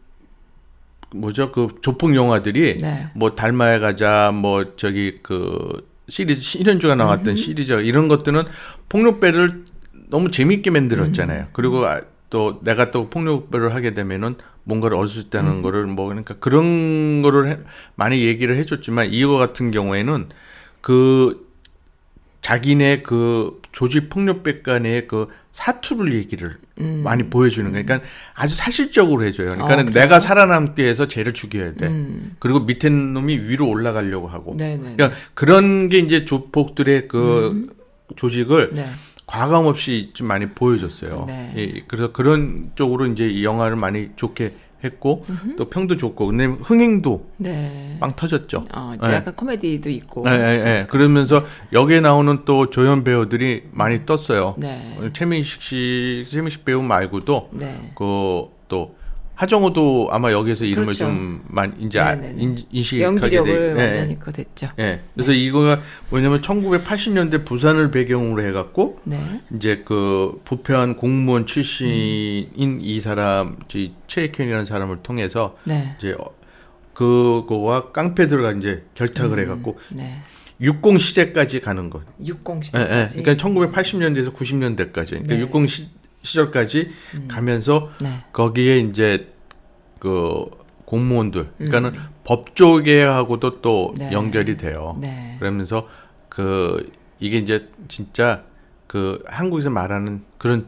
뭐죠 1.13 1.51
그 1.51 1.69
조폭 1.81 2.15
영화들이 2.15 2.79
네. 2.79 3.09
뭐 3.15 3.35
달마에 3.35 3.81
가자 3.81 4.31
뭐 4.33 4.77
저기 4.77 5.19
그 5.23 5.89
시리즈 6.09 6.41
신현주가 6.41 6.95
나왔던 6.95 7.35
시리즈 7.37 7.73
이런 7.83 8.07
것들은 8.07 8.45
폭력배를 8.89 9.65
너무 10.09 10.31
재밌게 10.31 10.71
만들었잖아요. 10.71 11.47
그리고 11.53 11.87
아, 11.87 12.01
또 12.29 12.61
내가 12.63 12.91
또 12.91 13.09
폭력배를 13.11 13.75
하게 13.75 13.95
되면은 13.95 14.37
뭔가를 14.65 14.97
얻을 14.97 15.09
수 15.09 15.21
있다는 15.21 15.63
거를 15.63 15.87
뭐 15.87 16.07
그러니까 16.09 16.35
그런 16.35 17.23
거를 17.23 17.49
해- 17.49 17.59
많이 17.97 18.23
얘기를 18.25 18.57
해줬지만 18.57 19.13
이거 19.13 19.37
같은 19.39 19.71
경우에는 19.71 20.29
그 20.81 21.50
자기네 22.41 23.03
그 23.03 23.61
조직 23.73 24.09
폭력배 24.09 24.63
간의 24.63 25.07
그 25.07 25.29
사투를 25.53 26.15
얘기를 26.15 26.57
많이 26.77 27.25
보여주는 27.25 27.71
거예요. 27.71 27.85
그러니까 27.85 28.09
아주 28.35 28.55
사실적으로 28.55 29.25
해줘요. 29.25 29.51
그러니까 29.51 29.75
어? 29.75 29.83
내가 29.83 30.21
살아남기 30.21 30.83
위해서 30.83 31.07
쟤를 31.07 31.35
죽여야 31.35 31.75
돼. 31.75 31.87
음. 31.89 32.37
그리고 32.39 32.61
밑에 32.61 32.89
놈이 32.89 33.37
위로 33.37 33.69
올라가려고 33.69 34.29
하고. 34.29 34.57
네네. 34.57 34.95
그러니까 34.97 35.11
그런 35.35 35.89
게 35.89 35.99
이제 35.99 36.25
조폭들의 36.25 37.09
그 37.09 37.69
조직을 38.17 38.71
네. 38.73 38.91
과감 39.27 39.67
없이 39.67 40.11
좀 40.15 40.27
많이 40.27 40.49
보여줬어요. 40.49 41.25
네. 41.29 41.53
예, 41.57 41.81
그래서 41.87 42.11
그런 42.13 42.73
쪽으로 42.75 43.07
이제 43.07 43.29
이 43.29 43.45
영화를 43.45 43.77
많이 43.77 44.09
좋게 44.17 44.53
했고 44.83 45.25
또 45.57 45.69
평도 45.69 45.97
좋고 45.97 46.27
근데 46.27 46.47
흥행도 46.47 47.27
네. 47.37 47.97
빵 48.01 48.15
터졌죠. 48.17 48.65
어, 48.75 48.95
예. 49.05 49.13
약간 49.13 49.35
코미디도 49.35 49.91
있고. 49.91 50.25
예, 50.27 50.33
예, 50.33 50.37
예. 50.37 50.87
그러면서 50.89 51.45
여기에 51.73 52.01
나오는 52.01 52.45
또 52.45 52.71
조연 52.71 53.05
배우들이 53.05 53.65
많이 53.73 54.07
떴어요. 54.07 54.55
네. 54.59 54.97
어, 54.99 55.11
최민식 55.13 55.63
씨, 55.63 56.27
최민식 56.31 56.65
배우 56.65 56.83
말고도 56.83 57.51
네. 57.53 57.93
그또 57.95 58.95
하정우도 59.41 60.09
아마 60.11 60.33
여기서 60.33 60.67
이름을 60.67 60.83
그렇죠. 60.85 60.99
좀 61.07 61.43
많이 61.49 61.73
이제 61.81 61.99
아- 61.99 62.15
네네네. 62.15 62.43
인, 62.43 62.59
인식하게 62.71 63.03
연기력을 63.05 63.75
돼. 63.75 63.81
예, 63.83 63.87
완전히 63.87 64.19
그거 64.19 64.33
됐죠. 64.33 64.69
예. 64.79 65.01
그래서 65.15 65.33
이거가 65.33 65.81
뭐냐면 66.11 66.43
1980년대 66.43 67.47
부산을 67.47 67.91
배경으로 67.91 68.43
해갖고 68.47 69.01
네. 69.05 69.41
이제 69.57 69.83
그 69.87 70.43
부패한 70.45 70.97
공무원 70.97 71.47
출신인 71.47 72.81
이 72.83 73.01
사람 73.01 73.57
이 73.73 73.93
최익현이라는 74.09 74.67
사람을 74.67 74.99
통해서 75.03 75.57
네. 75.65 75.95
이제 75.97 76.15
어, 76.21 76.27
그거와 76.93 77.93
깡패들과 77.93 78.53
이제 78.53 78.85
결탁을 78.95 79.39
해갖고 79.39 79.79
네. 79.93 80.19
육공 80.61 80.99
시대까지 80.99 81.61
가는 81.61 81.89
것. 81.89 82.03
60 82.23 82.45
예, 82.47 82.59
예. 82.59 82.63
시대까지. 83.09 83.23
그러니까 83.23 83.49
1980년대에서 83.49 84.35
90년대까지. 84.35 85.09
그러니까 85.09 85.35
네. 85.35 85.41
육공 85.41 85.67
시, 85.67 85.89
시절까지 86.23 86.91
가면서 87.29 87.91
네. 88.01 88.25
거기에 88.33 88.79
이제 88.79 89.33
그 89.99 90.47
공무원들, 90.85 91.49
그러니까는 91.57 91.91
음. 91.95 92.05
법조계하고도 92.25 93.61
또 93.61 93.95
네. 93.97 94.11
연결이 94.13 94.57
돼요. 94.57 94.97
네. 95.01 95.37
그러면서 95.39 95.89
그 96.29 96.91
이게 97.21 97.39
이제 97.39 97.69
진짜 97.89 98.43
그 98.87 99.23
한국에서 99.27 99.71
말하는 99.71 100.23
그런 100.39 100.67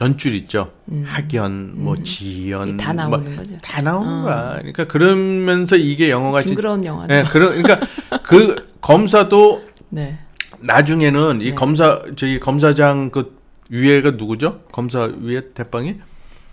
연출 0.00 0.34
있죠. 0.34 0.72
학연, 1.04 1.72
뭐 1.76 1.94
지연, 1.96 2.62
음. 2.62 2.74
이게 2.74 2.82
다뭐 2.82 2.94
나오는 2.94 3.36
거죠. 3.36 3.58
다 3.62 3.82
나오는 3.82 4.22
거야. 4.22 4.56
그러니까 4.58 4.84
그러면서 4.86 5.76
이게 5.76 6.10
영화가 6.10 6.40
진- 6.40 6.48
징그러운 6.50 6.84
영화죠. 6.84 7.14
예, 7.14 7.22
그런 7.30 7.62
그러니까 7.62 7.86
그 8.24 8.70
검사도 8.80 9.62
네. 9.90 10.18
나중에는 10.60 11.42
이 11.42 11.50
네. 11.50 11.54
검사 11.54 12.00
저기 12.16 12.40
검사장 12.40 13.10
그 13.10 13.38
위에가 13.70 14.12
누구죠? 14.12 14.60
검사 14.72 15.10
위에 15.20 15.52
대빵이? 15.54 15.94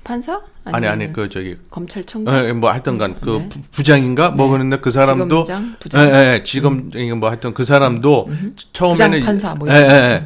판사? 0.03 0.39
아니 0.64 0.88
아니 0.88 1.11
그 1.11 1.27
저기 1.30 1.56
검찰청장. 1.69 2.45
예, 2.45 2.53
뭐 2.53 2.72
하여튼간 2.72 3.19
그 3.19 3.30
네. 3.30 3.49
부- 3.49 3.61
부장인가 3.72 4.31
뭐 4.31 4.45
네. 4.48 4.52
그런데 4.53 4.77
그 4.80 4.91
사람도 4.91 5.44
지검장, 5.44 5.76
부장. 5.80 6.02
음. 6.02 6.07
예, 6.14 6.34
예, 6.35 6.44
지검장인가 6.44 7.15
뭐 7.15 7.30
하여튼 7.30 7.53
그 7.53 7.65
사람도 7.65 8.30
처음에는 8.73 9.19
부장 9.19 9.26
판사 9.26 9.56
뭐 9.56 9.68
예, 9.69 9.76
이런 9.76 9.88
네. 9.88 9.94
예, 9.95 9.99
예. 10.14 10.23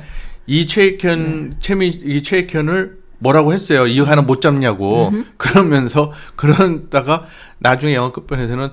이 0.47 0.67
최익현 0.67 1.55
최민 1.61 1.91
이 1.93 2.21
최익현을 2.21 2.97
뭐라고 3.19 3.53
했어요. 3.53 3.85
이거 3.87 4.05
하나 4.05 4.21
못 4.23 4.41
잡냐고. 4.41 5.11
그러면서 5.37 6.11
그러다가 6.35 7.27
나중에 7.59 7.93
영화 7.95 8.11
끝편에서는 8.11 8.69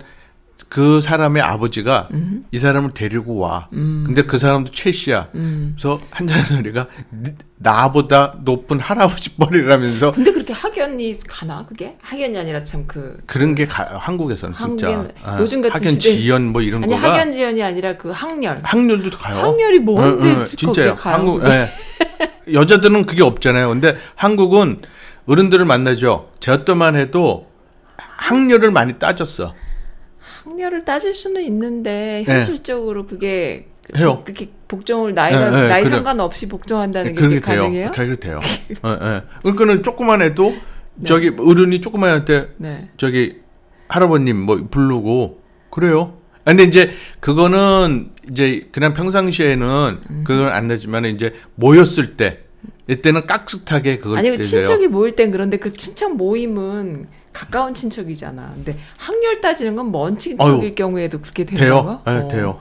그 0.68 1.01
사람의 1.01 1.43
아버지가 1.43 2.09
이 2.51 2.59
사람을 2.59 2.90
데리고 2.93 3.39
와. 3.39 3.68
근데 3.70 4.22
그 4.22 4.39
사람도 4.39 4.70
최 4.72 4.93
씨야. 4.93 5.28
음. 5.35 5.76
그래서 5.80 6.86
니- 7.12 7.32
나보다 7.56 8.36
높은 8.44 8.78
할아버지 8.78 9.30
뻘이라면서 9.36 10.12
근데 10.12 10.32
그렇게 10.32 10.52
학연이 10.52 11.12
가나 11.26 11.62
그게? 11.62 11.97
학연이 12.02 12.36
아니라 12.39 12.62
참 12.64 12.86
그 12.86 13.18
그런 13.26 13.55
게 13.55 13.64
가- 13.64 13.98
한국에서는 13.98 14.55
진짜 14.55 15.06
아, 15.24 15.39
요즘 15.40 15.60
같은 15.62 15.80
학연 15.80 15.94
시대- 15.94 16.16
지연 16.16 16.47
뭐 16.52 16.60
이런 16.62 16.85
아니 16.85 16.93
거가 16.94 17.14
학연 17.14 17.30
지연이 17.32 17.62
아니라 17.62 17.97
그 17.97 18.10
학렬. 18.10 18.60
학렬도 18.62 19.16
가요. 19.18 19.36
학렬이 19.39 19.78
뭔데 19.80 20.28
응, 20.28 20.36
응, 20.40 20.44
특- 20.44 20.59
진짜요. 20.59 20.94
가요, 20.97 21.14
한국? 21.14 21.43
예. 21.48 21.72
여자들은 22.52 23.06
그게 23.06 23.22
없잖아요. 23.22 23.68
근데 23.68 23.97
한국은 24.16 24.80
어른들을 25.26 25.64
만나죠. 25.64 26.30
저 26.40 26.64
때만 26.64 26.97
해도 26.97 27.48
학렬을 27.97 28.70
많이 28.70 28.94
따졌어. 28.98 29.55
학렬을 30.59 30.80
따질 30.85 31.14
수는 31.14 31.43
있는데 31.44 32.24
네. 32.26 32.32
현실적으로 32.32 33.05
그게 33.05 33.68
그- 33.90 33.97
해요. 33.98 34.22
그렇게 34.24 34.51
복종을 34.66 35.14
나이가 35.14 35.51
네, 35.51 35.62
네, 35.62 35.68
나이 35.68 35.82
그래. 35.82 35.94
상관없이 35.94 36.47
복종한다는 36.48 37.14
게 37.14 37.18
그렇게 37.20 37.36
그게 37.39 37.47
돼요. 37.52 37.62
가능해요? 37.62 37.90
예, 37.97 38.90
예. 39.14 39.22
그러니까는 39.43 39.82
조그만 39.82 40.20
해도 40.20 40.55
저기 41.06 41.32
어른이 41.39 41.80
조그만 41.80 42.10
할때 42.10 42.48
네. 42.59 42.90
저기 42.98 43.36
할아버님 43.89 44.36
뭐 44.36 44.66
부르고 44.70 45.40
그래요. 45.70 46.18
아, 46.44 46.51
근데 46.51 46.64
이제 46.64 46.90
그거는 47.20 48.10
이제 48.30 48.68
그냥 48.72 48.93
평상시에는 48.94 49.98
음. 50.10 50.24
그건 50.26 50.48
안 50.48 50.68
되지만 50.68 51.06
이제 51.06 51.32
모였을 51.55 52.16
때 52.16 52.40
이때는 52.89 53.26
깍듯하게 53.26 53.98
그걸 53.98 54.18
아니 54.18 54.36
그. 54.36 54.43
친척이 54.43 54.89
모일 54.89 55.14
땐 55.14 55.30
그런데 55.30 55.56
그 55.59 55.72
친척 55.72 56.16
모임은 56.16 57.06
가까운 57.32 57.74
친척이잖아. 57.74 58.52
근데 58.55 58.78
학렬 58.96 59.40
따지는 59.40 59.76
건 59.76 59.88
먼 59.92 60.18
친척일 60.18 60.52
어휴. 60.68 60.74
경우에도 60.74 61.20
그렇게 61.20 61.44
돼요. 61.44 61.59
된다고? 61.59 61.98
예, 62.06 62.10
어. 62.24 62.28
돼요. 62.28 62.59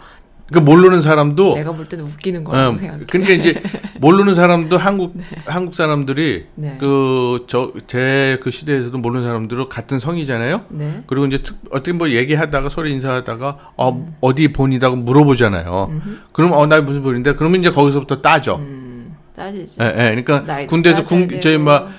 그러니까 0.50 0.72
모르는 0.72 1.02
사람도 1.02 1.56
내가 1.56 1.74
볼 1.74 1.86
때는 1.88 2.06
웃기는 2.06 2.46
거라고 2.46 2.76
어, 2.76 2.78
생각해. 2.78 3.04
그러니까 3.10 3.34
이제 3.34 3.62
모르는 4.00 4.34
사람도 4.34 4.78
한국 4.78 5.14
한국 5.46 5.76
사람들이 5.76 6.46
네. 6.56 6.78
그저 6.80 7.74
제 7.88 8.38
그 8.42 8.50
시대에서도 8.52 8.98
모르는 8.98 9.26
사람들은 9.28 9.68
같은 9.68 10.00
성이잖아요. 10.00 10.62
네. 10.70 11.04
그리고 11.06 11.26
이제 11.26 11.40
특, 11.40 11.58
어떻게 11.72 11.92
뭐 11.92 12.10
얘기하다가 12.10 12.70
서로 12.70 12.88
인사하다가 12.88 13.72
어 13.76 14.14
어디 14.22 14.54
본이라고 14.54 14.96
물어보잖아요. 14.96 16.02
그럼 16.32 16.54
어나 16.54 16.80
무슨 16.80 17.04
본인데 17.04 17.34
그러면 17.34 17.60
이제 17.60 17.70
거기서부터 17.70 18.22
따죠. 18.22 18.56
음, 18.56 19.16
따지지. 19.36 19.76
예, 19.82 19.86
예. 20.16 20.22
그러니까 20.24 20.66
군대에서 20.68 21.04
군 21.04 21.28
저희. 21.42 21.58
막 21.58 21.90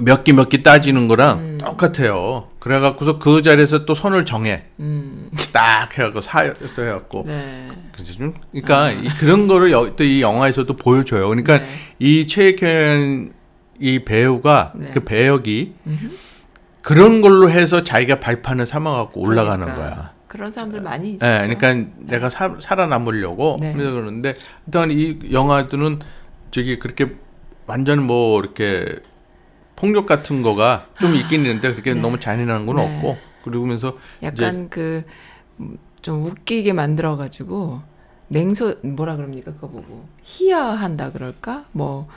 몇기몇기 0.00 0.62
따지는 0.62 1.08
거랑 1.08 1.38
음. 1.38 1.58
똑같아요. 1.58 2.48
그래갖고서 2.58 3.18
그 3.18 3.42
자리에서 3.42 3.84
또 3.84 3.94
선을 3.94 4.24
정해. 4.24 4.64
음. 4.80 5.30
딱 5.52 5.96
해갖고 5.98 6.20
사였어 6.20 6.82
해갖고. 6.82 7.24
네. 7.26 7.68
좀, 8.04 8.34
그러니까 8.52 8.90
이 8.92 9.08
그런 9.18 9.46
거를 9.46 9.70
또 9.96 10.04
이 10.04 10.22
영화에서도 10.22 10.74
보여줘요. 10.76 11.28
그러니까 11.28 11.54
아. 11.54 11.58
네. 11.58 11.66
이 11.98 12.26
최익현 12.26 13.32
이 13.80 14.04
배우가 14.04 14.72
네. 14.74 14.90
그 14.92 15.00
배역이 15.00 15.74
그런 16.82 17.20
걸로 17.20 17.50
해서 17.50 17.84
자기가 17.84 18.20
발판을 18.20 18.66
삼아갖고 18.66 19.20
올라가는 19.20 19.64
그러니까. 19.64 19.94
거야. 19.94 20.12
그런 20.26 20.50
사람들 20.50 20.80
많이 20.82 21.12
있죠. 21.12 21.26
예, 21.26 21.40
그러니까 21.42 21.90
내가 21.98 22.28
사, 22.28 22.56
살아남으려고 22.60 23.56
네. 23.60 23.72
그러는데 23.72 24.34
일단 24.66 24.90
이 24.90 25.18
영화들은 25.32 26.00
저기 26.50 26.78
그렇게 26.78 27.14
완전 27.66 28.02
뭐 28.02 28.40
이렇게 28.40 29.00
폭력 29.78 30.06
같은 30.06 30.42
거가 30.42 30.86
좀 31.00 31.14
있긴 31.14 31.42
있는데 31.42 31.70
그렇게 31.72 31.94
네. 31.94 32.00
너무 32.00 32.18
잔인한 32.18 32.66
건 32.66 32.76
네. 32.76 32.96
없고 32.96 33.16
그러면서 33.44 33.96
약간 34.22 34.68
그 34.68 35.04
좀 36.02 36.24
웃기게 36.24 36.72
만들어 36.72 37.16
가지고 37.16 37.80
냉소 38.28 38.76
뭐라 38.82 39.16
그럽니까 39.16 39.52
그거 39.52 39.68
보고 39.68 40.06
희화한다 40.22 41.12
그럴까 41.12 41.64
뭐 41.72 42.08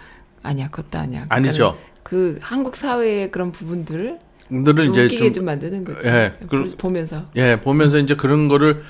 아니야 0.44 0.70
그것도 0.70 1.00
아니야 1.00 1.26
그러니까는 1.26 1.50
아니죠. 1.50 1.78
그 2.04 2.38
한국 2.42 2.76
사회의 2.76 3.32
그런 3.32 3.52
부분들을 3.52 4.20
좀 4.50 4.80
이제 4.92 5.06
웃기게 5.06 5.18
좀 5.18 5.34
좀, 5.34 5.46
만드는 5.46 5.84
거지 5.84 6.08
예, 6.08 6.34
그리고- 6.48 6.78
보면서 6.78 7.26
예, 7.36 7.60
보면서 7.60 7.98
이제 7.98 8.16
그런 8.16 8.48
거를 8.48 8.84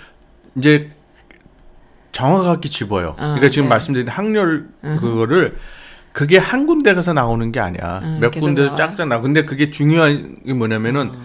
이제 0.57 0.91
정확하게 2.11 2.67
집어요. 2.69 3.11
아, 3.17 3.35
그러니까 3.35 3.49
지금 3.49 3.65
네. 3.65 3.69
말씀드린 3.69 4.07
학렬 4.09 4.67
그거를 4.81 5.55
그게 6.13 6.37
한 6.37 6.65
군데 6.67 6.93
가서 6.93 7.13
나오는 7.13 7.51
게 7.51 7.59
아니야. 7.59 8.01
음, 8.03 8.17
몇 8.21 8.31
군데서. 8.31 8.75
짝짝 8.75 9.07
나와. 9.07 9.21
근데 9.21 9.45
그게 9.45 9.71
중요한 9.71 10.35
게 10.45 10.53
뭐냐면은 10.53 11.09
어. 11.15 11.21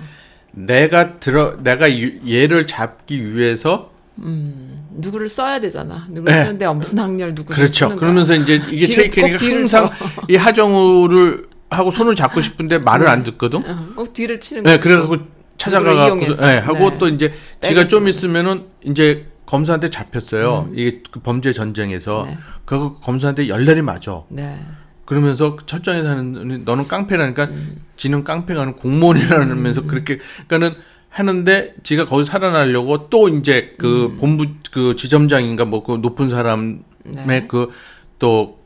내가 0.52 1.18
들어 1.18 1.56
내가 1.62 1.90
유- 1.98 2.20
얘를 2.32 2.66
잡기 2.66 3.34
위해서 3.34 3.90
음, 4.18 4.86
누구를 4.92 5.28
써야 5.28 5.60
되잖아 5.60 6.06
누구를 6.08 6.32
네. 6.34 6.42
쓰는데 6.44 6.66
무슨 6.68 6.98
학렬 7.00 7.30
누구를 7.34 7.54
그렇죠. 7.56 7.72
쓰는 7.72 7.88
거야. 7.90 7.98
그러면서 7.98 8.34
이제 8.34 8.62
이게 8.70 8.86
체이케니가 8.86 9.36
항상 9.44 9.90
이 10.28 10.36
하정우를 10.36 11.46
하고 11.68 11.90
손을 11.90 12.14
잡고 12.14 12.40
싶은데 12.40 12.78
말을 12.78 13.08
안 13.08 13.22
듣거든. 13.24 13.58
어, 13.68 13.86
꼭 13.96 14.12
뒤를 14.12 14.40
치는 14.40 14.62
네, 14.62 14.76
거지. 14.76 14.82
그래갖고 14.88 15.16
찾아가갖고, 15.58 16.16
이용해서. 16.20 16.46
네, 16.46 16.58
하고 16.58 16.90
네. 16.90 16.98
또 16.98 17.08
이제 17.08 17.34
지가 17.60 17.84
좀 17.86 18.06
있으면은 18.08 18.64
이제 18.84 19.26
검사한테 19.46 19.90
잡혔어요. 19.90 20.68
이게 20.74 21.02
그 21.10 21.20
범죄 21.20 21.52
전쟁에서. 21.52 22.24
네. 22.26 22.38
그래갖고 22.64 23.00
검사한테 23.00 23.48
열렬히 23.48 23.82
맞아. 23.82 24.22
네. 24.28 24.60
그러면서 25.04 25.56
첫장에 25.66 26.02
사는 26.02 26.64
너는 26.64 26.88
깡패라니까 26.88 27.44
음. 27.44 27.76
지는 27.96 28.24
깡패가 28.24 28.62
아니고 28.62 28.78
공무원이라면서 28.78 29.82
그렇게 29.86 30.18
그러니까는 30.48 30.76
하는데 31.08 31.74
지가 31.82 32.06
거기 32.06 32.24
살아나려고 32.24 33.08
또 33.08 33.28
이제 33.28 33.74
그 33.78 34.06
음. 34.06 34.18
본부 34.18 34.46
그 34.72 34.96
지점장인가 34.96 35.64
뭐 35.64 35.82
그 35.84 35.92
높은 36.02 36.28
사람의 36.28 36.78
네. 37.04 37.46
그또 37.46 38.58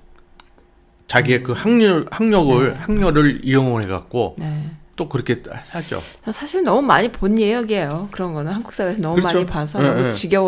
자기의 1.07 1.43
그 1.43 1.52
학력 1.52 2.07
학력을 2.11 2.74
학력을 2.81 3.40
이용해 3.44 3.86
갖고 3.86 4.36
네. 4.39 4.70
또 4.97 5.09
그렇게 5.09 5.36
하죠. 5.70 6.02
저 6.24 6.32
사실 6.32 6.62
너무 6.62 6.82
많이 6.82 7.11
본 7.12 7.39
예역이에요. 7.39 8.09
그런 8.11 8.32
거는 8.32 8.52
한국 8.52 8.73
사회에서 8.73 9.01
너무 9.01 9.16
그렇죠. 9.16 9.35
많이 9.35 9.47
봐서 9.47 9.81
네, 9.81 9.89
너무 9.90 10.02
네. 10.05 10.12
지겨 10.12 10.43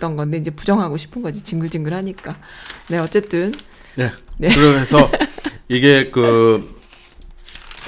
웠던 0.00 0.16
건데 0.16 0.38
이제 0.38 0.50
부정하고 0.50 0.96
싶은 0.96 1.22
거지 1.22 1.44
징글징글하니까. 1.44 2.36
네 2.88 2.98
어쨌든 2.98 3.52
네. 3.94 4.10
네. 4.38 4.48
그래서 4.52 5.10
이게 5.68 6.10
그 6.10 6.78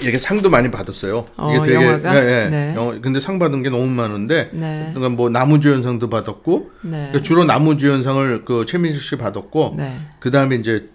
이게 0.03 0.19
상도 0.19 0.51
많이 0.51 0.71
받았어요. 0.71 1.27
어, 1.37 1.55
이게 1.55 1.63
되게 1.65 1.75
영화가? 1.87 2.17
예, 2.17 2.45
예. 2.45 2.49
네. 2.51 2.75
영화- 2.77 2.99
근데 3.01 3.21
상 3.21 3.39
받은 3.39 3.63
게 3.63 3.71
너무 3.71 3.87
많은데 3.87 4.51
네. 4.53 4.91
그러니까 4.95 5.09
뭐 5.17 5.29
나무주연상도 5.31 6.09
받았고 6.11 6.71
네. 6.83 6.91
그러니까 6.91 7.23
주로 7.23 7.45
나무주연상을 7.45 8.45
그 8.45 8.67
최민식 8.67 9.03
씨 9.03 9.17
받았고 9.17 9.75
네. 9.77 10.01
그 10.21 10.31
다음에 10.31 10.57
이제 10.57 10.89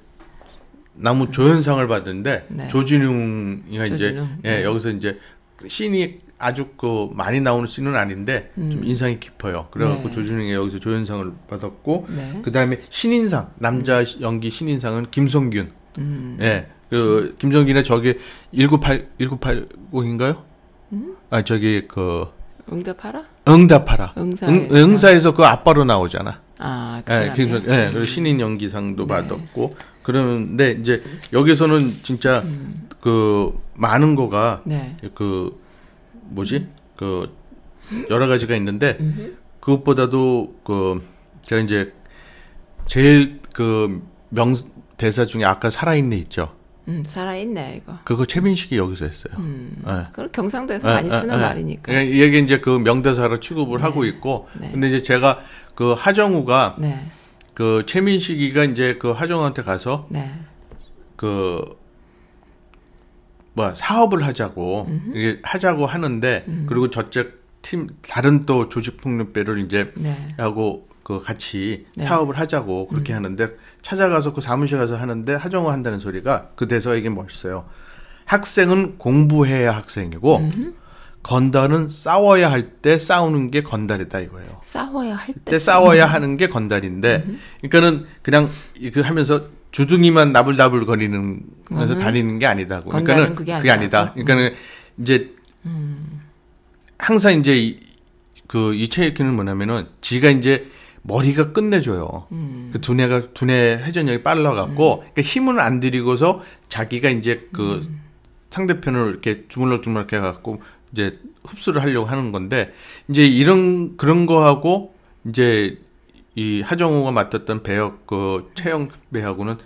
나무 0.94 1.30
조연상을 1.32 1.86
받았는데 1.88 2.46
네. 2.50 2.68
조진웅이가 2.70 3.86
이제 3.86 3.98
조진웅. 3.98 4.30
예, 4.46 4.50
네. 4.58 4.64
여기서 4.64 4.90
이제 4.92 5.20
씬이 5.68 6.20
아주 6.40 6.68
그 6.78 7.10
많이 7.14 7.42
나오는 7.42 7.66
씬은 7.68 7.96
아닌데 7.96 8.52
좀 8.56 8.84
인상이 8.84 9.20
깊어요. 9.20 9.68
그래갖고 9.72 10.04
음. 10.04 10.08
네. 10.08 10.12
조진웅이 10.12 10.54
여기서 10.54 10.80
조연상을 10.80 11.32
받았고 11.50 12.06
네. 12.10 12.40
그 12.44 12.52
다음에 12.52 12.78
신인상 12.90 13.52
남자 13.56 14.04
연기 14.22 14.50
신인상은 14.50 15.08
김성균. 15.10 15.72
음. 15.98 16.38
예, 16.42 16.68
그 16.90 17.36
김성균의 17.40 17.84
저기 17.84 18.20
198 18.56 19.08
1980인가요? 19.20 20.44
아 21.32 21.44
저기 21.44 21.88
그 21.88 22.28
응답하라? 22.72 23.26
응답하라. 23.48 24.14
응사에. 24.18 24.50
응, 24.50 24.68
응사에서 24.72 25.34
그 25.34 25.44
아빠로 25.44 25.86
나오잖아. 25.86 26.42
아, 26.60 27.02
그 27.06 27.14
예? 27.14 27.34
김성, 27.36 27.62
예, 27.68 27.88
그리고 27.92 28.04
신인 28.04 28.40
연기상도 28.40 29.06
네. 29.06 29.14
받았고 29.14 29.76
그러는데 30.04 30.72
이제 30.72 31.04
여기서는 31.34 31.90
진짜 32.04 32.44
그 33.00 33.58
많은 33.76 34.16
거가 34.16 34.62
네. 34.66 34.98
그 35.14 35.60
뭐지 36.30 36.68
그 36.96 37.36
여러 38.10 38.28
가지가 38.28 38.56
있는데 38.56 38.98
그것보다도 39.60 40.60
그 40.64 41.04
제가 41.42 41.62
이제 41.62 41.94
제일 42.88 43.40
그 43.54 44.02
명 44.30 44.56
대사 44.98 45.26
중에 45.26 45.44
아까 45.46 45.70
살아있네 45.70 46.16
있죠. 46.18 46.54
음, 46.88 47.04
살아있네 47.06 47.82
이거. 47.82 47.98
그거 48.04 48.26
최민식이 48.26 48.78
여기서 48.78 49.06
했어요. 49.06 49.34
음. 49.40 49.84
예. 49.88 50.08
그걸 50.12 50.30
경상도에서 50.32 50.90
예, 50.90 50.94
많이 50.94 51.08
예, 51.08 51.12
쓰는 51.12 51.36
예. 51.36 51.40
말이니까. 51.40 51.94
예, 51.94 52.06
이게 52.06 52.40
이제 52.40 52.60
그 52.60 52.70
명대사로 52.70 53.40
취급을 53.40 53.84
하고 53.84 54.06
있고, 54.06 54.48
네. 54.60 54.72
근데 54.72 54.88
이제 54.90 55.02
제가 55.02 55.42
그 55.76 55.94
하정우가 55.94 56.78
네. 56.80 57.06
그 57.54 57.84
최민식이가 57.86 58.64
이제 58.66 58.98
그 59.00 59.12
하정우한테 59.12 59.64
가서 59.64 60.08
네. 60.10 60.32
그 61.16 61.78
뭐야 63.58 63.74
사업을 63.76 64.26
하자고 64.26 64.88
이게 65.14 65.40
하자고 65.44 65.86
하는데 65.88 66.46
음. 66.48 66.66
그리고 66.70 66.90
저쪽 66.92 67.32
팀 67.64 67.88
다른 68.08 68.46
또 68.46 68.70
조직폭력배를 68.70 69.58
이제 69.66 69.92
네. 69.98 70.16
하고 70.38 70.88
그 71.04 71.22
같이 71.24 71.88
네. 71.96 72.04
사업을 72.06 72.38
하자고 72.38 72.88
그렇게 72.88 73.14
하는데 73.14 73.48
찾아가서 73.82 74.34
그 74.34 74.42
사무실 74.42 74.78
가서 74.78 74.96
하는데 74.96 75.34
하정우 75.34 75.70
한다는 75.72 76.00
소리가 76.00 76.50
그 76.56 76.68
대사가 76.68 76.96
이게 76.96 77.10
멋있어요. 77.10 77.66
학생은 78.26 78.98
공부해야 79.00 79.76
학생이고 79.76 80.50
건달은 81.24 81.90
싸워야 81.90 82.52
할 82.52 82.70
때 82.82 83.00
싸우는 83.00 83.52
게 83.52 83.62
건달이다 83.64 84.20
이거예요. 84.20 84.60
싸워야 84.62 85.16
할 85.16 85.28
때. 85.34 85.52
때 85.52 85.60
싸워야 85.60 86.06
하는 86.06 86.38
게 86.38 86.48
건달인데, 86.48 87.26
그러니까는 87.62 88.06
그냥 88.22 88.50
이- 88.80 88.92
그 88.92 89.02
하면서 89.02 89.46
주둥이만 89.72 90.32
나불나불 90.32 90.86
거리는 90.86 91.42
면서 91.70 91.98
다니는 91.98 92.40
게 92.40 92.46
아니다고. 92.46 92.90
그러니까는 92.90 93.36
그게 93.36 93.58
그게 93.58 93.72
아니다. 93.72 94.14
그러니까는 94.14 94.54
이제 95.00 95.36
항상 96.98 97.34
이제 97.40 97.58
이, 97.58 97.80
그 98.48 98.74
이채익이는 98.74 99.36
뭐냐면은 99.36 99.88
지가 100.02 100.30
이제 100.30 100.68
머리가 101.04 101.54
끝내줘요. 101.54 102.28
그 102.72 102.82
두뇌가 102.82 103.34
두뇌 103.34 103.84
회전력이 103.84 104.24
빨라갖고 104.24 104.98
그러니까 104.98 105.22
힘은 105.22 105.60
안 105.60 105.80
들이고서 105.80 106.42
자기가 106.70 107.10
이제 107.10 107.48
그 107.54 107.88
상대편을 108.50 109.10
이렇게 109.10 109.46
주물럭주물럭 109.48 110.12
해갖고 110.14 110.62
이제 110.92 111.20
흡수를 111.44 111.82
하려고 111.82 112.08
하는 112.08 112.32
건데 112.32 112.74
이제 113.10 113.26
이런 113.26 113.96
그런 113.98 114.26
거하고 114.26 114.96
이제 115.26 115.78
이 116.38 116.62
하정우가 116.62 117.12
맡았던 117.12 117.64
배역 117.64 118.06
그 118.06 118.52
최영 118.54 118.90
배하고는 119.12 119.58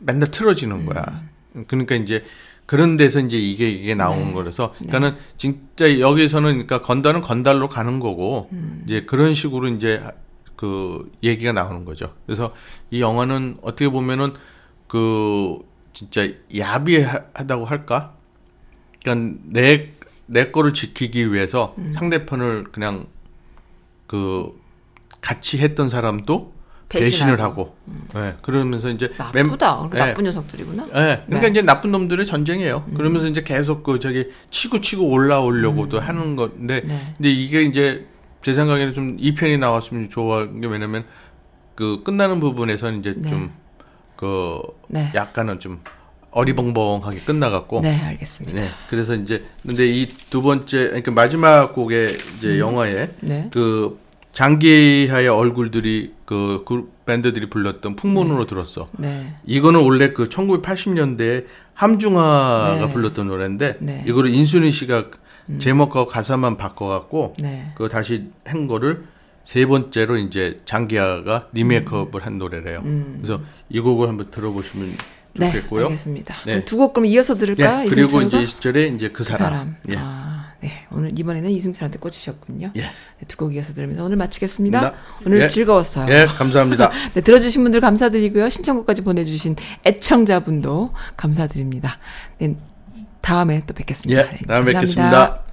맨날 0.00 0.30
틀어지는 0.30 0.84
거야. 0.84 1.22
그러니까 1.66 1.94
이제 1.94 2.24
그런 2.66 2.98
데서 2.98 3.20
이제 3.20 3.38
이게 3.38 3.70
이게 3.70 3.94
나온 3.94 4.28
네. 4.28 4.34
거라서 4.34 4.74
그러니까는 4.74 5.16
진짜 5.38 5.98
여기서는 5.98 6.66
그러니까 6.66 6.82
건달은 6.82 7.22
건달로 7.22 7.70
가는 7.70 8.00
거고 8.00 8.50
이제 8.84 9.00
그런 9.06 9.32
식으로 9.32 9.68
이제 9.68 10.04
그 10.56 11.10
얘기가 11.22 11.52
나오는 11.52 11.86
거죠. 11.86 12.14
그래서 12.26 12.52
이 12.90 13.00
영화는 13.00 13.56
어떻게 13.62 13.88
보면은 13.88 14.34
그 14.88 15.58
진짜 15.94 16.28
야비하다고 16.54 17.64
할까? 17.64 18.14
그러니까 19.02 19.38
내, 19.46 19.90
내 20.26 20.50
거를 20.50 20.74
지키기 20.74 21.32
위해서 21.32 21.74
상대편을 21.94 22.64
그냥 22.64 23.06
그 24.06 24.59
같이 25.20 25.58
했던 25.58 25.88
사람도 25.88 26.52
배신하고. 26.88 27.10
배신을 27.10 27.40
하고, 27.40 27.76
예, 28.16 28.34
그러면서 28.42 28.90
이제 28.90 29.12
맨- 29.32 29.46
나쁘다. 29.46 29.76
그러니까 29.76 29.98
예, 30.00 30.10
나쁜 30.10 30.24
녀석들이구나. 30.24 30.82
예, 30.88 30.90
그러니까 30.90 31.24
네. 31.40 31.46
음. 31.46 31.50
이제 31.52 31.62
나쁜 31.62 31.92
놈들의 31.92 32.26
전쟁이에요. 32.26 32.84
그러면서 32.96 33.28
이제 33.28 33.42
계속 33.44 33.84
그 33.84 34.00
저기 34.00 34.28
치고 34.50 34.80
치고 34.80 35.08
올라오려고도 35.08 36.00
하는 36.00 36.34
건데, 36.34 36.80
음. 36.84 36.88
네. 36.88 37.14
근데 37.16 37.30
이게 37.30 37.62
이제 37.62 38.06
제 38.42 38.54
생각에는 38.54 38.94
좀 38.94 39.16
이 39.20 39.34
편이 39.34 39.58
나왔으면 39.58 40.08
좋아한 40.08 40.60
게 40.60 40.66
왜냐면 40.66 41.04
그 41.76 42.02
끝나는 42.02 42.40
부분에서 42.40 42.90
이제 42.92 43.14
네. 43.16 43.28
좀그 44.16 44.62
네. 44.88 45.12
약간은 45.14 45.60
좀 45.60 45.80
어리벙벙하게 46.32 47.20
끝나갔고, 47.20 47.80
네, 47.82 48.00
알겠습니다. 48.00 48.60
네, 48.60 48.68
그래서 48.88 49.14
이제 49.14 49.44
근데 49.66 49.86
이 49.86 50.08
두 50.30 50.42
번째 50.42 50.86
그러니까 50.88 51.10
마지막 51.12 51.72
곡의 51.74 52.16
이제 52.36 52.58
영화에 52.58 53.10
네. 53.20 53.48
그 53.52 53.98
장기하의 54.32 55.28
얼굴들이 55.28 56.14
그 56.24 56.62
그룹 56.66 57.04
밴드들이 57.04 57.50
불렀던 57.50 57.96
풍문으로 57.96 58.46
들었어. 58.46 58.86
네. 58.96 59.34
이거는 59.44 59.80
원래 59.80 60.12
그 60.12 60.28
1980년대에 60.28 61.46
함중아가 61.74 62.86
네. 62.86 62.92
불렀던 62.92 63.26
노래인데 63.26 63.76
네. 63.80 64.04
이거를 64.06 64.32
인순이 64.32 64.70
씨가 64.70 65.06
제목과 65.58 66.06
가사만 66.06 66.56
바꿔갖고 66.56 67.34
네. 67.40 67.72
그 67.74 67.88
다시 67.88 68.30
한 68.44 68.68
거를 68.68 69.04
세 69.42 69.66
번째로 69.66 70.16
이제 70.18 70.58
장기하가 70.64 71.48
리메이크업을 71.52 72.24
한 72.24 72.38
노래래요. 72.38 72.82
그래서 72.82 73.40
이 73.68 73.80
곡을 73.80 74.08
한번 74.08 74.30
들어보시면 74.30 74.86
음. 74.86 74.96
네, 75.34 75.50
좋겠고요. 75.52 75.84
알겠습니다. 75.86 76.34
네. 76.44 76.52
그럼 76.52 76.64
두곡 76.64 76.92
그럼 76.92 77.06
이어서 77.06 77.36
들을까? 77.36 77.84
예, 77.84 77.88
그리고? 77.88 78.20
이제 78.22 78.42
이 78.42 78.46
시절에 78.46 78.86
이제 78.88 79.08
그그 79.08 79.24
사람. 79.24 79.52
사람. 79.52 79.76
예. 79.88 79.96
아, 79.98 80.39
네. 80.60 80.70
오늘 80.92 81.18
이번에는 81.18 81.50
이승철한테 81.50 81.98
꽂히셨군요. 81.98 82.72
예. 82.76 82.80
네, 82.82 82.90
두곡 83.26 83.54
이어서 83.54 83.72
들으면서 83.72 84.04
오늘 84.04 84.16
마치겠습니다. 84.18 84.80
나- 84.80 84.94
오늘 85.26 85.40
예. 85.42 85.48
즐거웠어요. 85.48 86.12
예, 86.12 86.26
감사합니다. 86.26 86.90
네, 87.14 87.20
들어주신 87.22 87.62
분들 87.62 87.80
감사드리고요. 87.80 88.48
신청곡까지 88.48 89.02
보내주신 89.02 89.56
애청자분도 89.86 90.92
감사드립니다. 91.16 91.98
네, 92.38 92.56
다음에 93.22 93.62
또 93.66 93.74
뵙겠습니다. 93.74 94.20
예, 94.20 94.24
네, 94.26 94.38
다음에 94.46 94.72
감사합니다. 94.72 94.80
뵙겠습니다. 94.80 95.49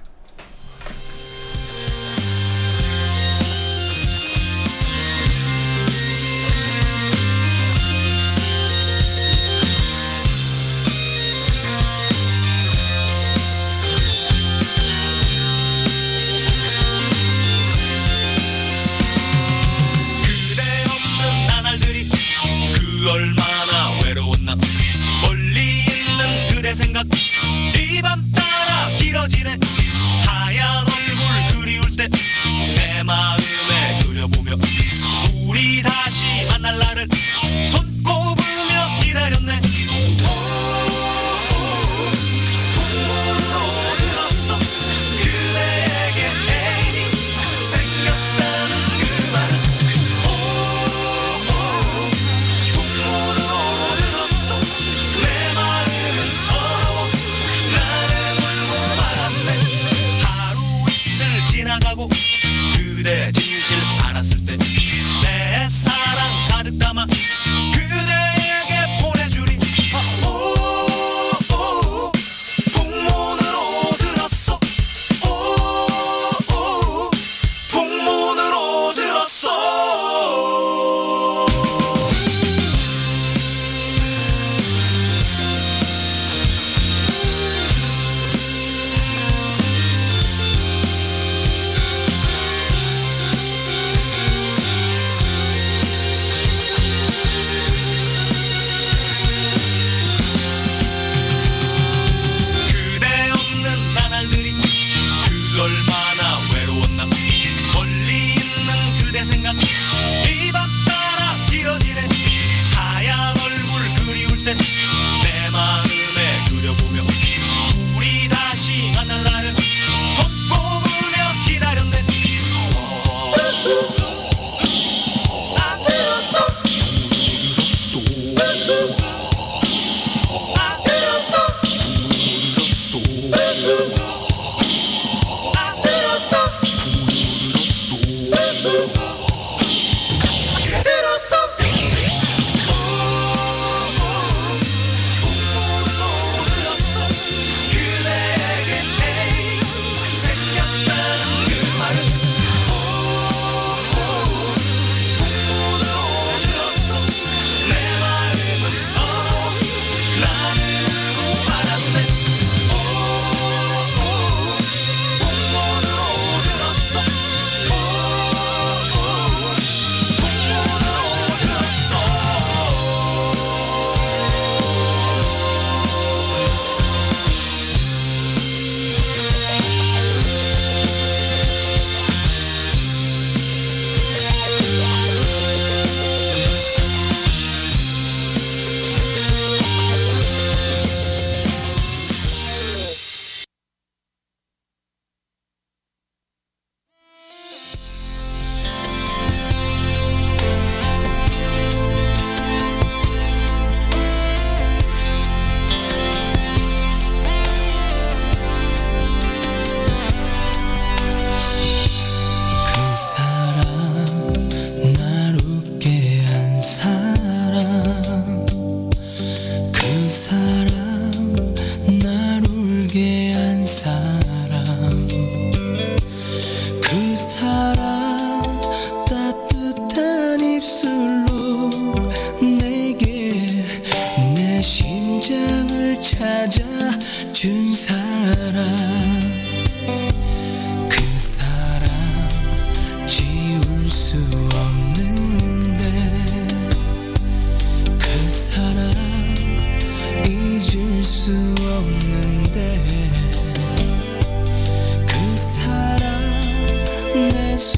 Yes. 257.18 257.77